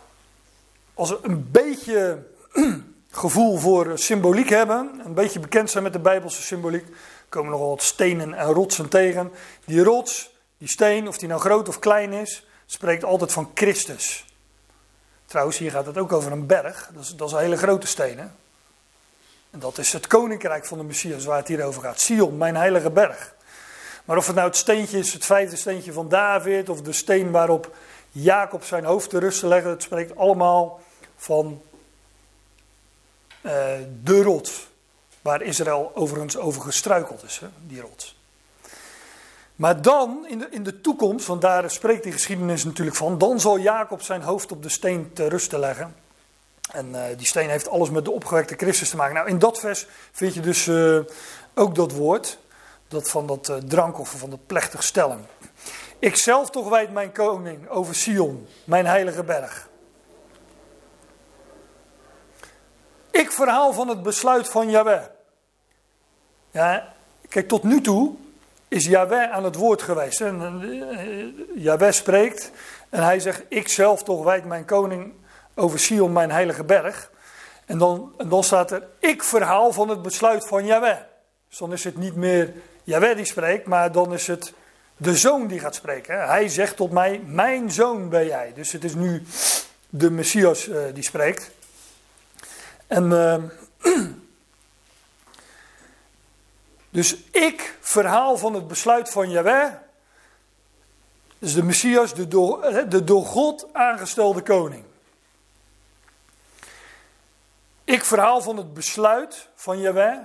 als 0.94 1.10
we 1.10 1.18
een 1.22 1.50
beetje 1.50 2.26
gevoel 3.10 3.58
voor 3.58 3.98
symboliek 3.98 4.48
hebben, 4.48 5.00
een 5.04 5.14
beetje 5.14 5.40
bekend 5.40 5.70
zijn 5.70 5.82
met 5.82 5.92
de 5.92 5.98
Bijbelse 5.98 6.42
symboliek, 6.42 6.86
komen 7.28 7.50
nogal 7.50 7.68
wat 7.68 7.82
stenen 7.82 8.34
en 8.34 8.46
rotsen 8.46 8.88
tegen. 8.88 9.32
Die 9.64 9.82
rots, 9.82 10.31
die 10.62 10.70
steen, 10.70 11.08
of 11.08 11.18
die 11.18 11.28
nou 11.28 11.40
groot 11.40 11.68
of 11.68 11.78
klein 11.78 12.12
is, 12.12 12.46
spreekt 12.66 13.04
altijd 13.04 13.32
van 13.32 13.50
Christus. 13.54 14.24
Trouwens, 15.26 15.58
hier 15.58 15.70
gaat 15.70 15.86
het 15.86 15.98
ook 15.98 16.12
over 16.12 16.32
een 16.32 16.46
berg. 16.46 16.90
Dat 16.92 17.02
is, 17.02 17.08
dat 17.08 17.28
is 17.28 17.34
een 17.34 17.40
hele 17.40 17.56
grote 17.56 17.86
steen. 17.86 18.18
Hè? 18.18 18.26
En 19.50 19.58
dat 19.58 19.78
is 19.78 19.92
het 19.92 20.06
koninkrijk 20.06 20.64
van 20.64 20.78
de 20.78 20.84
Messias 20.84 21.24
waar 21.24 21.36
het 21.36 21.48
hier 21.48 21.64
over 21.64 21.82
gaat. 21.82 22.00
Sion, 22.00 22.36
mijn 22.36 22.56
heilige 22.56 22.90
berg. 22.90 23.34
Maar 24.04 24.16
of 24.16 24.26
het 24.26 24.34
nou 24.34 24.48
het 24.48 24.56
steentje 24.56 24.98
is, 24.98 25.12
het 25.12 25.24
vijfde 25.24 25.56
steentje 25.56 25.92
van 25.92 26.08
David, 26.08 26.68
of 26.68 26.82
de 26.82 26.92
steen 26.92 27.30
waarop 27.30 27.76
Jacob 28.10 28.64
zijn 28.64 28.84
hoofd 28.84 29.10
te 29.10 29.18
rusten 29.18 29.48
legde, 29.48 29.68
het 29.68 29.82
spreekt 29.82 30.16
allemaal 30.16 30.80
van 31.16 31.62
uh, 33.42 33.52
de 34.02 34.22
rots. 34.22 34.66
Waar 35.22 35.42
Israël 35.42 35.90
overigens 35.94 36.36
over 36.36 36.62
gestruikeld 36.62 37.22
is, 37.24 37.38
hè? 37.38 37.46
die 37.66 37.80
rots. 37.80 38.20
Maar 39.56 39.82
dan, 39.82 40.26
in 40.28 40.38
de, 40.38 40.46
in 40.50 40.62
de 40.62 40.80
toekomst, 40.80 41.26
want 41.26 41.40
daar 41.40 41.70
spreekt 41.70 42.02
die 42.02 42.12
geschiedenis 42.12 42.64
natuurlijk 42.64 42.96
van, 42.96 43.18
dan 43.18 43.40
zal 43.40 43.58
Jacob 43.58 44.02
zijn 44.02 44.22
hoofd 44.22 44.52
op 44.52 44.62
de 44.62 44.68
steen 44.68 45.10
te 45.12 45.28
rusten 45.28 45.58
leggen. 45.58 45.94
En 46.70 46.88
uh, 46.88 47.02
die 47.16 47.26
steen 47.26 47.48
heeft 47.48 47.68
alles 47.68 47.90
met 47.90 48.04
de 48.04 48.10
opgewekte 48.10 48.54
Christus 48.54 48.90
te 48.90 48.96
maken. 48.96 49.14
Nou, 49.14 49.28
in 49.28 49.38
dat 49.38 49.58
vers 49.58 49.86
vind 50.12 50.34
je 50.34 50.40
dus 50.40 50.66
uh, 50.66 50.98
ook 51.54 51.74
dat 51.74 51.92
woord, 51.92 52.38
dat 52.88 53.10
van 53.10 53.26
dat 53.26 53.48
uh, 53.48 53.56
drankoffer, 53.56 54.18
van 54.18 54.30
dat 54.30 54.46
plechtig 54.46 54.82
stellen. 54.82 55.26
Ik 55.98 56.16
zelf 56.16 56.50
toch 56.50 56.68
wijd 56.68 56.92
mijn 56.92 57.12
koning 57.12 57.68
over 57.68 57.94
Sion, 57.94 58.48
mijn 58.64 58.86
heilige 58.86 59.24
berg. 59.24 59.68
Ik 63.10 63.30
verhaal 63.30 63.72
van 63.72 63.88
het 63.88 64.02
besluit 64.02 64.48
van 64.48 64.70
Yahweh. 64.70 65.02
Ja, 66.50 66.94
kijk, 67.28 67.48
tot 67.48 67.62
nu 67.62 67.80
toe 67.80 68.14
is 68.72 68.86
Yahweh 68.86 69.30
aan 69.30 69.44
het 69.44 69.54
woord 69.54 69.82
geweest. 69.82 70.20
En 70.20 70.40
eh, 70.40 71.62
Yahweh 71.62 71.92
spreekt 71.92 72.50
en 72.88 73.02
hij 73.02 73.20
zegt, 73.20 73.42
ik 73.48 73.68
zelf 73.68 74.02
toch 74.02 74.24
wijd 74.24 74.44
mijn 74.44 74.64
koning 74.64 75.12
over 75.54 75.78
Sion, 75.78 76.12
mijn 76.12 76.30
heilige 76.30 76.64
berg. 76.64 77.10
En 77.66 77.78
dan, 77.78 78.12
en 78.18 78.28
dan 78.28 78.44
staat 78.44 78.70
er, 78.70 78.82
ik 78.98 79.22
verhaal 79.22 79.72
van 79.72 79.88
het 79.88 80.02
besluit 80.02 80.46
van 80.46 80.66
Yahweh. 80.66 80.96
Dus 81.48 81.58
dan 81.58 81.72
is 81.72 81.84
het 81.84 81.96
niet 81.96 82.16
meer 82.16 82.52
Yahweh 82.84 83.16
die 83.16 83.24
spreekt, 83.24 83.66
maar 83.66 83.92
dan 83.92 84.12
is 84.12 84.26
het 84.26 84.52
de 84.96 85.16
zoon 85.16 85.46
die 85.46 85.60
gaat 85.60 85.74
spreken. 85.74 86.26
Hij 86.26 86.48
zegt 86.48 86.76
tot 86.76 86.90
mij, 86.90 87.22
mijn 87.26 87.70
zoon 87.70 88.08
ben 88.08 88.26
jij. 88.26 88.52
Dus 88.54 88.72
het 88.72 88.84
is 88.84 88.94
nu 88.94 89.22
de 89.88 90.10
Messias 90.10 90.68
uh, 90.68 90.76
die 90.94 91.04
spreekt. 91.04 91.50
En... 92.86 93.04
Uh, 93.10 93.36
Dus 96.92 97.16
ik 97.30 97.78
verhaal 97.80 98.36
van 98.38 98.54
het 98.54 98.68
besluit 98.68 99.10
van 99.10 99.30
Yahweh. 99.30 99.72
Dus 101.38 101.54
de 101.54 101.62
Messias, 101.62 102.14
de 102.14 102.28
door, 102.28 102.60
de 102.88 103.04
door 103.04 103.24
God 103.24 103.66
aangestelde 103.72 104.42
koning. 104.42 104.84
Ik 107.84 108.04
verhaal 108.04 108.42
van 108.42 108.56
het 108.56 108.74
besluit 108.74 109.48
van 109.54 109.80
Jaweh. 109.80 110.18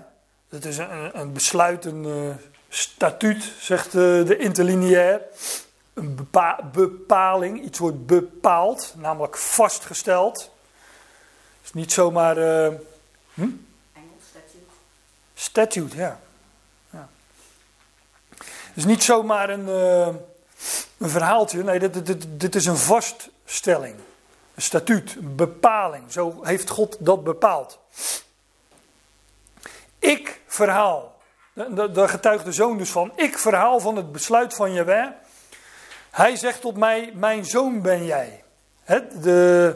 Het 0.49 0.65
is 0.65 0.77
een, 0.77 1.19
een 1.19 1.33
besluit, 1.33 1.85
een 1.85 2.03
uh, 2.03 2.35
statuut, 2.69 3.53
zegt 3.59 3.85
uh, 3.85 4.25
de 4.25 4.37
interlineair. 4.37 5.21
Een 5.93 6.15
bepa 6.15 6.69
bepaling, 6.73 7.63
iets 7.63 7.79
wordt 7.79 8.05
bepaald, 8.05 8.93
namelijk 8.97 9.37
vastgesteld. 9.37 10.37
Het 10.37 11.63
is 11.63 11.73
niet 11.73 11.93
zomaar. 11.93 12.37
Uh, 12.37 12.73
hm? 13.33 13.41
Engels, 13.93 14.23
statute. 14.29 14.71
Statute, 15.33 15.97
ja. 15.97 16.19
Is 18.77 18.85
niet 18.85 19.03
zomaar 19.03 19.49
een, 19.49 19.67
een 20.97 21.09
verhaaltje, 21.09 21.63
nee, 21.63 21.79
dit, 21.79 22.05
dit, 22.05 22.25
dit 22.29 22.55
is 22.55 22.65
een 22.65 22.77
vaststelling. 22.77 23.95
Een 24.55 24.61
statuut, 24.61 25.15
een 25.15 25.35
bepaling. 25.35 26.11
Zo 26.11 26.43
heeft 26.43 26.69
God 26.69 26.97
dat 26.99 27.23
bepaald. 27.23 27.79
Ik 29.99 30.41
verhaal, 30.47 31.15
daar 31.93 32.09
getuigt 32.09 32.45
de 32.45 32.51
zoon 32.51 32.77
dus 32.77 32.89
van. 32.89 33.11
Ik 33.15 33.37
verhaal 33.37 33.79
van 33.79 33.95
het 33.95 34.11
besluit 34.11 34.53
van 34.53 34.73
Jaweh. 34.73 35.07
Hij 36.11 36.35
zegt 36.35 36.61
tot 36.61 36.77
mij: 36.77 37.11
Mijn 37.15 37.45
zoon 37.45 37.81
ben 37.81 38.05
jij. 38.05 38.43
de, 39.21 39.75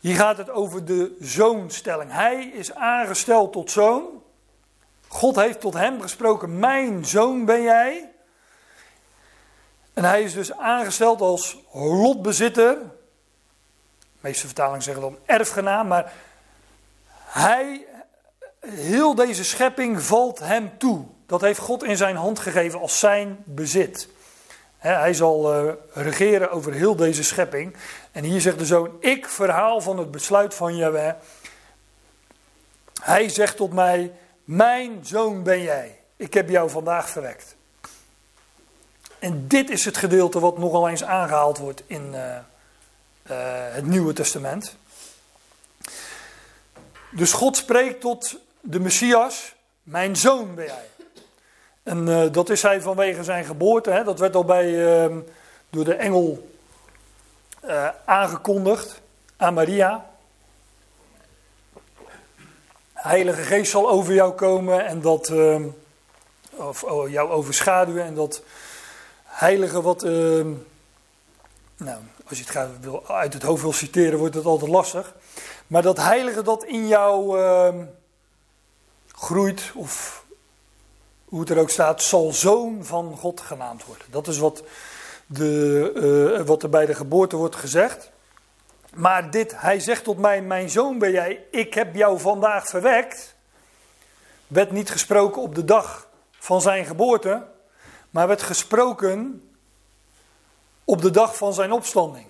hier 0.00 0.16
gaat 0.16 0.36
het 0.36 0.50
over 0.50 0.84
de 0.84 1.16
zoonstelling. 1.20 2.12
Hij 2.12 2.44
is 2.44 2.74
aangesteld 2.74 3.52
tot 3.52 3.70
zoon. 3.70 4.22
God 5.08 5.36
heeft 5.36 5.60
tot 5.60 5.74
hem 5.74 6.00
gesproken: 6.00 6.58
Mijn 6.58 7.04
zoon 7.04 7.44
ben 7.44 7.62
jij. 7.62 8.07
En 9.98 10.04
hij 10.04 10.22
is 10.22 10.32
dus 10.32 10.52
aangesteld 10.52 11.20
als 11.20 11.58
lotbezitter 11.72 12.78
de 12.78 14.18
meeste 14.20 14.46
vertalingen 14.46 14.82
zeggen 14.82 15.02
dan 15.02 15.18
erfgenaam, 15.26 15.86
maar 15.86 16.12
hij, 17.24 17.86
heel 18.66 19.14
deze 19.14 19.44
schepping 19.44 20.02
valt 20.02 20.38
hem 20.38 20.78
toe. 20.78 21.04
Dat 21.26 21.40
heeft 21.40 21.58
God 21.58 21.82
in 21.82 21.96
zijn 21.96 22.16
hand 22.16 22.38
gegeven 22.38 22.80
als 22.80 22.98
zijn 22.98 23.38
bezit. 23.44 24.08
Hij 24.76 25.14
zal 25.14 25.52
eh, 25.52 25.72
regeren 25.92 26.50
over 26.50 26.72
heel 26.72 26.96
deze 26.96 27.22
schepping. 27.22 27.76
En 28.12 28.24
hier 28.24 28.40
zegt 28.40 28.58
de 28.58 28.66
zoon: 28.66 28.96
Ik 29.00 29.28
verhaal 29.28 29.80
van 29.80 29.98
het 29.98 30.10
besluit 30.10 30.54
van 30.54 30.76
Yahweh. 30.76 31.12
Hij 33.00 33.28
zegt 33.28 33.56
tot 33.56 33.72
mij: 33.72 34.12
Mijn 34.44 34.98
zoon 35.02 35.42
ben 35.42 35.62
jij. 35.62 36.00
Ik 36.16 36.34
heb 36.34 36.48
jou 36.48 36.70
vandaag 36.70 37.08
verwekt. 37.08 37.56
En 39.18 39.48
dit 39.48 39.70
is 39.70 39.84
het 39.84 39.96
gedeelte 39.96 40.40
wat 40.40 40.58
nogal 40.58 40.88
eens 40.88 41.04
aangehaald 41.04 41.58
wordt 41.58 41.82
in, 41.86 42.10
uh, 42.12 42.18
uh, 42.18 42.36
het 43.74 43.86
Nieuwe 43.86 44.12
Testament. 44.12 44.76
Dus 47.10 47.32
God 47.32 47.56
spreekt 47.56 48.00
tot 48.00 48.36
de 48.60 48.80
Messias, 48.80 49.54
mijn 49.82 50.16
zoon 50.16 50.54
ben 50.54 50.64
jij. 50.64 50.86
En 51.82 52.06
uh, 52.06 52.32
dat 52.32 52.50
is 52.50 52.62
hij 52.62 52.80
vanwege 52.80 53.24
zijn 53.24 53.44
geboorte. 53.44 53.90
Hè? 53.90 54.04
Dat 54.04 54.18
werd 54.18 54.34
al 54.34 54.44
bij, 54.44 54.68
uh, 54.68 55.16
door 55.70 55.84
de 55.84 55.94
engel 55.94 56.56
aangekondigd 58.04 59.00
aan 59.36 59.54
Maria. 59.54 60.10
Heilige 62.92 63.42
Geest 63.42 63.70
zal 63.70 63.90
over 63.90 64.14
jou 64.14 64.32
komen 64.32 64.86
en 64.86 65.00
dat, 65.00 65.28
ehm, 65.28 65.62
of 66.50 66.84
oh, 66.84 67.10
jou 67.10 67.30
overschaduwen 67.30 68.04
en 68.04 68.14
dat 68.14 68.42
heilige 69.38 69.82
wat, 69.82 70.02
ehm, 70.02 70.52
nou, 71.76 71.98
als 72.28 72.38
je 72.38 72.44
het 72.44 72.50
gaat, 72.50 72.70
uit 73.06 73.32
het 73.32 73.42
hoofd 73.42 73.62
wil 73.62 73.72
citeren, 73.72 74.18
wordt 74.18 74.34
het 74.34 74.44
altijd 74.44 74.70
lastig. 74.70 75.14
Maar 75.66 75.82
dat 75.82 75.96
heilige 75.96 76.42
dat 76.42 76.64
in 76.64 76.88
jou 76.88 77.38
uh, 77.38 77.74
groeit, 79.06 79.72
of 79.74 80.24
hoe 81.24 81.40
het 81.40 81.50
er 81.50 81.58
ook 81.58 81.70
staat, 81.70 82.02
zal 82.02 82.32
zoon 82.32 82.84
van 82.84 83.16
God 83.16 83.40
genaamd 83.40 83.84
worden. 83.84 84.06
Dat 84.10 84.26
is 84.26 84.38
wat, 84.38 84.62
de, 85.26 86.36
uh, 86.38 86.46
wat 86.46 86.62
er 86.62 86.68
bij 86.68 86.86
de 86.86 86.94
geboorte 86.94 87.36
wordt 87.36 87.56
gezegd. 87.56 88.10
Maar 88.94 89.30
dit, 89.30 89.60
hij 89.60 89.80
zegt 89.80 90.04
tot 90.04 90.18
mij, 90.18 90.42
mijn 90.42 90.70
zoon 90.70 90.98
ben 90.98 91.10
jij, 91.10 91.44
ik 91.50 91.74
heb 91.74 91.94
jou 91.94 92.20
vandaag 92.20 92.66
verwekt. 92.66 93.34
Werd 94.46 94.70
niet 94.70 94.90
gesproken 94.90 95.42
op 95.42 95.54
de 95.54 95.64
dag 95.64 96.08
van 96.38 96.60
zijn 96.60 96.84
geboorte, 96.84 97.46
maar 98.10 98.26
werd 98.26 98.42
gesproken 98.42 99.48
op 100.84 101.02
de 101.02 101.10
dag 101.10 101.36
van 101.36 101.54
zijn 101.54 101.72
opstanding. 101.72 102.26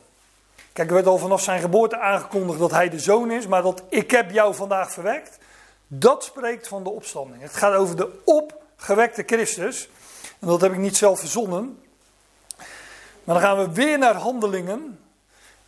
Kijk, 0.73 0.89
er 0.89 0.95
werd 0.95 1.07
al 1.07 1.19
vanaf 1.19 1.43
zijn 1.43 1.61
geboorte 1.61 1.99
aangekondigd 1.99 2.59
dat 2.59 2.71
hij 2.71 2.89
de 2.89 2.99
zoon 2.99 3.31
is, 3.31 3.47
maar 3.47 3.63
dat 3.63 3.83
ik 3.89 4.11
heb 4.11 4.31
jou 4.31 4.55
vandaag 4.55 4.93
verwekt, 4.93 5.39
dat 5.87 6.25
spreekt 6.25 6.69
van 6.69 6.83
de 6.83 6.91
opstanding. 6.91 7.43
Het 7.43 7.57
gaat 7.57 7.75
over 7.75 7.97
de 7.97 8.21
opgewekte 8.25 9.23
Christus. 9.27 9.89
En 10.39 10.47
dat 10.47 10.61
heb 10.61 10.73
ik 10.73 10.79
niet 10.79 10.97
zelf 10.97 11.19
verzonnen. 11.19 11.83
Maar 13.25 13.35
dan 13.35 13.41
gaan 13.41 13.59
we 13.59 13.73
weer 13.73 13.99
naar 13.99 14.15
handelingen. 14.15 14.99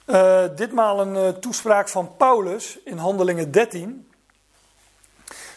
Uh, 0.07 0.45
ditmaal 0.57 1.01
een 1.01 1.15
uh, 1.15 1.29
toespraak 1.29 1.89
van 1.89 2.17
Paulus 2.17 2.79
in 2.85 2.97
handelingen 2.97 3.51
13. 3.51 4.11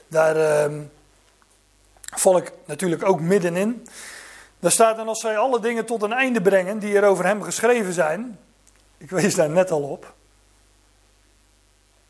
Daar 0.07 0.69
uh, 0.69 0.79
val 2.15 2.37
ik 2.37 2.51
natuurlijk 2.65 3.03
ook 3.05 3.19
middenin. 3.19 3.87
Daar 4.63 4.71
staat 4.71 4.95
dan 4.95 5.07
als 5.07 5.19
zij 5.19 5.37
alle 5.37 5.59
dingen 5.59 5.85
tot 5.85 6.01
een 6.01 6.13
einde 6.13 6.41
brengen 6.41 6.79
die 6.79 6.95
er 6.95 7.03
over 7.03 7.25
hem 7.25 7.41
geschreven 7.41 7.93
zijn. 7.93 8.39
Ik 8.97 9.09
wees 9.09 9.35
daar 9.35 9.49
net 9.49 9.71
al 9.71 9.81
op. 9.81 10.13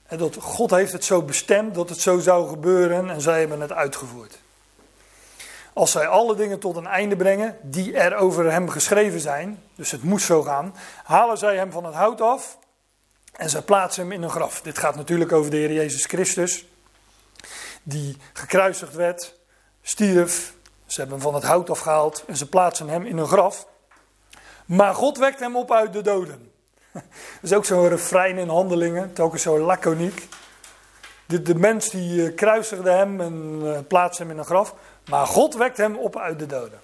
En 0.03 0.17
dat 0.17 0.35
God 0.35 0.71
heeft 0.71 0.91
het 0.91 1.05
zo 1.05 1.21
bestemd 1.21 1.75
dat 1.75 1.89
het 1.89 1.99
zo 1.99 2.19
zou 2.19 2.49
gebeuren 2.49 3.09
en 3.09 3.21
zij 3.21 3.39
hebben 3.39 3.61
het 3.61 3.71
uitgevoerd. 3.71 4.39
Als 5.73 5.91
zij 5.91 6.07
alle 6.07 6.35
dingen 6.35 6.59
tot 6.59 6.75
een 6.75 6.87
einde 6.87 7.15
brengen 7.15 7.57
die 7.61 7.97
er 7.97 8.15
over 8.15 8.51
hem 8.51 8.69
geschreven 8.69 9.19
zijn, 9.19 9.63
dus 9.75 9.91
het 9.91 10.03
moest 10.03 10.25
zo 10.25 10.41
gaan, 10.41 10.75
halen 11.03 11.37
zij 11.37 11.55
hem 11.55 11.71
van 11.71 11.85
het 11.85 11.95
hout 11.95 12.21
af 12.21 12.57
en 13.31 13.49
zij 13.49 13.61
plaatsen 13.61 14.03
hem 14.03 14.11
in 14.11 14.23
een 14.23 14.29
graf. 14.29 14.61
Dit 14.61 14.77
gaat 14.77 14.95
natuurlijk 14.95 15.31
over 15.31 15.51
de 15.51 15.57
Heer 15.57 15.73
Jezus 15.73 16.05
Christus, 16.05 16.65
die 17.83 18.17
gekruisigd 18.33 18.93
werd, 18.93 19.35
stierf, 19.81 20.52
ze 20.93 20.99
hebben 20.99 21.19
hem 21.19 21.27
van 21.27 21.35
het 21.35 21.43
hout 21.43 21.69
afgehaald 21.69 22.23
en 22.27 22.37
ze 22.37 22.49
plaatsen 22.49 22.89
hem 22.89 23.05
in 23.05 23.17
een 23.17 23.27
graf. 23.27 23.67
Maar 24.65 24.95
God 24.95 25.17
wekt 25.17 25.39
hem 25.39 25.55
op 25.55 25.71
uit 25.71 25.93
de 25.93 26.01
doden. 26.01 26.51
Dat 26.91 27.03
is 27.41 27.53
ook 27.53 27.65
zo'n 27.65 27.89
refrein 27.89 28.37
in 28.37 28.49
handelingen, 28.49 29.13
telkens 29.13 29.41
zo 29.41 29.59
laconiek. 29.59 30.27
De, 31.25 31.41
de 31.41 31.55
mens 31.55 31.89
die 31.89 32.15
uh, 32.15 32.35
kruisigde 32.35 32.89
hem 32.89 33.21
en 33.21 33.59
uh, 33.63 33.77
plaatste 33.87 34.21
hem 34.21 34.31
in 34.31 34.37
een 34.37 34.45
graf. 34.45 34.75
Maar 35.09 35.27
God 35.27 35.55
wekt 35.55 35.77
hem 35.77 35.95
op 35.95 36.17
uit 36.17 36.39
de 36.39 36.45
doden. 36.45 36.81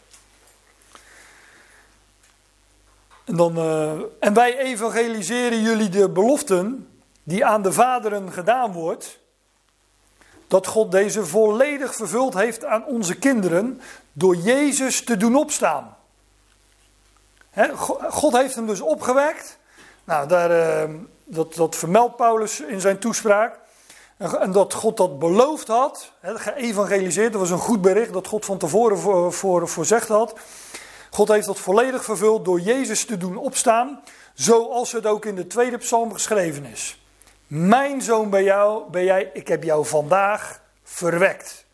En, 3.26 3.36
dan, 3.36 3.58
uh, 3.58 4.02
en 4.20 4.34
wij 4.34 4.58
evangeliseren 4.58 5.62
jullie 5.62 5.90
de 5.90 6.10
beloften 6.10 6.90
die 7.24 7.46
aan 7.46 7.62
de 7.62 7.72
vaderen 7.72 8.32
gedaan 8.32 8.72
wordt 8.72 9.20
dat 10.50 10.68
God 10.68 10.92
deze 10.92 11.26
volledig 11.26 11.96
vervuld 11.96 12.34
heeft 12.34 12.66
aan 12.66 12.86
onze 12.86 13.16
kinderen 13.16 13.82
door 14.14 14.36
Jezus 14.36 15.04
te 15.04 15.18
doen 15.18 15.36
opstaan. 15.36 15.98
God 18.10 18.34
heeft 18.34 18.56
hem 18.56 18.68
dus 18.68 18.82
opgewekt. 18.82 19.58
Nou, 20.04 20.28
daar, 20.28 20.52
uh, 20.88 20.96
dat, 21.24 21.54
dat 21.54 21.76
vermeldt 21.76 22.16
Paulus 22.16 22.60
in 22.60 22.82
zijn 22.82 23.00
toespraak. 23.00 23.60
En 24.18 24.52
dat 24.52 24.74
God 24.74 24.98
dat 24.98 25.20
beloofd 25.20 25.68
had, 25.68 26.12
geëvangeliseerd, 26.24 27.32
dat 27.32 27.42
was 27.42 27.50
een 27.50 27.58
goed 27.58 27.82
bericht 27.82 28.14
dat 28.14 28.28
God 28.28 28.46
van 28.46 28.58
tevoren 28.58 28.98
voor, 28.98 29.34
voor, 29.34 29.68
voorzegd 29.68 30.08
had. 30.08 30.34
God 31.10 31.28
heeft 31.28 31.48
dat 31.48 31.60
volledig 31.60 32.04
vervuld 32.04 32.46
door 32.46 32.60
Jezus 32.60 33.06
te 33.06 33.18
doen 33.18 33.38
opstaan, 33.38 34.02
zoals 34.34 34.92
het 34.92 35.06
ook 35.06 35.26
in 35.26 35.36
de 35.36 35.48
tweede 35.48 35.78
psalm 35.78 36.14
geschreven 36.14 36.66
is. 36.66 37.00
Mijn 37.50 38.02
zoon 38.02 38.30
ben, 38.30 38.44
jou, 38.44 38.90
ben 38.90 39.04
jij, 39.04 39.30
ik 39.34 39.48
heb 39.48 39.64
jou 39.64 39.86
vandaag 39.86 40.62
verwekt. 40.84 41.66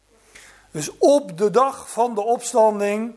Dus 0.71 0.91
op 0.97 1.37
de 1.37 1.51
dag 1.51 1.91
van 1.91 2.15
de 2.15 2.21
opstanding 2.21 3.15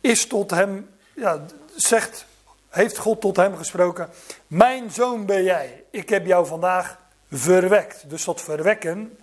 is 0.00 0.26
tot 0.26 0.50
hem, 0.50 0.90
ja, 1.14 1.44
zegt, 1.74 2.26
heeft 2.68 2.98
God 2.98 3.20
tot 3.20 3.36
hem 3.36 3.56
gesproken: 3.56 4.08
Mijn 4.46 4.90
zoon 4.90 5.26
ben 5.26 5.42
jij, 5.42 5.84
ik 5.90 6.08
heb 6.08 6.26
jou 6.26 6.46
vandaag 6.46 6.98
verwekt. 7.32 8.10
Dus 8.10 8.24
dat 8.24 8.40
verwekken 8.40 9.18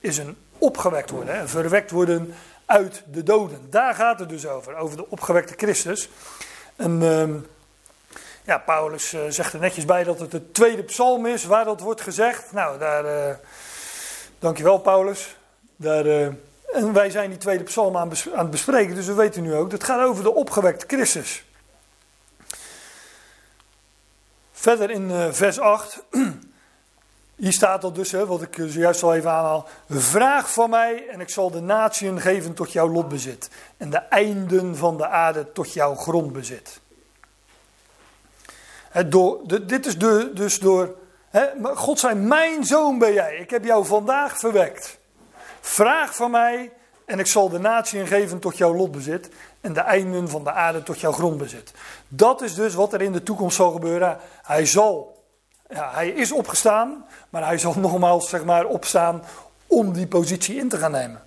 is 0.00 0.18
een 0.18 0.36
opgewekt 0.58 1.10
worden, 1.10 1.36
hè? 1.36 1.48
verwekt 1.48 1.90
worden 1.90 2.34
uit 2.66 3.02
de 3.10 3.22
doden. 3.22 3.66
Daar 3.70 3.94
gaat 3.94 4.18
het 4.18 4.28
dus 4.28 4.46
over, 4.46 4.76
over 4.76 4.96
de 4.96 5.10
opgewekte 5.10 5.54
Christus. 5.56 6.08
En. 6.76 7.02
Uh, 7.02 7.34
ja, 8.48 8.58
Paulus 8.58 9.12
uh, 9.12 9.20
zegt 9.28 9.52
er 9.52 9.60
netjes 9.60 9.84
bij 9.84 10.04
dat 10.04 10.20
het 10.20 10.30
de 10.30 10.50
tweede 10.50 10.82
psalm 10.82 11.26
is 11.26 11.44
waar 11.44 11.64
dat 11.64 11.80
wordt 11.80 12.00
gezegd. 12.00 12.52
Nou, 12.52 12.78
daar, 12.78 13.04
uh, 13.04 13.34
dankjewel 14.38 14.78
Paulus. 14.78 15.36
Daar, 15.76 16.06
uh, 16.06 16.26
en 16.72 16.92
wij 16.92 17.10
zijn 17.10 17.30
die 17.30 17.38
tweede 17.38 17.64
psalm 17.64 17.96
aan, 17.96 18.10
aan, 18.34 18.38
het 18.38 18.50
bespreken, 18.50 18.94
dus 18.94 19.06
we 19.06 19.14
weten 19.14 19.42
nu 19.42 19.54
ook, 19.54 19.70
dat 19.70 19.84
gaat 19.84 20.00
over 20.00 20.22
de 20.22 20.34
opgewekte 20.34 20.86
Christus. 20.86 21.44
Verder 24.52 24.90
in 24.90 25.32
vers 25.32 25.60
8. 25.60 26.02
hier 27.36 27.52
staat 27.52 27.84
al 27.84 27.92
dus, 27.92 28.12
hè, 28.12 28.26
wat 28.26 28.42
ik 28.42 28.54
zojuist 28.68 29.02
al 29.02 29.14
even 29.14 29.30
aanhaal. 29.30 29.68
Vraag 29.88 30.52
van 30.52 30.70
mij 30.70 31.08
en 31.08 31.20
ik 31.20 31.28
zal 31.28 31.50
de 31.50 31.60
natieën 31.60 32.20
geven 32.20 32.54
tot 32.54 32.72
jouw 32.72 32.88
lotbezit. 32.88 33.50
En 33.76 33.90
de 33.90 33.98
einden 33.98 34.76
van 34.76 34.96
de 34.96 35.08
aarde 35.08 35.52
tot 35.52 35.72
jouw 35.72 35.94
grondbezit. 35.94 36.80
Door, 39.06 39.40
dit 39.66 39.86
is 39.86 39.98
de, 39.98 40.30
dus 40.34 40.58
door. 40.58 40.96
God 41.62 41.98
zei: 41.98 42.14
Mijn 42.14 42.64
zoon 42.64 42.98
ben 42.98 43.12
jij. 43.12 43.36
Ik 43.36 43.50
heb 43.50 43.64
jou 43.64 43.86
vandaag 43.86 44.38
verwekt. 44.38 44.98
Vraag 45.60 46.14
van 46.14 46.30
mij 46.30 46.72
en 47.04 47.18
ik 47.18 47.26
zal 47.26 47.48
de 47.48 47.58
natieën 47.58 48.06
geven 48.06 48.38
tot 48.38 48.56
jouw 48.56 48.74
lotbezit. 48.74 49.28
En 49.60 49.72
de 49.72 49.80
einden 49.80 50.28
van 50.28 50.44
de 50.44 50.52
aarde 50.52 50.82
tot 50.82 51.00
jouw 51.00 51.12
grondbezit. 51.12 51.72
Dat 52.08 52.42
is 52.42 52.54
dus 52.54 52.74
wat 52.74 52.92
er 52.92 53.02
in 53.02 53.12
de 53.12 53.22
toekomst 53.22 53.56
zal 53.56 53.70
gebeuren. 53.70 54.18
Hij 54.42 54.66
zal 54.66 55.16
ja, 55.70 55.90
hij 55.92 56.08
is 56.08 56.32
opgestaan, 56.32 57.04
maar 57.30 57.46
hij 57.46 57.58
zal 57.58 57.74
nogmaals 57.80 58.28
zeg 58.28 58.44
maar, 58.44 58.66
opstaan 58.66 59.22
om 59.66 59.92
die 59.92 60.06
positie 60.06 60.56
in 60.56 60.68
te 60.68 60.76
gaan 60.76 60.90
nemen. 60.90 61.22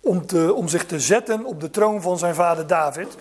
Om, 0.00 0.24
om 0.54 0.68
zich 0.68 0.86
te 0.86 1.00
zetten 1.00 1.44
op 1.44 1.60
de 1.60 1.70
troon 1.70 2.02
van 2.02 2.18
zijn 2.18 2.34
vader 2.34 2.66
David. 2.66 3.16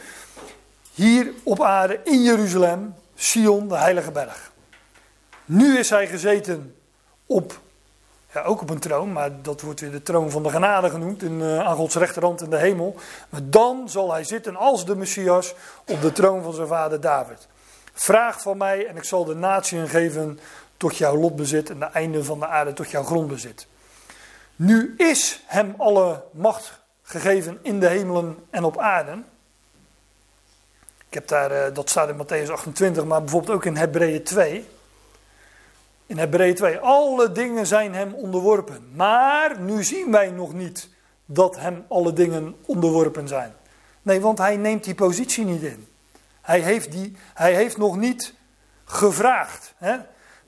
Hier 0.93 1.31
op 1.43 1.61
aarde 1.61 1.99
in 2.03 2.21
Jeruzalem, 2.21 2.95
Sion, 3.21 3.67
de 3.67 3.77
heilige 3.77 4.11
berg. 4.11 4.51
Nu 5.45 5.77
is 5.77 5.89
hij 5.89 6.07
gezeten 6.07 6.75
op, 7.25 7.59
ja, 8.33 8.43
ook 8.43 8.61
op 8.61 8.69
een 8.69 8.79
troon, 8.79 9.11
maar 9.11 9.41
dat 9.41 9.61
wordt 9.61 9.79
weer 9.79 9.91
de 9.91 10.03
troon 10.03 10.31
van 10.31 10.43
de 10.43 10.49
genade 10.49 10.89
genoemd, 10.89 11.23
in, 11.23 11.39
uh, 11.39 11.59
aan 11.59 11.75
Gods 11.75 11.95
rechterhand 11.95 12.41
in 12.41 12.49
de 12.49 12.57
hemel. 12.57 12.95
Maar 13.29 13.41
dan 13.43 13.89
zal 13.89 14.11
hij 14.11 14.23
zitten 14.23 14.55
als 14.55 14.85
de 14.85 14.95
Messias 14.95 15.53
op 15.85 16.01
de 16.01 16.11
troon 16.11 16.43
van 16.43 16.53
zijn 16.53 16.67
vader 16.67 17.01
David. 17.01 17.47
Vraag 17.93 18.41
van 18.41 18.57
mij 18.57 18.87
en 18.87 18.95
ik 18.95 19.03
zal 19.03 19.25
de 19.25 19.35
natieën 19.35 19.87
geven 19.87 20.39
tot 20.77 20.97
jouw 20.97 21.15
lotbezit 21.15 21.69
en 21.69 21.79
de 21.79 21.85
einde 21.85 22.23
van 22.23 22.39
de 22.39 22.47
aarde 22.47 22.73
tot 22.73 22.91
jouw 22.91 23.03
grondbezit. 23.03 23.67
Nu 24.55 24.93
is 24.97 25.43
hem 25.45 25.73
alle 25.77 26.23
macht 26.31 26.81
gegeven 27.01 27.59
in 27.61 27.79
de 27.79 27.87
hemelen 27.87 28.37
en 28.49 28.63
op 28.63 28.77
aarde. 28.77 29.23
Ik 31.09 31.15
heb 31.15 31.27
daar, 31.27 31.51
eh, 31.51 31.73
dat 31.73 31.89
staat 31.89 32.09
in 32.09 32.17
Matthäus 32.17 32.51
28, 32.51 33.05
maar 33.05 33.19
bijvoorbeeld 33.19 33.55
ook 33.55 33.65
in 33.65 33.75
Hebreeën 33.75 34.23
2. 34.23 34.67
In 36.05 36.17
Hebreeën 36.17 36.55
2, 36.55 36.77
alle 36.77 37.31
dingen 37.31 37.67
zijn 37.67 37.93
hem 37.93 38.13
onderworpen. 38.13 38.91
Maar 38.93 39.59
nu 39.59 39.83
zien 39.83 40.11
wij 40.11 40.31
nog 40.31 40.53
niet 40.53 40.89
dat 41.25 41.59
hem 41.59 41.85
alle 41.87 42.13
dingen 42.13 42.55
onderworpen 42.65 43.27
zijn. 43.27 43.53
Nee, 44.01 44.21
want 44.21 44.37
hij 44.37 44.57
neemt 44.57 44.83
die 44.83 44.95
positie 44.95 45.45
niet 45.45 45.61
in. 45.61 45.87
Hij 46.41 46.59
heeft, 46.59 46.91
die, 46.91 47.15
hij 47.33 47.53
heeft 47.53 47.77
nog 47.77 47.97
niet 47.97 48.33
gevraagd. 48.85 49.73
Hè? 49.77 49.97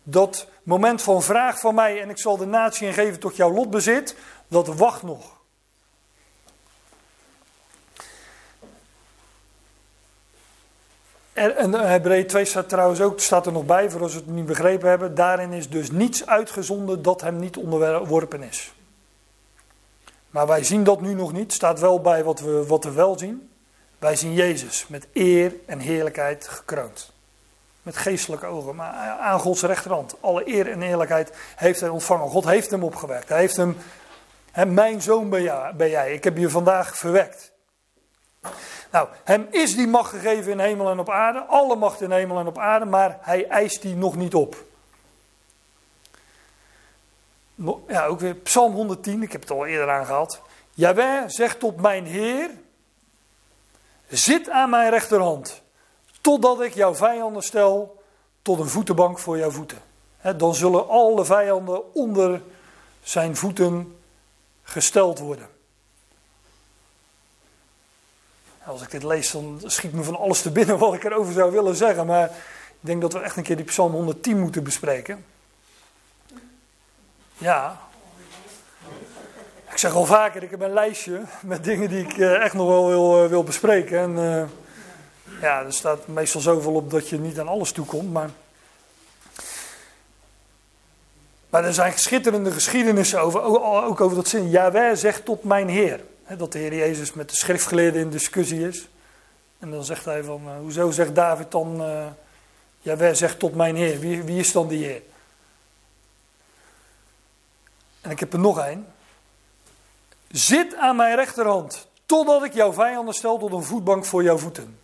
Dat 0.04 0.48
moment 0.64 1.02
van 1.02 1.22
vraag 1.22 1.60
van 1.60 1.76
mij 1.76 2.02
en 2.02 2.10
ik 2.10 2.18
zal 2.18 2.38
de 2.38 2.46
natie 2.46 2.94
geven 2.94 3.20
tot 3.20 3.36
jouw 3.36 3.52
lotbezit, 3.52 4.16
dat 4.48 4.68
wacht 4.68 5.04
nog. 5.04 5.31
En 11.34 11.74
Hebreeën 11.74 12.28
2 12.28 12.46
staat 12.46 12.70
trouwens 12.70 13.02
ook, 13.02 13.20
staat 13.20 13.46
er 13.46 13.52
nog 13.52 13.66
bij, 13.66 13.90
voor 13.90 14.02
als 14.02 14.14
we 14.14 14.20
het 14.20 14.28
niet 14.28 14.46
begrepen 14.46 14.90
hebben. 14.90 15.16
Daarin 15.16 15.54
is 15.54 15.70
dus 15.70 15.92
niets 15.92 16.26
uitgezonden 16.26 17.02
dat 17.02 17.22
hem 17.22 17.40
niet 17.40 17.58
onderworpen 17.58 18.44
is. 18.44 18.74
Maar 20.30 20.48
wij 20.48 20.64
zien 20.64 20.84
dat 20.84 21.02
nu 21.02 21.14
nog 21.14 21.34
niet, 21.34 21.54
staat 21.54 21.80
wel 21.80 22.02
bij 22.02 22.24
wat 22.24 22.40
we, 22.40 22.66
wat 22.66 22.84
we 22.84 22.92
wel 22.92 23.18
zien. 23.18 23.50
Wij 24.00 24.16
zien 24.16 24.34
Jezus 24.34 24.88
met 24.88 25.08
eer 25.14 25.54
en 25.66 25.80
heerlijkheid 25.80 26.48
gekroond. 26.48 27.12
Met 27.84 27.98
geestelijke 27.98 28.46
ogen, 28.46 28.76
maar 28.76 28.94
aan 29.20 29.40
Gods 29.40 29.62
rechterhand. 29.62 30.16
Alle 30.20 30.48
eer 30.48 30.72
en 30.72 30.82
heerlijkheid 30.82 31.32
heeft 31.56 31.80
hij 31.80 31.90
ontvangen. 31.90 32.30
God 32.30 32.46
heeft 32.46 32.72
hem 32.72 32.84
opgewekt. 32.84 33.30
Hij 33.30 33.40
heeft 33.40 33.56
hem, 33.56 33.78
hè, 34.52 34.66
mijn 34.66 35.02
zoon 35.02 35.30
ben 35.30 35.44
jij, 35.44 35.74
ben 35.76 35.90
jij, 35.90 36.14
ik 36.14 36.24
heb 36.24 36.38
je 36.38 36.50
vandaag 36.50 36.98
verwekt. 36.98 37.52
Nou, 38.92 39.08
hem 39.24 39.48
is 39.52 39.76
die 39.76 39.88
macht 39.88 40.10
gegeven 40.10 40.52
in 40.52 40.60
hemel 40.60 40.90
en 40.90 41.00
op 41.00 41.10
aarde. 41.10 41.40
Alle 41.40 41.76
macht 41.76 42.02
in 42.02 42.12
hemel 42.12 42.40
en 42.40 42.48
op 42.48 42.58
aarde, 42.58 42.86
maar 42.86 43.18
hij 43.22 43.48
eist 43.48 43.82
die 43.82 43.96
nog 43.96 44.16
niet 44.16 44.36
op. 44.36 44.56
Ja, 47.88 48.06
ook 48.06 48.20
weer 48.20 48.36
Psalm 48.36 48.74
110, 48.74 49.24
ik 49.24 49.32
heb 49.32 49.42
het 49.42 49.52
al 49.52 49.66
eerder 49.66 49.90
aangehaald. 49.90 50.42
Jawel 50.74 51.30
zegt 51.30 51.60
tot 51.60 51.82
mijn 51.82 52.06
Heer, 52.06 52.50
Zit 54.12 54.50
aan 54.50 54.70
mijn 54.70 54.90
rechterhand, 54.90 55.62
totdat 56.22 56.62
ik 56.62 56.74
jouw 56.74 56.96
vijanden 56.96 57.44
stel 57.44 58.04
tot 58.42 58.60
een 58.60 58.68
voetenbank 58.68 59.20
voor 59.20 59.38
jouw 59.38 59.52
voeten. 59.52 59.78
dan 60.38 60.56
zullen 60.56 60.90
alle 60.90 61.26
vijanden 61.26 61.94
onder 61.94 62.42
zijn 63.04 63.36
voeten 63.36 63.98
gesteld 64.64 65.20
worden. 65.20 65.48
Als 68.66 68.82
ik 68.82 68.92
dit 68.92 69.04
lees, 69.04 69.32
dan 69.32 69.62
schiet 69.66 69.94
me 69.94 70.04
van 70.04 70.18
alles 70.18 70.42
te 70.42 70.52
binnen 70.52 70.78
wat 70.78 70.94
ik 70.94 71.04
erover 71.04 71.34
zou 71.34 71.52
willen 71.52 71.76
zeggen. 71.76 72.06
Maar 72.06 72.26
ik 72.70 72.88
denk 72.88 73.02
dat 73.02 73.14
we 73.14 73.20
echt 73.20 73.38
een 73.38 73.44
keer 73.44 73.56
die 73.56 73.66
Psalm 73.66 73.92
110 73.92 74.40
moeten 74.40 74.64
bespreken. 74.64 75.26
Ja, 77.38 77.80
ik 79.72 79.78
zeg 79.78 79.94
al 79.94 80.06
vaker, 80.06 80.44
ik 80.44 80.50
heb 80.50 80.62
een 80.62 80.74
lijstje 80.74 81.22
met 81.42 81.64
dingen 81.64 81.90
die 81.90 82.04
ik 82.04 82.18
eh, 82.18 82.44
echt 82.44 82.54
nog 82.54 82.68
wel 82.68 82.88
wil, 82.88 83.24
eh, 83.24 83.30
wil 83.30 83.44
bespreken. 83.44 84.00
En 84.00 84.12
uh, 84.12 84.44
ja, 85.42 85.64
er 85.64 85.74
staat 85.74 86.08
meestal 86.08 86.42
zoveel 86.42 86.74
op 86.74 86.92
dat 86.92 87.10
je 87.10 87.20
niet 87.20 87.40
aan 87.40 87.48
alles 87.48 87.72
toekomt. 87.72 88.12
Maar, 88.12 88.30
maar 91.50 91.66
er 91.66 91.74
zijn 91.74 91.94
schitterende 91.98 92.52
geschiedenissen 92.52 93.22
over, 93.22 93.44
ook 93.86 94.02
over 94.02 94.16
dat 94.16 94.28
zin. 94.28 94.50
Jawel 94.50 94.96
zegt 94.96 95.26
tot 95.26 95.44
mijn 95.44 95.70
Heer. 95.70 96.00
Dat 96.38 96.52
de 96.52 96.60
Heer 96.60 96.76
Jezus 96.76 97.14
met 97.14 97.30
de 97.30 97.36
schriftgeleerden 97.36 98.02
in 98.02 98.10
discussie 98.10 98.68
is. 98.68 98.88
En 99.60 99.72
dan 99.72 99.84
zegt 99.84 100.06
hij 100.06 100.24
van, 100.24 100.58
hoezo 100.58 100.92
zegt 100.92 101.16
David 101.16 101.52
dan, 101.52 101.82
uh, 101.82 102.08
Jawel 102.80 103.16
zegt 103.16 103.40
tot 103.40 103.56
mijn 103.56 103.76
Heer. 103.76 104.00
Wie, 104.00 104.24
wie 104.24 104.40
is 104.40 104.52
dan 104.52 104.68
die 104.68 104.86
Heer? 104.86 105.02
En 108.02 108.12
ik 108.12 108.20
heb 108.20 108.34
er 108.34 108.40
nog 108.40 108.60
één. 108.60 108.88
Zit 110.32 110.76
aan 110.76 110.96
mijn 110.96 111.16
rechterhand, 111.16 111.88
totdat 112.06 112.44
ik 112.44 112.54
jouw 112.54 112.74
vijanden 112.74 113.14
stel 113.14 113.38
tot 113.38 113.52
een 113.52 113.64
voetbank 113.64 114.06
voor 114.06 114.24
jouw 114.24 114.38
voeten. 114.38 114.80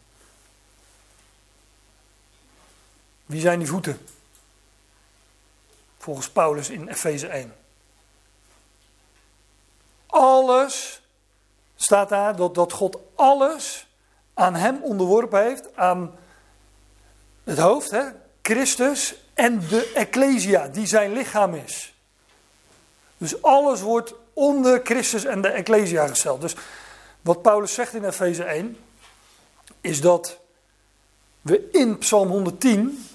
Wie 3.25 3.41
zijn 3.41 3.59
die 3.59 3.67
voeten? 3.67 4.07
Volgens 5.97 6.29
Paulus 6.29 6.69
in 6.69 6.87
Efeze 6.87 7.27
1. 7.27 7.55
Alles 10.07 11.01
staat 11.77 12.09
daar 12.09 12.35
dat, 12.35 12.55
dat 12.55 12.71
God 12.71 12.97
alles 13.15 13.87
aan 14.33 14.55
hem 14.55 14.79
onderworpen 14.81 15.43
heeft, 15.43 15.75
aan 15.75 16.15
het 17.43 17.57
hoofd, 17.57 17.91
hè, 17.91 18.03
Christus 18.41 19.15
en 19.33 19.59
de 19.69 19.91
Ecclesia, 19.95 20.67
die 20.67 20.85
zijn 20.85 21.13
lichaam 21.13 21.53
is. 21.53 21.95
Dus 23.17 23.41
alles 23.41 23.81
wordt 23.81 24.13
onder 24.33 24.81
Christus 24.83 25.25
en 25.25 25.41
de 25.41 25.47
Ecclesia 25.47 26.07
gesteld. 26.07 26.41
Dus 26.41 26.55
wat 27.21 27.41
Paulus 27.41 27.73
zegt 27.73 27.93
in 27.93 28.03
Efeze 28.03 28.43
1, 28.43 28.77
is 29.81 30.01
dat 30.01 30.39
we 31.41 31.69
in 31.71 31.97
Psalm 31.97 32.29
110 32.29 33.07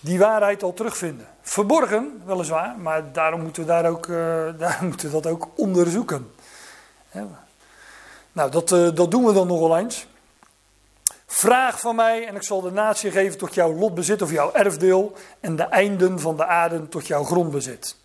die 0.00 0.18
waarheid 0.18 0.62
al 0.62 0.74
terugvinden. 0.74 1.26
Verborgen, 1.42 2.22
weliswaar, 2.24 2.78
maar 2.78 3.12
daarom 3.12 3.40
moeten 3.40 3.62
we, 3.62 3.68
daar 3.68 3.90
ook, 3.90 4.06
uh, 4.12 4.14
daarom 4.58 4.86
moeten 4.86 5.06
we 5.06 5.20
dat 5.20 5.32
ook 5.32 5.48
onderzoeken. 5.56 6.30
Nou, 8.32 8.50
dat, 8.50 8.70
uh, 8.70 8.94
dat 8.94 9.10
doen 9.10 9.24
we 9.24 9.32
dan 9.32 9.46
nogal 9.46 9.78
eens. 9.78 10.06
Vraag 11.26 11.80
van 11.80 11.96
mij 11.96 12.26
en 12.26 12.34
ik 12.34 12.42
zal 12.42 12.60
de 12.60 12.70
natie 12.70 13.10
geven 13.10 13.38
tot 13.38 13.54
jouw 13.54 13.74
lotbezit 13.74 14.22
of 14.22 14.30
jouw 14.30 14.52
erfdeel 14.52 15.12
en 15.40 15.56
de 15.56 15.62
einden 15.62 16.20
van 16.20 16.36
de 16.36 16.46
aarde 16.46 16.88
tot 16.88 17.06
jouw 17.06 17.24
grondbezit. 17.24 17.96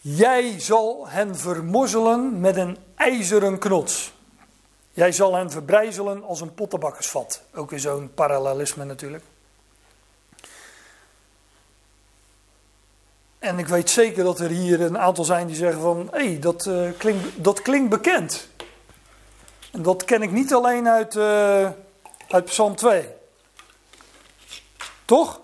Jij 0.00 0.60
zal 0.60 1.08
hen 1.08 1.36
vermozzelen 1.36 2.40
met 2.40 2.56
een 2.56 2.78
ijzeren 2.94 3.58
knots. 3.58 4.14
Jij 4.92 5.12
zal 5.12 5.34
hen 5.34 5.50
verbrijzelen 5.50 6.24
als 6.24 6.40
een 6.40 6.54
pottenbakkersvat. 6.54 7.42
Ook 7.54 7.70
weer 7.70 7.80
zo'n 7.80 8.14
parallelisme 8.14 8.84
natuurlijk. 8.84 9.24
En 13.38 13.58
ik 13.58 13.66
weet 13.66 13.90
zeker 13.90 14.24
dat 14.24 14.40
er 14.40 14.50
hier 14.50 14.80
een 14.80 14.98
aantal 14.98 15.24
zijn 15.24 15.46
die 15.46 15.56
zeggen 15.56 15.80
van... 15.80 16.08
hé, 16.12 16.26
hey, 16.26 16.38
dat, 16.38 16.66
uh, 16.66 16.90
klinkt, 16.98 17.44
dat 17.44 17.62
klinkt 17.62 17.90
bekend. 17.90 18.48
En 19.72 19.82
dat 19.82 20.04
ken 20.04 20.22
ik 20.22 20.30
niet 20.30 20.54
alleen 20.54 20.88
uit, 20.88 21.14
uh, 21.14 21.70
uit 22.28 22.44
Psalm 22.44 22.76
2. 22.76 23.08
Toch? 25.04 25.40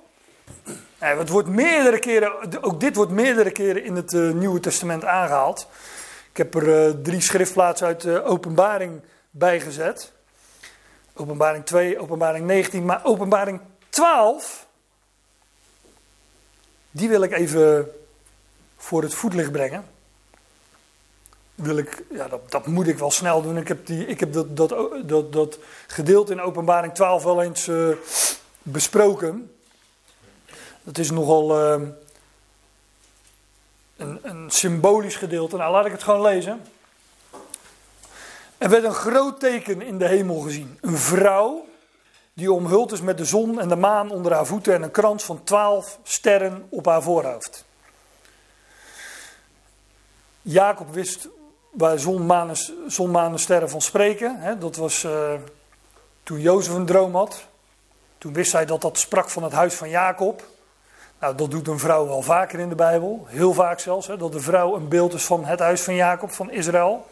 het 0.98 1.28
wordt 1.28 1.48
meerdere 1.48 1.98
keren, 1.98 2.62
ook 2.62 2.80
dit 2.80 2.96
wordt 2.96 3.10
meerdere 3.10 3.50
keren 3.50 3.84
in 3.84 3.96
het 3.96 4.12
uh, 4.12 4.32
Nieuwe 4.32 4.60
Testament 4.60 5.04
aangehaald. 5.04 5.68
Ik 6.30 6.36
heb 6.36 6.54
er 6.54 7.02
drie 7.02 7.20
schriftplaatsen 7.20 7.86
uit 7.86 8.00
de 8.00 8.24
Openbaring 8.24 9.02
bijgezet. 9.30 10.12
Openbaring 11.14 11.64
2, 11.64 11.98
Openbaring 11.98 12.46
19, 12.46 12.84
maar 12.84 13.00
Openbaring 13.04 13.60
12 13.88 14.66
die 16.92 17.08
wil 17.08 17.22
ik 17.22 17.32
even 17.32 17.90
voor 18.76 19.02
het 19.02 19.14
voetlicht 19.14 19.52
brengen. 19.52 19.84
Wil 21.54 21.76
ik, 21.76 22.04
ja, 22.10 22.28
dat, 22.28 22.50
dat 22.50 22.66
moet 22.66 22.86
ik 22.86 22.98
wel 22.98 23.10
snel 23.10 23.42
doen. 23.42 23.56
Ik 23.56 23.68
heb, 23.68 23.86
die, 23.86 24.06
ik 24.06 24.20
heb 24.20 24.32
dat, 24.32 24.56
dat, 24.56 24.74
dat, 25.04 25.32
dat 25.32 25.58
gedeelte 25.86 26.32
in 26.32 26.40
Openbaring 26.40 26.94
12 26.94 27.22
wel 27.22 27.42
eens 27.42 27.66
uh, 27.66 27.94
besproken. 28.62 29.50
Dat 30.82 30.98
is 30.98 31.10
nogal 31.10 31.58
uh, 31.58 31.88
een, 33.96 34.18
een 34.22 34.50
symbolisch 34.50 35.16
gedeelte. 35.16 35.56
Nou, 35.56 35.72
laat 35.72 35.86
ik 35.86 35.92
het 35.92 36.02
gewoon 36.02 36.22
lezen. 36.22 36.60
Er 38.58 38.68
werd 38.68 38.84
een 38.84 38.94
groot 38.94 39.40
teken 39.40 39.82
in 39.82 39.98
de 39.98 40.06
hemel 40.06 40.40
gezien. 40.40 40.78
Een 40.80 40.96
vrouw 40.96 41.66
die 42.34 42.52
omhuld 42.52 42.92
is 42.92 43.00
met 43.00 43.18
de 43.18 43.24
zon 43.24 43.60
en 43.60 43.68
de 43.68 43.76
maan 43.76 44.10
onder 44.10 44.32
haar 44.32 44.46
voeten 44.46 44.74
en 44.74 44.82
een 44.82 44.90
krans 44.90 45.24
van 45.24 45.44
twaalf 45.44 45.98
sterren 46.02 46.66
op 46.70 46.86
haar 46.86 47.02
voorhoofd. 47.02 47.64
Jacob 50.42 50.94
wist 50.94 51.28
waar 51.70 51.98
zon, 51.98 52.26
maan, 52.26 52.56
zon, 52.86 53.10
maan 53.10 53.32
en 53.32 53.38
sterren 53.38 53.70
van 53.70 53.80
spreken. 53.80 54.40
Hè? 54.40 54.58
Dat 54.58 54.76
was 54.76 55.02
uh, 55.04 55.32
toen 56.22 56.40
Jozef 56.40 56.74
een 56.74 56.86
droom 56.86 57.14
had. 57.14 57.46
Toen 58.18 58.32
wist 58.32 58.52
hij 58.52 58.66
dat 58.66 58.80
dat 58.80 58.98
sprak 58.98 59.30
van 59.30 59.42
het 59.42 59.52
huis 59.52 59.74
van 59.74 59.88
Jacob. 59.88 60.44
Nou, 61.20 61.34
dat 61.34 61.50
doet 61.50 61.68
een 61.68 61.78
vrouw 61.78 62.06
wel 62.06 62.22
vaker 62.22 62.58
in 62.58 62.68
de 62.68 62.74
Bijbel. 62.74 63.24
Heel 63.26 63.52
vaak 63.52 63.78
zelfs. 63.78 64.06
Hè? 64.06 64.16
Dat 64.16 64.32
de 64.32 64.40
vrouw 64.40 64.76
een 64.76 64.88
beeld 64.88 65.14
is 65.14 65.24
van 65.24 65.44
het 65.44 65.58
huis 65.58 65.82
van 65.82 65.94
Jacob, 65.94 66.30
van 66.30 66.50
Israël. 66.50 67.06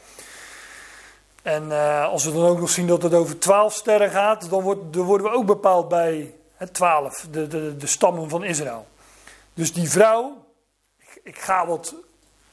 En 1.42 1.64
uh, 1.68 2.04
als 2.08 2.24
we 2.24 2.32
dan 2.32 2.46
ook 2.46 2.58
nog 2.58 2.70
zien 2.70 2.86
dat 2.86 3.02
het 3.02 3.14
over 3.14 3.38
twaalf 3.38 3.74
sterren 3.74 4.10
gaat, 4.10 4.50
dan, 4.50 4.62
wordt, 4.62 4.96
worden 4.96 5.26
we 5.26 5.32
ook 5.32 5.46
bepaald 5.46 5.88
bij 5.88 6.34
het 6.54 6.74
twaalf, 6.74 7.26
de, 7.30 7.46
de, 7.46 7.76
de 7.76 7.86
stammen 7.86 8.28
van 8.28 8.44
Israël. 8.44 8.86
Dus 9.54 9.72
die 9.72 9.90
vrouw, 9.90 10.44
ik, 11.22 11.38
ga 11.38 11.66
wat 11.66 11.94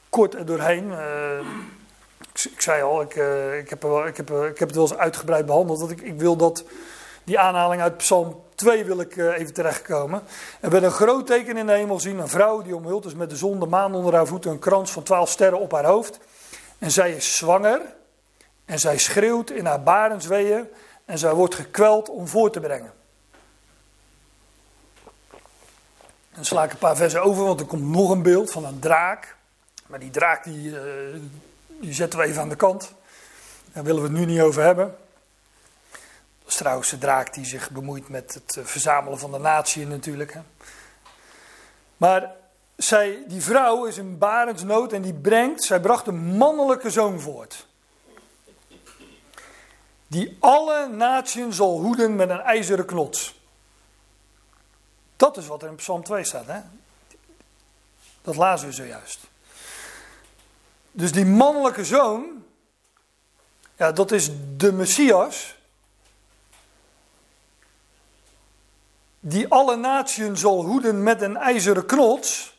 kort 0.08 0.34
er 0.34 0.46
doorheen. 0.46 0.84
Uh, 0.84 1.38
ik, 2.32 2.60
zei 2.60 2.82
al, 2.82 3.00
ik, 3.00 3.16
uh, 3.16 3.58
ik, 3.58 3.70
heb 3.70 3.82
wel, 3.82 4.06
ik, 4.06 4.16
heb, 4.16 4.30
ik 4.30 4.58
heb 4.58 4.68
het 4.68 4.76
wel 4.76 4.88
eens 4.88 4.96
uitgebreid 4.96 5.46
behandeld. 5.46 5.80
Dat 5.80 5.90
ik, 5.90 6.00
ik 6.00 6.18
wil 6.18 6.36
dat, 6.36 6.64
die 7.24 7.38
aanhaling 7.38 7.82
uit 7.82 7.96
Psalm 7.96 8.42
2 8.54 8.84
wil 8.84 9.00
ik 9.00 9.16
even 9.16 9.54
terechtkomen. 9.54 10.22
Er 10.60 10.70
werd 10.70 10.84
een 10.84 10.90
groot 10.90 11.26
teken 11.26 11.56
in 11.56 11.66
de 11.66 11.72
hemel 11.72 12.00
zien, 12.00 12.18
een 12.18 12.28
vrouw 12.28 12.62
die 12.62 12.76
omhuld 12.76 13.04
is 13.04 13.14
met 13.14 13.30
de 13.30 13.36
zon, 13.36 13.60
de 13.60 13.66
maan 13.66 13.94
onder 13.94 14.14
haar 14.14 14.26
voeten, 14.26 14.50
een 14.50 14.58
krans 14.58 14.90
van 14.90 15.02
twaalf 15.02 15.30
sterren 15.30 15.58
op 15.58 15.72
haar 15.72 15.84
hoofd. 15.84 16.18
En 16.78 16.90
zij 16.90 17.12
is 17.12 17.36
zwanger 17.36 17.80
en 18.68 18.78
zij 18.78 18.98
schreeuwt 18.98 19.50
in 19.50 19.66
haar 19.66 19.82
barensweeën 19.82 20.68
en 21.04 21.18
zij 21.18 21.34
wordt 21.34 21.54
gekweld 21.54 22.08
om 22.08 22.28
voor 22.28 22.50
te 22.50 22.60
brengen. 22.60 22.92
Dan 26.34 26.44
sla 26.44 26.64
ik 26.64 26.72
een 26.72 26.78
paar 26.78 26.96
versen 26.96 27.22
over, 27.22 27.44
want 27.44 27.60
er 27.60 27.66
komt 27.66 27.88
nog 27.88 28.10
een 28.10 28.22
beeld 28.22 28.50
van 28.50 28.64
een 28.64 28.78
draak. 28.78 29.36
Maar 29.86 29.98
die 29.98 30.10
draak 30.10 30.44
die, 30.44 30.70
uh, 30.70 30.80
die 31.66 31.92
zetten 31.92 32.18
we 32.18 32.24
even 32.24 32.40
aan 32.40 32.48
de 32.48 32.56
kant. 32.56 32.92
Daar 33.72 33.84
willen 33.84 34.02
we 34.02 34.08
het 34.08 34.18
nu 34.18 34.24
niet 34.24 34.40
over 34.40 34.62
hebben. 34.62 34.96
Dat 36.38 36.48
is 36.48 36.56
trouwens 36.56 36.90
de 36.90 36.98
draak 36.98 37.34
die 37.34 37.44
zich 37.44 37.70
bemoeit 37.70 38.08
met 38.08 38.34
het 38.34 38.56
eh, 38.56 38.64
verzamelen 38.64 39.18
van 39.18 39.32
de 39.32 39.38
natie 39.38 39.86
natuurlijk. 39.86 40.36
Maar 41.96 42.34
zij, 42.76 43.24
die 43.26 43.42
vrouw 43.42 43.84
is 43.84 43.96
in 43.96 44.18
barensnood 44.18 44.92
en 44.92 45.02
die 45.02 45.14
brengt, 45.14 45.64
zij 45.64 45.80
bracht 45.80 46.06
een 46.06 46.36
mannelijke 46.36 46.90
zoon 46.90 47.20
voort 47.20 47.67
die 50.08 50.36
alle 50.40 50.88
naties 50.88 51.56
zal 51.56 51.80
hoeden 51.80 52.16
met 52.16 52.30
een 52.30 52.40
ijzeren 52.40 52.84
knots. 52.84 53.40
Dat 55.16 55.36
is 55.36 55.46
wat 55.46 55.62
er 55.62 55.68
in 55.68 55.74
Psalm 55.74 56.04
2 56.04 56.24
staat. 56.24 56.46
Hè? 56.46 56.60
Dat 58.22 58.36
lazen 58.36 58.68
we 58.68 58.74
zojuist. 58.74 59.18
Dus 60.90 61.12
die 61.12 61.26
mannelijke 61.26 61.84
zoon, 61.84 62.44
ja, 63.76 63.92
dat 63.92 64.12
is 64.12 64.30
de 64.56 64.72
Messias. 64.72 65.56
Die 69.20 69.48
alle 69.48 69.76
naties 69.76 70.40
zal 70.40 70.64
hoeden 70.64 71.02
met 71.02 71.22
een 71.22 71.36
ijzeren 71.36 71.86
knots. 71.86 72.56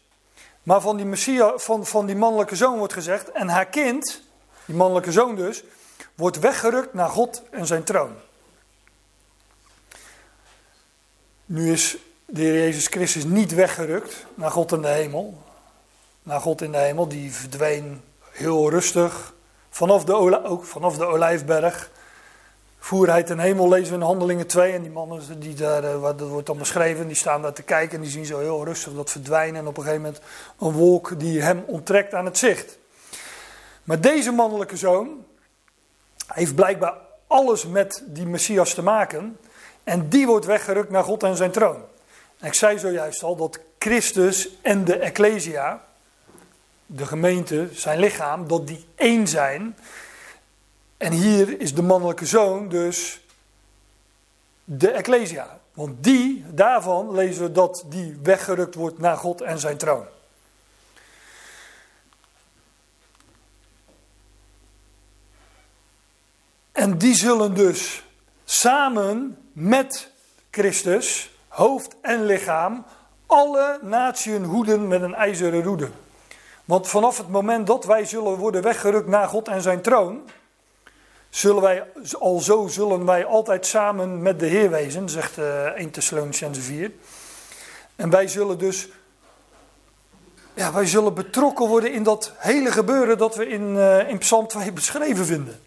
Maar 0.64 0.82
van 0.82 0.98
die, 0.98 1.06
Messias, 1.06 1.64
van, 1.64 1.86
van 1.86 2.06
die 2.06 2.16
mannelijke 2.16 2.56
zoon 2.56 2.78
wordt 2.78 2.94
gezegd, 2.94 3.32
en 3.32 3.48
haar 3.48 3.66
kind, 3.66 4.22
die 4.66 4.76
mannelijke 4.76 5.12
zoon 5.12 5.36
dus, 5.36 5.64
wordt 6.20 6.40
weggerukt 6.40 6.94
naar 6.94 7.10
God 7.10 7.44
en 7.50 7.66
zijn 7.66 7.84
troon. 7.84 8.12
Nu 11.46 11.72
is 11.72 11.98
de 12.26 12.42
Heer 12.42 12.54
Jezus 12.54 12.88
Christus 12.88 13.24
niet 13.24 13.54
weggerukt 13.54 14.26
naar 14.36 14.52
God 14.52 14.72
in 14.72 14.82
de 14.82 14.88
hemel. 14.88 15.38
Naar 16.24 16.42
God 16.42 16.62
in 16.62 16.72
de 16.72 16.78
hemel, 16.78 17.08
die 17.08 17.34
verdween 17.34 18.02
heel 18.32 18.70
rustig 18.70 19.34
vanaf 19.70 20.04
de, 20.04 20.44
ook 20.44 20.66
vanaf 20.66 20.98
de 20.98 21.06
Olijfberg. 21.06 21.92
Voer 22.80 23.10
hij 23.10 23.24
ten 23.24 23.40
hemel, 23.40 23.70
lezen 23.70 23.94
we 23.94 24.00
in 24.00 24.06
Handelingen 24.06 24.48
2. 24.48 24.74
En 24.74 24.82
die 24.82 24.92
mannen, 24.92 25.40
die 25.40 25.54
daar, 25.54 25.84
eh, 25.84 26.02
dat 26.02 26.22
wordt 26.22 26.48
dan 26.48 26.58
beschreven, 26.58 27.08
die 27.08 27.16
staan 27.16 27.42
daar 27.42 27.54
te 27.54 27.64
kijken 27.64 27.96
en 27.96 28.02
die 28.02 28.12
zien 28.12 28.26
zo 28.26 28.40
heel 28.40 28.66
rustig 28.66 28.94
dat 28.94 29.12
verdwijnen. 29.12 29.62
En 29.62 29.68
op 29.68 29.78
een 29.78 29.84
gegeven 29.84 30.04
moment 30.04 30.22
een 30.60 30.72
wolk 30.72 31.20
die 31.20 31.42
hem 31.42 31.64
onttrekt 31.68 32.14
aan 32.14 32.26
het 32.26 32.38
zicht. 32.38 32.78
Maar 33.84 34.02
deze 34.02 34.32
mannelijke 34.32 34.78
zoon, 34.78 35.28
heeft 36.34 36.56
blijkbaar 36.56 36.94
alles 37.28 37.66
met 37.66 38.04
die 38.06 38.26
Messias 38.26 38.74
te 38.74 38.82
maken. 38.82 39.38
En 39.84 40.10
die 40.10 40.28
wordt 40.28 40.46
weggerukt 40.46 40.90
naar 40.90 41.04
God 41.04 41.24
en 41.24 41.36
zijn 41.36 41.52
troon. 41.52 41.84
En 42.40 42.48
ik 42.48 42.54
zei 42.54 42.80
zojuist 42.80 43.24
al 43.24 43.36
dat 43.36 43.60
Christus 43.80 44.50
en 44.62 44.86
de 44.86 44.96
Ecclesia, 44.96 45.86
de 46.86 47.06
gemeente, 47.06 47.68
zijn 47.72 48.00
lichaam, 48.00 48.48
dat 48.48 48.68
die 48.68 48.86
één 48.96 49.28
zijn. 49.28 49.78
En 50.98 51.12
hier 51.12 51.62
is 51.62 51.74
de 51.74 51.82
mannelijke 51.82 52.26
zoon 52.26 52.70
dus 52.70 53.22
de 54.64 54.92
Ecclesia. 54.92 55.60
Want 55.74 56.04
die, 56.04 56.46
daarvan 56.52 57.16
lezen 57.16 57.44
we 57.44 57.52
dat 57.52 57.86
die 57.90 58.20
weggerukt 58.24 58.76
wordt 58.76 59.00
naar 59.00 59.18
God 59.18 59.42
en 59.42 59.60
zijn 59.60 59.78
troon. 59.78 60.06
En 66.80 66.98
die 66.98 67.16
zullen 67.16 67.54
dus 67.54 68.04
samen 68.46 69.38
met 69.54 70.12
Christus, 70.52 71.32
hoofd 71.48 71.96
en 72.02 72.26
lichaam, 72.26 72.86
alle 73.26 73.80
natieën 73.82 74.44
hoeden 74.44 74.88
met 74.88 75.02
een 75.02 75.14
ijzeren 75.14 75.64
roede. 75.64 75.90
Want 76.66 76.88
vanaf 76.88 77.18
het 77.18 77.30
moment 77.30 77.68
dat 77.68 77.86
wij 77.86 78.06
zullen 78.06 78.36
worden 78.36 78.62
weggerukt 78.62 79.08
naar 79.08 79.28
God 79.28 79.48
en 79.48 79.62
zijn 79.62 79.82
troon, 79.82 80.22
zullen 81.30 81.62
wij, 81.62 81.84
alzo 82.20 82.68
zullen 82.68 83.06
wij 83.06 83.26
altijd 83.26 83.66
samen 83.66 84.22
met 84.22 84.40
de 84.40 84.46
Heer 84.46 84.70
wezen, 84.70 85.10
zegt 85.10 85.38
uh, 85.38 85.66
1 85.66 85.92
Thessalonicense 85.92 86.62
4. 86.62 86.92
En 87.96 88.10
wij 88.10 88.28
zullen 88.28 88.58
dus, 88.58 88.88
ja, 90.54 90.74
wij 90.74 90.86
zullen 90.86 91.14
betrokken 91.14 91.68
worden 91.68 91.94
in 91.94 92.04
dat 92.04 92.34
hele 92.38 92.72
gebeuren 92.72 93.18
dat 93.18 93.36
we 93.36 93.48
in, 93.48 93.76
uh, 93.76 94.10
in 94.10 94.18
Psalm 94.18 94.48
2 94.48 94.72
beschreven 94.72 95.26
vinden. 95.26 95.60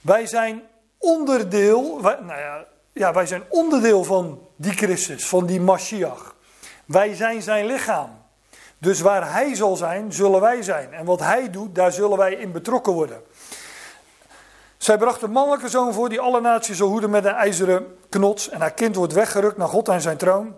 Wij 0.00 0.26
zijn 0.26 0.62
onderdeel, 0.98 1.98
nou 2.00 2.26
ja, 2.26 2.64
ja, 2.92 3.12
wij 3.12 3.26
zijn 3.26 3.42
onderdeel 3.48 4.04
van 4.04 4.46
die 4.56 4.72
Christus, 4.72 5.26
van 5.26 5.46
die 5.46 5.60
Mashiach. 5.60 6.34
Wij 6.84 7.14
zijn 7.14 7.42
zijn 7.42 7.66
lichaam. 7.66 8.18
Dus 8.78 9.00
waar 9.00 9.32
hij 9.32 9.54
zal 9.54 9.76
zijn, 9.76 10.12
zullen 10.12 10.40
wij 10.40 10.62
zijn. 10.62 10.92
En 10.92 11.04
wat 11.04 11.20
hij 11.20 11.50
doet, 11.50 11.74
daar 11.74 11.92
zullen 11.92 12.18
wij 12.18 12.32
in 12.32 12.52
betrokken 12.52 12.92
worden. 12.92 13.22
Zij 14.76 14.98
bracht 14.98 15.22
een 15.22 15.30
mannelijke 15.30 15.68
zoon 15.68 15.92
voor 15.92 16.08
die 16.08 16.20
alle 16.20 16.40
naties 16.40 16.76
zal 16.76 16.88
hoeden 16.88 17.10
met 17.10 17.24
een 17.24 17.34
ijzeren 17.34 17.96
knots. 18.08 18.48
En 18.48 18.60
haar 18.60 18.72
kind 18.72 18.96
wordt 18.96 19.12
weggerukt 19.12 19.56
naar 19.56 19.68
God 19.68 19.88
en 19.88 20.00
zijn 20.00 20.16
troon. 20.16 20.54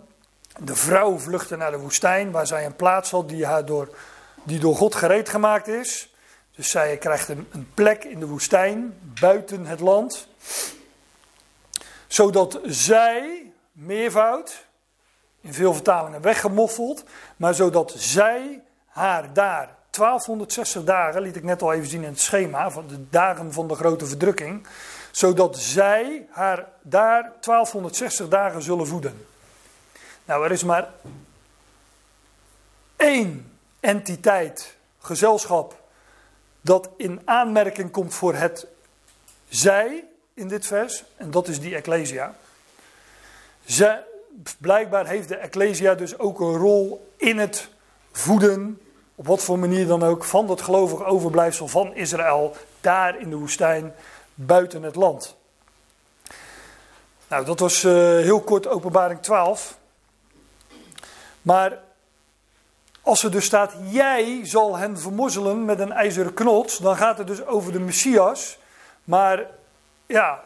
De 0.59 0.75
vrouw 0.75 1.17
vluchtte 1.17 1.55
naar 1.55 1.71
de 1.71 1.77
woestijn, 1.77 2.31
waar 2.31 2.47
zij 2.47 2.65
een 2.65 2.75
plaats 2.75 3.11
had 3.11 3.29
die, 3.29 3.45
haar 3.45 3.65
door, 3.65 3.95
die 4.43 4.59
door 4.59 4.75
God 4.75 4.95
gereed 4.95 5.29
gemaakt 5.29 5.67
is. 5.67 6.12
Dus 6.55 6.69
zij 6.69 6.97
krijgt 6.97 7.29
een, 7.29 7.71
plek 7.73 8.03
in 8.03 8.19
de 8.19 8.27
woestijn, 8.27 8.99
buiten 9.19 9.65
het 9.65 9.79
land. 9.79 10.27
Zodat 12.07 12.59
zij, 12.65 13.51
meervoud, 13.71 14.65
in 15.41 15.53
veel 15.53 15.73
vertalingen 15.73 16.21
weggemoffeld, 16.21 17.03
maar 17.37 17.53
zodat 17.53 17.93
zij 17.97 18.63
haar 18.85 19.33
daar 19.33 19.75
1260 19.89 20.83
dagen, 20.83 21.21
liet 21.21 21.35
ik 21.35 21.43
net 21.43 21.61
al 21.61 21.73
even 21.73 21.89
zien 21.89 22.03
in 22.03 22.09
het 22.09 22.19
schema, 22.19 22.71
van 22.71 22.87
de 22.87 23.09
dagen 23.09 23.53
van 23.53 23.67
de 23.67 23.75
grote 23.75 24.05
verdrukking, 24.05 24.67
zodat 25.11 25.57
zij 25.57 26.27
haar 26.29 26.67
daar 26.81 27.21
1260 27.21 28.27
dagen 28.27 28.61
zullen 28.61 28.87
voeden. 28.87 29.25
Nou, 30.25 30.45
er 30.45 30.51
is 30.51 30.63
maar 30.63 30.89
één 32.95 33.57
entiteit, 33.79 34.75
gezelschap, 34.99 35.82
dat 36.63 36.89
in 36.97 37.21
aanmerking 37.25 37.91
komt 37.91 38.13
voor 38.13 38.35
het 38.35 38.67
zij 39.49 40.03
in 40.33 40.47
dit 40.47 40.65
vers, 40.65 41.03
en 41.15 41.31
dat 41.31 41.47
is 41.47 41.59
die 41.59 41.75
Ecclesia. 41.75 42.35
Blijkbaar 44.57 45.07
heeft 45.07 45.27
de 45.27 45.35
Ecclesia 45.35 45.95
dus 45.95 46.19
ook 46.19 46.39
een 46.39 46.57
rol 46.57 47.11
in 47.17 47.37
het 47.37 47.69
voeden, 48.11 48.81
op 49.15 49.27
wat 49.27 49.43
voor 49.43 49.59
manier 49.59 49.87
dan 49.87 50.03
ook, 50.03 50.23
van 50.23 50.47
dat 50.47 50.61
gelovige 50.61 51.03
overblijfsel 51.03 51.67
van 51.67 51.95
Israël, 51.95 52.55
daar 52.81 53.19
in 53.19 53.29
de 53.29 53.35
woestijn, 53.35 53.93
buiten 54.33 54.83
het 54.83 54.95
land. 54.95 55.35
Nou, 57.27 57.45
dat 57.45 57.59
was 57.59 57.83
uh, 57.83 57.91
heel 58.17 58.41
kort 58.41 58.67
openbaring 58.67 59.21
12. 59.21 59.77
Maar 61.41 61.79
als 63.03 63.23
er 63.23 63.31
dus 63.31 63.45
staat, 63.45 63.73
jij 63.89 64.39
zal 64.43 64.77
hen 64.77 64.99
vermozzelen 64.99 65.65
met 65.65 65.79
een 65.79 65.91
ijzeren 65.91 66.33
knots, 66.33 66.77
dan 66.77 66.97
gaat 66.97 67.17
het 67.17 67.27
dus 67.27 67.45
over 67.45 67.71
de 67.71 67.79
Messias. 67.79 68.57
Maar 69.03 69.45
ja, 70.05 70.43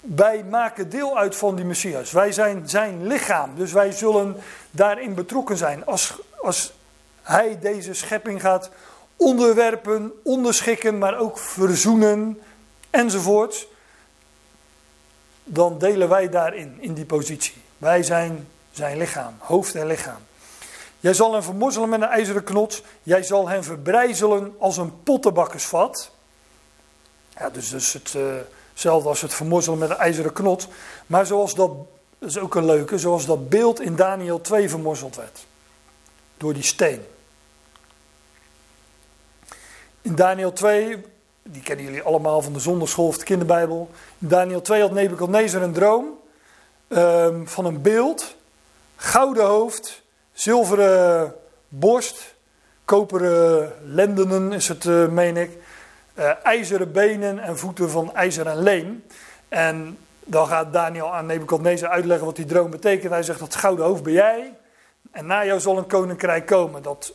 wij 0.00 0.44
maken 0.44 0.90
deel 0.90 1.18
uit 1.18 1.36
van 1.36 1.56
die 1.56 1.64
Messias. 1.64 2.12
Wij 2.12 2.32
zijn 2.32 2.68
zijn 2.68 3.06
lichaam, 3.06 3.50
dus 3.56 3.72
wij 3.72 3.92
zullen 3.92 4.36
daarin 4.70 5.14
betrokken 5.14 5.56
zijn. 5.56 5.86
Als, 5.86 6.18
als 6.40 6.72
hij 7.22 7.58
deze 7.60 7.94
schepping 7.94 8.40
gaat 8.40 8.70
onderwerpen, 9.16 10.12
onderschikken, 10.22 10.98
maar 10.98 11.18
ook 11.18 11.38
verzoenen 11.38 12.40
enzovoort, 12.90 13.66
dan 15.44 15.78
delen 15.78 16.08
wij 16.08 16.28
daarin, 16.28 16.76
in 16.80 16.94
die 16.94 17.04
positie. 17.04 17.54
Wij 17.78 18.02
zijn 18.02 18.48
zijn 18.70 18.98
lichaam, 18.98 19.34
hoofd 19.38 19.74
en 19.74 19.86
lichaam. 19.86 20.20
Jij 21.06 21.14
zal 21.14 21.32
hen 21.32 21.42
vermorzelen 21.42 21.88
met 21.88 22.00
een 22.00 22.08
ijzeren 22.08 22.44
knots. 22.44 22.82
Jij 23.02 23.22
zal 23.22 23.48
hen 23.48 23.64
verbrijzelen 23.64 24.54
als 24.58 24.76
een 24.76 25.02
pottenbakkersvat. 25.02 26.10
Ja, 27.38 27.50
dus, 27.50 27.68
dus 27.68 27.92
hetzelfde 27.92 29.02
uh 29.02 29.06
als 29.06 29.20
het 29.20 29.34
vermorzelen 29.34 29.78
met 29.78 29.90
een 29.90 29.96
ijzeren 29.96 30.32
knot. 30.32 30.68
Maar 31.06 31.26
zoals 31.26 31.54
dat, 31.54 31.70
dat 32.18 32.28
is 32.28 32.38
ook 32.38 32.54
een 32.54 32.64
leuke, 32.64 32.98
zoals 32.98 33.26
dat 33.26 33.48
beeld 33.48 33.80
in 33.80 33.96
Daniel 33.96 34.40
2 34.40 34.68
vermorzeld 34.68 35.16
werd. 35.16 35.46
Door 36.36 36.54
die 36.54 36.62
steen. 36.62 37.06
In 40.02 40.14
Daniel 40.14 40.52
2, 40.52 41.04
die 41.42 41.62
kennen 41.62 41.84
jullie 41.84 42.02
allemaal 42.02 42.42
van 42.42 42.52
de 42.52 42.60
zonderschool 42.60 43.06
of 43.06 43.18
de 43.18 43.24
kinderbijbel. 43.24 43.90
In 44.18 44.28
Daniel 44.28 44.62
2 44.62 44.80
had 44.80 44.92
Nebuchadnezzar 44.92 45.62
een 45.62 45.72
droom 45.72 46.18
um, 46.88 47.48
van 47.48 47.64
een 47.64 47.82
beeld. 47.82 48.34
Gouden 48.96 49.44
hoofd, 49.44 50.04
zilveren 50.36 51.34
borst, 51.68 52.34
koperen 52.84 53.72
lendenen 53.84 54.52
is 54.52 54.68
het, 54.68 54.84
uh, 54.84 55.08
meen 55.08 55.36
ik. 55.36 55.50
Uh, 56.14 56.30
ijzeren 56.42 56.92
benen 56.92 57.38
en 57.38 57.58
voeten 57.58 57.90
van 57.90 58.14
ijzer 58.14 58.46
en 58.46 58.62
leem. 58.62 59.04
En 59.48 59.98
dan 60.24 60.46
gaat 60.46 60.72
Daniel 60.72 61.14
aan 61.14 61.26
Nebuchadnezzar 61.26 61.90
uitleggen 61.90 62.26
wat 62.26 62.36
die 62.36 62.44
droom 62.44 62.70
betekent. 62.70 63.12
Hij 63.12 63.22
zegt 63.22 63.38
dat 63.38 63.54
gouden 63.54 63.84
hoofd 63.84 64.02
ben 64.02 64.12
jij. 64.12 64.54
En 65.10 65.26
na 65.26 65.44
jou 65.44 65.60
zal 65.60 65.78
een 65.78 65.86
koninkrijk 65.86 66.46
komen 66.46 66.82
dat 66.82 67.12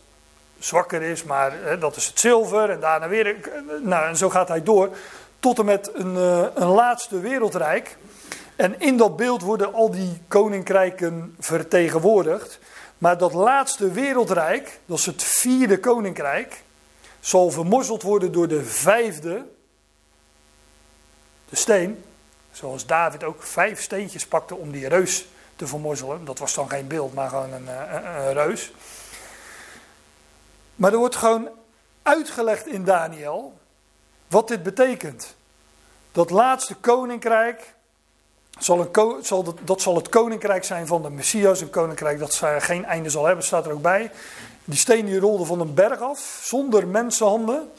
zwakker 0.60 1.02
is, 1.02 1.24
maar 1.24 1.52
hè, 1.64 1.78
dat 1.78 1.96
is 1.96 2.08
het 2.08 2.20
zilver. 2.20 2.70
En 2.70 2.80
daarna 2.80 3.08
weer. 3.08 3.36
Nou, 3.84 4.08
en 4.08 4.18
zo 4.18 4.30
gaat 4.30 4.48
hij 4.48 4.64
door. 4.64 4.90
Tot 5.40 5.60
en 5.60 5.66
met 5.66 5.92
een, 5.94 6.16
een 6.56 6.68
laatste 6.68 7.20
wereldrijk. 7.20 7.98
En 8.56 8.80
in 8.80 8.98
dat 8.98 9.16
beeld 9.16 9.42
worden 9.42 9.74
al 9.74 9.92
die 9.92 10.22
koninkrijken 10.28 11.36
vertegenwoordigd. 11.40 12.60
Maar 13.02 13.18
dat 13.18 13.34
laatste 13.34 13.92
wereldrijk, 13.92 14.80
dat 14.86 14.98
is 14.98 15.06
het 15.06 15.24
vierde 15.24 15.80
koninkrijk, 15.80 16.64
zal 17.20 17.52
vermorzeld 17.52 18.02
worden 18.02 18.32
door 18.32 18.48
de 18.48 18.64
vijfde, 18.64 19.46
de 21.50 21.56
steen. 21.56 22.04
Zoals 22.52 22.86
David 22.86 23.24
ook 23.24 23.44
vijf 23.44 23.82
steentjes 23.82 24.28
pakte 24.28 24.56
om 24.56 24.72
die 24.72 24.88
reus 24.88 25.28
te 25.56 25.68
vermorzelen. 25.68 26.26
Dat 26.26 26.40
was 26.40 26.54
dan 26.54 26.70
geen 26.70 26.88
beeld, 26.88 27.14
maar 27.14 27.30
gewoon 27.30 27.54
een, 27.54 27.68
eh, 27.68 28.26
een, 28.26 28.34
reus. 28.34 28.72
Maar 30.76 30.92
er 30.92 30.98
wordt 30.98 31.16
gewoon 31.16 31.50
uitgelegd 32.02 32.68
in 32.68 32.84
Daniel 32.84 33.58
wat 34.28 34.48
dit 34.48 34.64
betekent. 34.64 35.36
Dat 36.12 36.30
laatste 36.30 36.76
koninkrijk 36.76 37.74
zal 38.64 38.80
een, 38.80 39.24
zal 39.24 39.44
dat, 39.44 39.56
dat, 39.64 39.82
zal 39.82 39.96
het 39.96 40.10
koninkrijk 40.10 40.64
zijn 40.64 40.88
van 40.88 41.02
de 41.02 41.10
Messias. 41.10 41.62
Een 41.62 41.70
koninkrijk 41.70 42.20
dat 42.20 42.42
geen 42.58 42.86
einde 42.86 43.10
zal 43.10 43.26
hebben, 43.26 43.46
staat 43.46 43.66
er 43.66 43.72
ook 43.72 43.82
bij. 43.82 44.12
Die 44.66 44.78
steen 44.78 45.06
die 45.06 45.20
rolde 45.20 45.46
van 45.46 45.60
een 45.60 45.74
berg 45.74 46.00
af, 46.00 46.40
zonder 46.44 46.88
mensenhanden. 46.88 47.72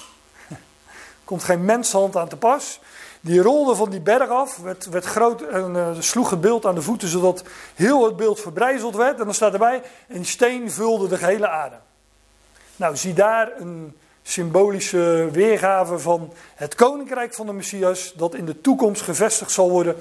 Komt 1.25 1.45
geen 1.45 1.65
mensenhand 1.65 2.17
aan 2.17 2.29
te 2.29 2.37
pas. 2.37 2.81
Die 3.21 3.43
rolde 3.43 3.75
van 3.75 3.91
die 3.91 4.01
berg 4.01 4.29
af, 4.29 4.57
werd, 4.57 4.85
werd 4.85 5.05
groot 5.05 5.43
en 5.43 5.75
uh, 5.75 5.89
sloeg 5.99 6.31
het 6.31 6.41
beeld 6.41 6.67
aan 6.67 6.75
de 6.75 6.83
voeten, 6.83 7.09
zodat 7.09 7.43
heel 7.75 8.05
het 8.05 8.17
beeld 8.17 8.41
verbrijzeld 8.41 8.97
werd. 8.97 9.19
En 9.19 9.25
dan 9.25 9.35
staat 9.35 9.53
erbij, 9.53 9.83
en 10.09 10.17
die 10.17 10.25
steen 10.25 10.71
vulde 10.71 11.09
de 11.09 11.17
gehele 11.17 11.49
aarde. 11.49 11.77
Nou, 12.77 12.97
zie 12.97 13.15
daar 13.15 13.53
een 13.59 13.97
symbolische 14.23 15.29
weergave 15.33 15.99
van 15.99 16.33
het 16.55 16.75
koninkrijk 16.75 17.35
van 17.35 17.47
de 17.47 17.53
Messias, 17.53 18.13
dat 18.17 18.35
in 18.35 18.45
de 18.45 18.61
toekomst 18.61 19.03
gevestigd 19.03 19.51
zal 19.51 19.71
worden 19.71 19.97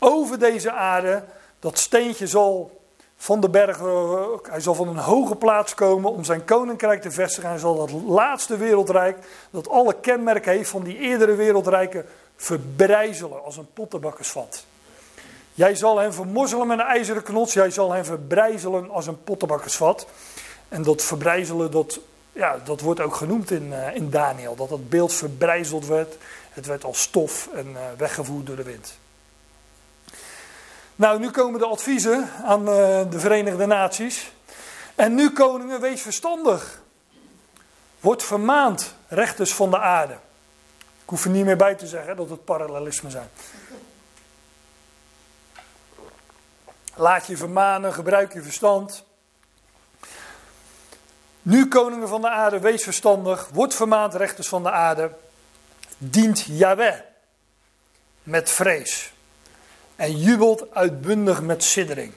over 0.00 0.38
deze 0.38 0.72
aarde. 0.72 1.24
Dat 1.58 1.78
steentje 1.78 2.26
zal 2.26 2.80
van 3.16 3.40
de 3.40 3.48
bergen, 3.48 4.40
hij 4.42 4.60
zal 4.60 4.74
van 4.74 4.88
een 4.88 4.96
hoge 4.96 5.36
plaats 5.36 5.74
komen 5.74 6.10
om 6.10 6.24
zijn 6.24 6.44
koninkrijk 6.44 7.02
te 7.02 7.10
vestigen. 7.10 7.48
Hij 7.48 7.58
zal 7.58 7.76
dat 7.76 7.90
laatste 8.02 8.56
wereldrijk, 8.56 9.18
dat 9.50 9.68
alle 9.68 9.96
kenmerken 10.00 10.52
heeft 10.52 10.70
van 10.70 10.82
die 10.82 10.98
eerdere 10.98 11.34
wereldrijken, 11.34 12.06
verbrijzelen 12.36 13.44
als 13.44 13.56
een 13.56 13.72
pottenbakkersvat. 13.72 14.64
Jij 15.54 15.74
zal 15.74 15.98
hem 15.98 16.12
vermorzelen 16.12 16.66
met 16.66 16.78
een 16.78 16.84
ijzeren 16.84 17.22
knots, 17.22 17.52
jij 17.52 17.70
zal 17.70 17.92
hem 17.92 18.04
verbrijzelen 18.04 18.90
als 18.90 19.06
een 19.06 19.24
pottenbakkersvat. 19.24 20.06
En 20.68 20.82
dat 20.82 21.02
verbrijzelen, 21.02 21.70
dat, 21.70 22.00
ja, 22.32 22.58
dat 22.64 22.80
wordt 22.80 23.00
ook 23.00 23.14
genoemd 23.14 23.50
in, 23.50 23.66
uh, 23.66 23.94
in 23.94 24.10
Daniel, 24.10 24.54
dat 24.54 24.68
dat 24.68 24.88
beeld 24.88 25.12
verbrijzeld 25.12 25.86
werd. 25.86 26.16
Het 26.50 26.66
werd 26.66 26.84
als 26.84 27.00
stof 27.00 27.48
en 27.54 27.70
uh, 27.70 27.78
weggevoerd 27.96 28.46
door 28.46 28.56
de 28.56 28.62
wind. 28.62 28.98
Nou, 31.00 31.18
nu 31.18 31.30
komen 31.30 31.60
de 31.60 31.66
adviezen 31.66 32.30
aan 32.44 32.60
uh, 32.60 32.66
de 33.10 33.18
Verenigde 33.18 33.66
Naties. 33.66 34.32
En 34.94 35.14
nu, 35.14 35.32
koningen, 35.32 35.80
wees 35.80 36.02
verstandig. 36.02 36.82
Word 38.00 38.22
vermaand, 38.22 38.94
rechters 39.08 39.54
van 39.54 39.70
de 39.70 39.78
aarde. 39.78 40.12
Ik 40.78 41.08
hoef 41.08 41.24
er 41.24 41.30
niet 41.30 41.44
meer 41.44 41.56
bij 41.56 41.74
te 41.74 41.86
zeggen 41.86 42.16
dat 42.16 42.30
het 42.30 42.44
parallelisme 42.44 43.10
zijn. 43.10 43.28
Laat 46.94 47.26
je 47.26 47.36
vermanen, 47.36 47.92
gebruik 47.92 48.32
je 48.32 48.42
verstand. 48.42 49.04
Nu, 51.42 51.68
koningen 51.68 52.08
van 52.08 52.20
de 52.20 52.30
aarde, 52.30 52.58
wees 52.58 52.82
verstandig. 52.82 53.48
Word 53.52 53.74
vermaand, 53.74 54.14
rechters 54.14 54.48
van 54.48 54.62
de 54.62 54.70
aarde. 54.70 55.12
Dient 55.98 56.40
Yahweh 56.40 57.00
met 58.22 58.50
vrees 58.50 59.12
en 60.00 60.18
jubelt 60.18 60.74
uitbundig 60.74 61.42
met 61.42 61.64
siddering. 61.64 62.12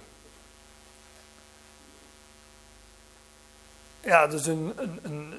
Ja, 4.02 4.28
dus 4.28 4.46
een, 4.46 4.74
een, 4.76 5.00
een 5.02 5.34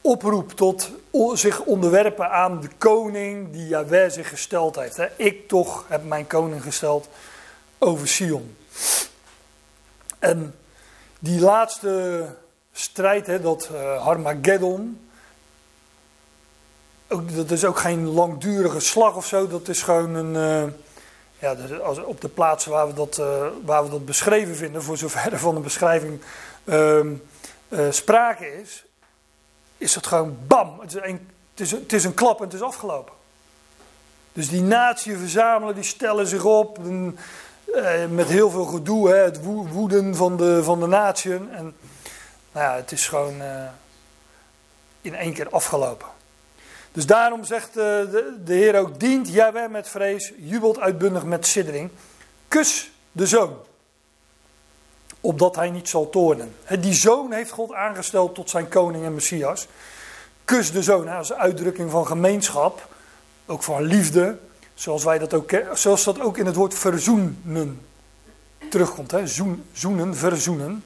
oproep 0.00 0.52
tot 0.52 0.90
zich 1.32 1.60
onderwerpen 1.60 2.30
aan 2.30 2.60
de 2.60 2.68
koning 2.78 3.52
die 3.52 3.66
Yahweh 3.66 4.10
zich 4.10 4.28
gesteld 4.28 4.76
heeft. 4.76 5.00
Ik 5.16 5.48
toch 5.48 5.84
heb 5.88 6.04
mijn 6.04 6.26
koning 6.26 6.62
gesteld 6.62 7.08
over 7.78 8.08
Sion. 8.08 8.56
En 10.18 10.54
die 11.18 11.40
laatste 11.40 12.26
strijd, 12.72 13.26
hè, 13.26 13.40
dat 13.40 13.68
uh, 13.72 14.02
Harmageddon, 14.02 15.08
dat 17.34 17.50
is 17.50 17.64
ook 17.64 17.78
geen 17.78 18.06
langdurige 18.06 18.80
slag 18.80 19.16
of 19.16 19.26
zo, 19.26 19.48
dat 19.48 19.68
is 19.68 19.82
gewoon 19.82 20.14
een... 20.14 20.34
Uh, 20.66 20.72
ja, 21.40 21.54
dus 21.54 21.80
als, 21.80 21.98
op 21.98 22.20
de 22.20 22.28
plaatsen 22.28 22.70
waar 22.70 22.86
we, 22.86 22.94
dat, 22.94 23.18
uh, 23.18 23.46
waar 23.64 23.84
we 23.84 23.90
dat 23.90 24.04
beschreven 24.04 24.56
vinden, 24.56 24.82
voor 24.82 24.96
zover 24.96 25.32
er 25.32 25.38
van 25.38 25.54
de 25.54 25.60
beschrijving 25.60 26.20
uh, 26.64 27.04
uh, 27.68 27.90
sprake 27.90 28.60
is, 28.60 28.84
is 29.76 29.94
het 29.94 30.06
gewoon 30.06 30.38
bam. 30.46 30.80
Het 30.80 30.94
is, 30.94 31.02
een, 31.02 31.28
het, 31.50 31.60
is, 31.60 31.70
het 31.70 31.92
is 31.92 32.04
een 32.04 32.14
klap 32.14 32.38
en 32.38 32.44
het 32.44 32.54
is 32.54 32.62
afgelopen. 32.62 33.12
Dus 34.32 34.48
die 34.48 34.62
natie 34.62 35.16
verzamelen, 35.16 35.74
die 35.74 35.84
stellen 35.84 36.26
zich 36.26 36.44
op 36.44 36.78
en, 36.78 37.18
uh, 37.66 38.06
met 38.06 38.28
heel 38.28 38.50
veel 38.50 38.64
gedoe, 38.64 39.08
hè, 39.08 39.16
het 39.16 39.42
woeden 39.72 40.16
van 40.16 40.36
de, 40.36 40.64
van 40.64 40.80
de 40.80 40.86
natie. 40.86 41.32
En 41.32 41.76
nou 42.52 42.66
ja, 42.66 42.74
het 42.74 42.92
is 42.92 43.08
gewoon 43.08 43.42
in 45.00 45.14
één 45.14 45.32
keer 45.32 45.48
afgelopen. 45.48 46.06
Dus 46.92 47.06
daarom 47.06 47.44
zegt 47.44 47.68
eh, 47.68 47.74
de, 47.74 48.36
de 48.44 48.54
Heer 48.54 48.78
ook, 48.78 49.00
dient 49.00 49.28
Jaweh 49.28 49.70
met 49.70 49.88
vrees, 49.88 50.32
jubelt 50.38 50.78
uitbundig 50.78 51.24
met 51.24 51.46
siddering. 51.46 51.90
Kus 52.48 52.90
de 53.12 53.26
zoon, 53.26 53.56
opdat 55.20 55.56
hij 55.56 55.70
niet 55.70 55.88
zal 55.88 56.10
toornen. 56.10 56.54
Die 56.80 56.94
zoon 56.94 57.32
heeft 57.32 57.50
God 57.50 57.72
aangesteld 57.72 58.34
tot 58.34 58.50
zijn 58.50 58.68
koning 58.68 59.04
en 59.04 59.14
Messias. 59.14 59.66
Kus 60.44 60.72
de 60.72 60.82
zoon, 60.82 61.08
als 61.08 61.32
uitdrukking 61.32 61.90
van 61.90 62.06
gemeenschap, 62.06 62.88
ook 63.46 63.62
van 63.62 63.82
liefde, 63.82 64.38
zoals, 64.74 65.04
wij 65.04 65.18
dat 65.18 65.34
ook, 65.34 65.50
zoals 65.74 66.04
dat 66.04 66.20
ook 66.20 66.38
in 66.38 66.46
het 66.46 66.54
woord 66.54 66.74
verzoenen 66.74 67.80
terugkomt. 68.68 69.10
Hè? 69.10 69.26
Zoen, 69.26 69.64
zoenen, 69.72 70.16
verzoenen. 70.16 70.84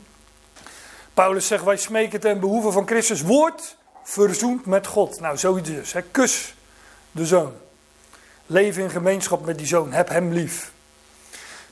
Paulus 1.14 1.46
zegt, 1.46 1.64
wij 1.64 1.76
smeken 1.76 2.20
ten 2.20 2.40
behoeve 2.40 2.72
van 2.72 2.86
Christus, 2.86 3.22
wordt 3.22 3.76
verzoend 4.04 4.66
met 4.66 4.86
God. 4.86 5.20
Nou, 5.20 5.36
zoiets 5.36 5.68
dus. 5.68 5.92
Hè? 5.92 6.02
Kus 6.02 6.54
de 7.10 7.26
zoon. 7.26 7.52
Leef 8.46 8.78
in 8.78 8.90
gemeenschap 8.90 9.44
met 9.44 9.58
die 9.58 9.66
zoon. 9.66 9.92
Heb 9.92 10.08
hem 10.08 10.32
lief. 10.32 10.72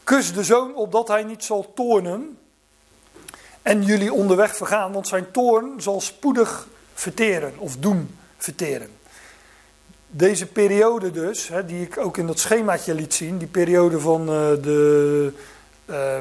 Kus 0.04 0.32
de 0.32 0.44
zoon 0.44 0.74
opdat 0.74 1.08
hij 1.08 1.22
niet 1.22 1.44
zal 1.44 1.72
toornen 1.74 2.38
en 3.62 3.82
jullie 3.82 4.12
onderweg 4.12 4.56
vergaan, 4.56 4.92
want 4.92 5.08
zijn 5.08 5.30
toorn 5.30 5.80
zal 5.80 6.00
spoedig 6.00 6.68
verteren 6.94 7.52
of 7.58 7.76
doen 7.76 8.18
verteren. 8.36 8.88
Deze 10.08 10.46
periode 10.46 11.10
dus, 11.10 11.48
hè, 11.48 11.64
die 11.64 11.82
ik 11.82 11.98
ook 11.98 12.16
in 12.16 12.26
dat 12.26 12.38
schemaatje 12.38 12.94
liet 12.94 13.14
zien, 13.14 13.38
die 13.38 13.48
periode 13.48 14.00
van 14.00 14.20
uh, 14.20 14.28
de 14.62 15.32
uh, 15.86 16.18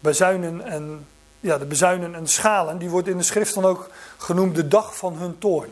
bezuinen 0.00 0.60
en 0.60 1.06
ja, 1.40 1.58
de 1.58 1.64
bezuinen 1.64 2.14
en 2.14 2.26
schalen, 2.28 2.78
die 2.78 2.90
wordt 2.90 3.08
in 3.08 3.16
de 3.16 3.22
schrift 3.22 3.54
dan 3.54 3.64
ook 3.64 3.90
genoemd 4.22 4.54
de 4.54 4.68
dag 4.68 4.96
van 4.96 5.16
hun 5.16 5.38
toorn. 5.38 5.70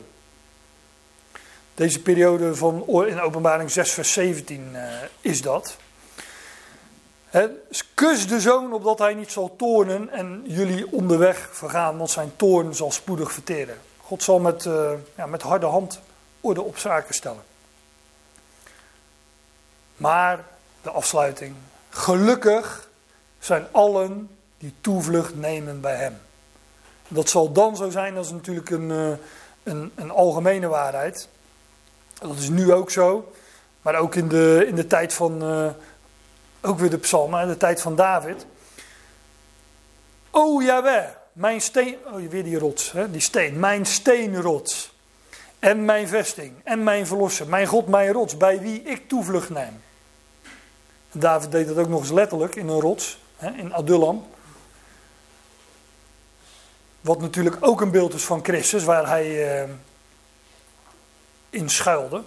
Deze 1.75 2.03
periode 2.03 2.55
van 2.55 2.85
in 3.07 3.21
openbaring 3.21 3.71
6 3.71 3.93
vers 3.93 4.13
17 4.13 4.71
uh, 4.73 4.83
is 5.21 5.43
dat. 5.43 5.77
Kus 7.95 8.27
de 8.27 8.41
zoon 8.41 8.73
opdat 8.73 8.99
hij 8.99 9.15
niet 9.15 9.31
zal 9.31 9.57
toornen 9.57 10.11
en 10.11 10.43
jullie 10.47 10.93
onderweg 10.93 11.49
vergaan, 11.53 11.97
want 11.99 12.11
zijn 12.11 12.37
toorn 12.37 12.75
zal 12.75 12.91
spoedig 12.91 13.33
verteren. 13.33 13.79
God 13.97 14.23
zal 14.23 14.39
met, 14.39 14.65
uh, 14.65 14.93
ja, 15.17 15.27
met 15.27 15.43
harde 15.43 15.67
hand 15.67 16.01
orde 16.41 16.63
op 16.63 16.79
zaken 16.79 17.15
stellen. 17.15 17.43
Maar 19.97 20.45
de 20.83 20.91
afsluiting. 20.91 21.55
Gelukkig 21.89 22.89
zijn 23.39 23.67
allen 23.71 24.31
die 24.59 24.75
toevlucht 24.81 25.35
nemen 25.35 25.81
bij 25.81 25.97
hem. 25.97 26.21
Dat 27.11 27.29
zal 27.29 27.53
dan 27.53 27.77
zo 27.77 27.91
zijn, 27.91 28.15
dat 28.15 28.25
is 28.25 28.31
natuurlijk 28.31 28.71
een, 28.71 28.91
uh, 28.91 29.11
een, 29.63 29.93
een 29.95 30.11
algemene 30.11 30.67
waarheid. 30.67 31.29
Dat 32.21 32.37
is 32.37 32.49
nu 32.49 32.73
ook 32.73 32.91
zo. 32.91 33.33
Maar 33.83 33.95
ook 33.95 34.15
in 34.15 34.29
de, 34.29 34.65
in 34.67 34.75
de 34.75 34.87
tijd 34.87 35.13
van. 35.13 35.45
Uh, 35.45 35.71
ook 36.61 36.79
weer 36.79 36.91
de 36.91 36.99
psalmen, 36.99 37.49
de 37.49 37.57
tijd 37.57 37.81
van 37.81 37.95
David. 37.95 38.47
O 40.31 40.63
Jaweh, 40.63 41.09
mijn 41.33 41.61
steen, 41.61 41.97
oh 42.07 42.29
weer 42.31 42.45
die 42.45 42.59
rots, 42.59 42.93
hè, 42.93 43.11
die 43.11 43.21
steen, 43.21 43.59
mijn 43.59 43.87
steenrots. 43.87 44.99
En 45.59 45.85
mijn 45.85 46.09
vesting, 46.09 46.53
en 46.65 46.83
mijn 46.85 47.07
verlosser, 47.07 47.49
mijn 47.49 47.67
God, 47.67 47.87
mijn 47.87 48.13
rots, 48.13 48.37
bij 48.37 48.61
wie 48.61 48.83
ik 48.83 49.09
toevlucht 49.09 49.51
neem. 49.51 49.83
David 51.13 51.51
deed 51.51 51.67
dat 51.67 51.79
ook 51.79 51.89
nog 51.89 52.01
eens 52.01 52.11
letterlijk 52.11 52.55
in 52.57 52.69
een 52.69 52.81
rots, 52.81 53.19
hè, 53.37 53.51
in 53.51 53.75
Adullam. 53.75 54.27
Wat 57.01 57.21
natuurlijk 57.21 57.57
ook 57.61 57.81
een 57.81 57.91
beeld 57.91 58.15
is 58.15 58.25
van 58.25 58.45
Christus, 58.45 58.85
waar 58.85 59.07
hij 59.07 59.63
uh, 59.63 59.71
in 61.51 61.71
schuilde. 61.71 62.23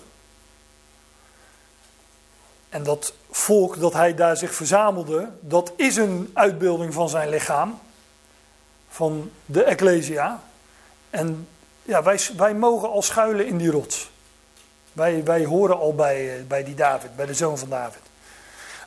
En 2.69 2.83
dat 2.83 3.13
volk 3.31 3.79
dat 3.79 3.93
hij 3.93 4.15
daar 4.15 4.37
zich 4.37 4.55
verzamelde, 4.55 5.29
dat 5.39 5.73
is 5.75 5.95
een 5.95 6.31
uitbeelding 6.33 6.93
van 6.93 7.09
zijn 7.09 7.29
lichaam, 7.29 7.79
van 8.89 9.31
de 9.45 9.63
Ecclesia. 9.63 10.43
En 11.09 11.47
ja, 11.81 12.03
wij, 12.03 12.19
wij 12.37 12.55
mogen 12.55 12.89
al 12.89 13.01
schuilen 13.01 13.45
in 13.45 13.57
die 13.57 13.71
rots. 13.71 14.11
Wij, 14.93 15.23
wij 15.23 15.45
horen 15.45 15.79
al 15.79 15.95
bij, 15.95 16.45
bij 16.47 16.63
die 16.63 16.75
David, 16.75 17.15
bij 17.15 17.25
de 17.25 17.33
zoon 17.33 17.57
van 17.57 17.69
David. 17.69 18.02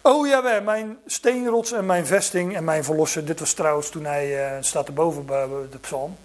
Oh 0.07 0.27
ja, 0.27 0.61
mijn 0.61 0.99
steenrots 1.07 1.73
en 1.73 1.87
mijn 1.87 2.07
vesting 2.07 2.57
en 2.57 2.65
mijn 2.65 2.85
verlosser. 2.85 3.25
Dit 3.25 3.41
was 3.41 3.53
trouwens 3.53 3.89
toen 3.89 4.05
hij, 4.05 4.57
uh, 4.57 4.63
staat 4.63 4.87
erboven 4.87 5.27
bij 5.27 5.49
de 5.71 5.79
psalm, 5.79 6.17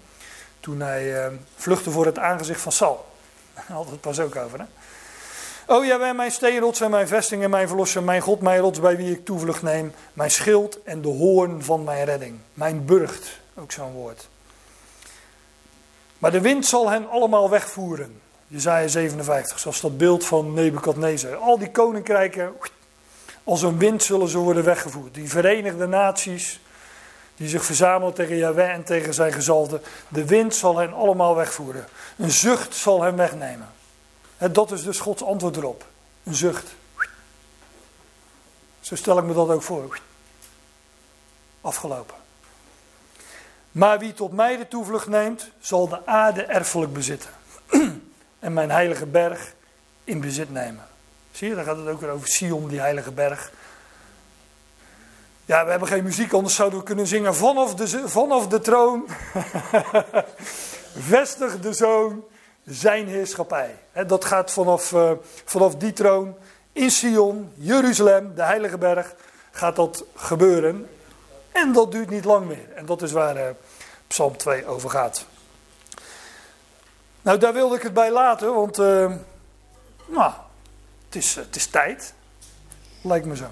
toen 0.60 0.80
hij 0.80 1.26
uh, 1.26 1.32
vluchtte 1.56 1.90
voor 1.90 2.06
het 2.06 2.18
aangezicht 2.18 2.60
van 2.60 2.72
Saul. 2.72 3.06
Altijd 3.74 4.00
pas 4.00 4.20
ook 4.20 4.36
over, 4.36 4.58
hè? 4.58 4.64
O 5.66 5.82
ja, 5.82 5.98
wij 5.98 6.14
mijn 6.14 6.30
steenrots 6.30 6.80
en 6.80 6.90
mijn 6.90 7.08
vesting 7.08 7.42
en 7.42 7.50
mijn 7.50 7.68
verlosser, 7.68 8.02
mijn 8.02 8.20
God, 8.20 8.40
mijn 8.40 8.60
rots 8.60 8.80
bij 8.80 8.96
wie 8.96 9.10
ik 9.10 9.24
toevlucht 9.24 9.62
neem, 9.62 9.92
mijn 10.12 10.30
schild 10.30 10.82
en 10.82 11.02
de 11.02 11.08
hoorn 11.08 11.64
van 11.64 11.84
mijn 11.84 12.04
redding. 12.04 12.38
Mijn 12.54 12.84
burcht, 12.84 13.40
ook 13.54 13.72
zo'n 13.72 13.92
woord. 13.92 14.28
Maar 16.18 16.30
de 16.30 16.40
wind 16.40 16.66
zal 16.66 16.90
hen 16.90 17.10
allemaal 17.10 17.50
wegvoeren. 17.50 18.20
Jezaja 18.46 18.88
57, 18.88 19.58
zoals 19.58 19.80
dat 19.80 19.98
beeld 19.98 20.24
van 20.24 20.54
Nebukadnezar. 20.54 21.36
Al 21.36 21.58
die 21.58 21.70
koninkrijken, 21.70 22.52
als 23.44 23.62
een 23.62 23.78
wind 23.78 24.02
zullen 24.02 24.28
ze 24.28 24.38
worden 24.38 24.64
weggevoerd. 24.64 25.14
Die 25.14 25.28
verenigde 25.28 25.86
naties, 25.86 26.60
die 27.36 27.48
zich 27.48 27.64
verzamelen 27.64 28.14
tegen 28.14 28.36
Yahweh 28.36 28.70
en 28.70 28.84
tegen 28.84 29.14
zijn 29.14 29.32
gezalde. 29.32 29.80
De 30.08 30.24
wind 30.24 30.54
zal 30.54 30.78
hen 30.78 30.92
allemaal 30.92 31.36
wegvoeren. 31.36 31.88
Een 32.16 32.30
zucht 32.30 32.74
zal 32.74 33.02
hen 33.02 33.16
wegnemen. 33.16 33.68
Dat 34.50 34.70
is 34.70 34.82
dus 34.82 35.00
Gods 35.00 35.24
antwoord 35.24 35.56
erop. 35.56 35.86
Een 36.24 36.34
zucht. 36.34 36.74
Zo 38.80 38.96
stel 38.96 39.18
ik 39.18 39.24
me 39.24 39.34
dat 39.34 39.48
ook 39.48 39.62
voor. 39.62 40.00
Afgelopen. 41.60 42.16
Maar 43.72 43.98
wie 43.98 44.12
tot 44.12 44.32
mij 44.32 44.56
de 44.56 44.68
toevlucht 44.68 45.06
neemt, 45.06 45.50
zal 45.60 45.88
de 45.88 46.06
aarde 46.06 46.42
erfelijk 46.42 46.92
bezitten. 46.92 47.30
en 48.38 48.52
mijn 48.52 48.70
heilige 48.70 49.06
berg 49.06 49.54
in 50.04 50.20
bezit 50.20 50.52
nemen. 50.52 50.91
Zie 51.32 51.48
je, 51.48 51.54
dan 51.54 51.64
gaat 51.64 51.76
het 51.76 51.88
ook 51.88 52.00
weer 52.00 52.10
over 52.10 52.28
Sion, 52.28 52.68
die 52.68 52.80
heilige 52.80 53.12
berg. 53.12 53.52
Ja, 55.44 55.64
we 55.64 55.70
hebben 55.70 55.88
geen 55.88 56.04
muziek, 56.04 56.32
anders 56.32 56.54
zouden 56.54 56.78
we 56.78 56.84
kunnen 56.84 57.06
zingen 57.06 57.34
vanaf 57.34 57.74
de, 57.74 58.08
vanaf 58.08 58.48
de 58.48 58.60
troon. 58.60 59.08
Vestig 61.12 61.60
de 61.60 61.72
zoon 61.72 62.24
zijn 62.64 63.08
heerschappij. 63.08 63.78
dat 64.06 64.24
gaat 64.24 64.50
vanaf, 64.50 64.92
uh, 64.92 65.10
vanaf 65.44 65.74
die 65.74 65.92
troon 65.92 66.34
in 66.72 66.90
Sion, 66.90 67.52
Jeruzalem, 67.54 68.34
de 68.34 68.42
heilige 68.42 68.78
berg, 68.78 69.14
gaat 69.50 69.76
dat 69.76 70.04
gebeuren. 70.14 70.88
En 71.52 71.72
dat 71.72 71.92
duurt 71.92 72.10
niet 72.10 72.24
lang 72.24 72.46
meer. 72.46 72.72
En 72.74 72.86
dat 72.86 73.02
is 73.02 73.12
waar 73.12 73.36
uh, 73.36 73.42
Psalm 74.06 74.36
2 74.36 74.66
over 74.66 74.90
gaat. 74.90 75.26
Nou, 77.22 77.38
daar 77.38 77.52
wilde 77.52 77.76
ik 77.76 77.82
het 77.82 77.94
bij 77.94 78.10
laten, 78.10 78.54
want 78.54 78.78
uh, 78.78 79.12
nou, 80.06 80.32
het, 81.12 81.22
is, 81.22 81.34
het 81.34 81.56
is 81.56 81.66
tijd. 81.66 82.14
Lijkt 83.02 83.26
me 83.26 83.36
zo. 83.36 83.50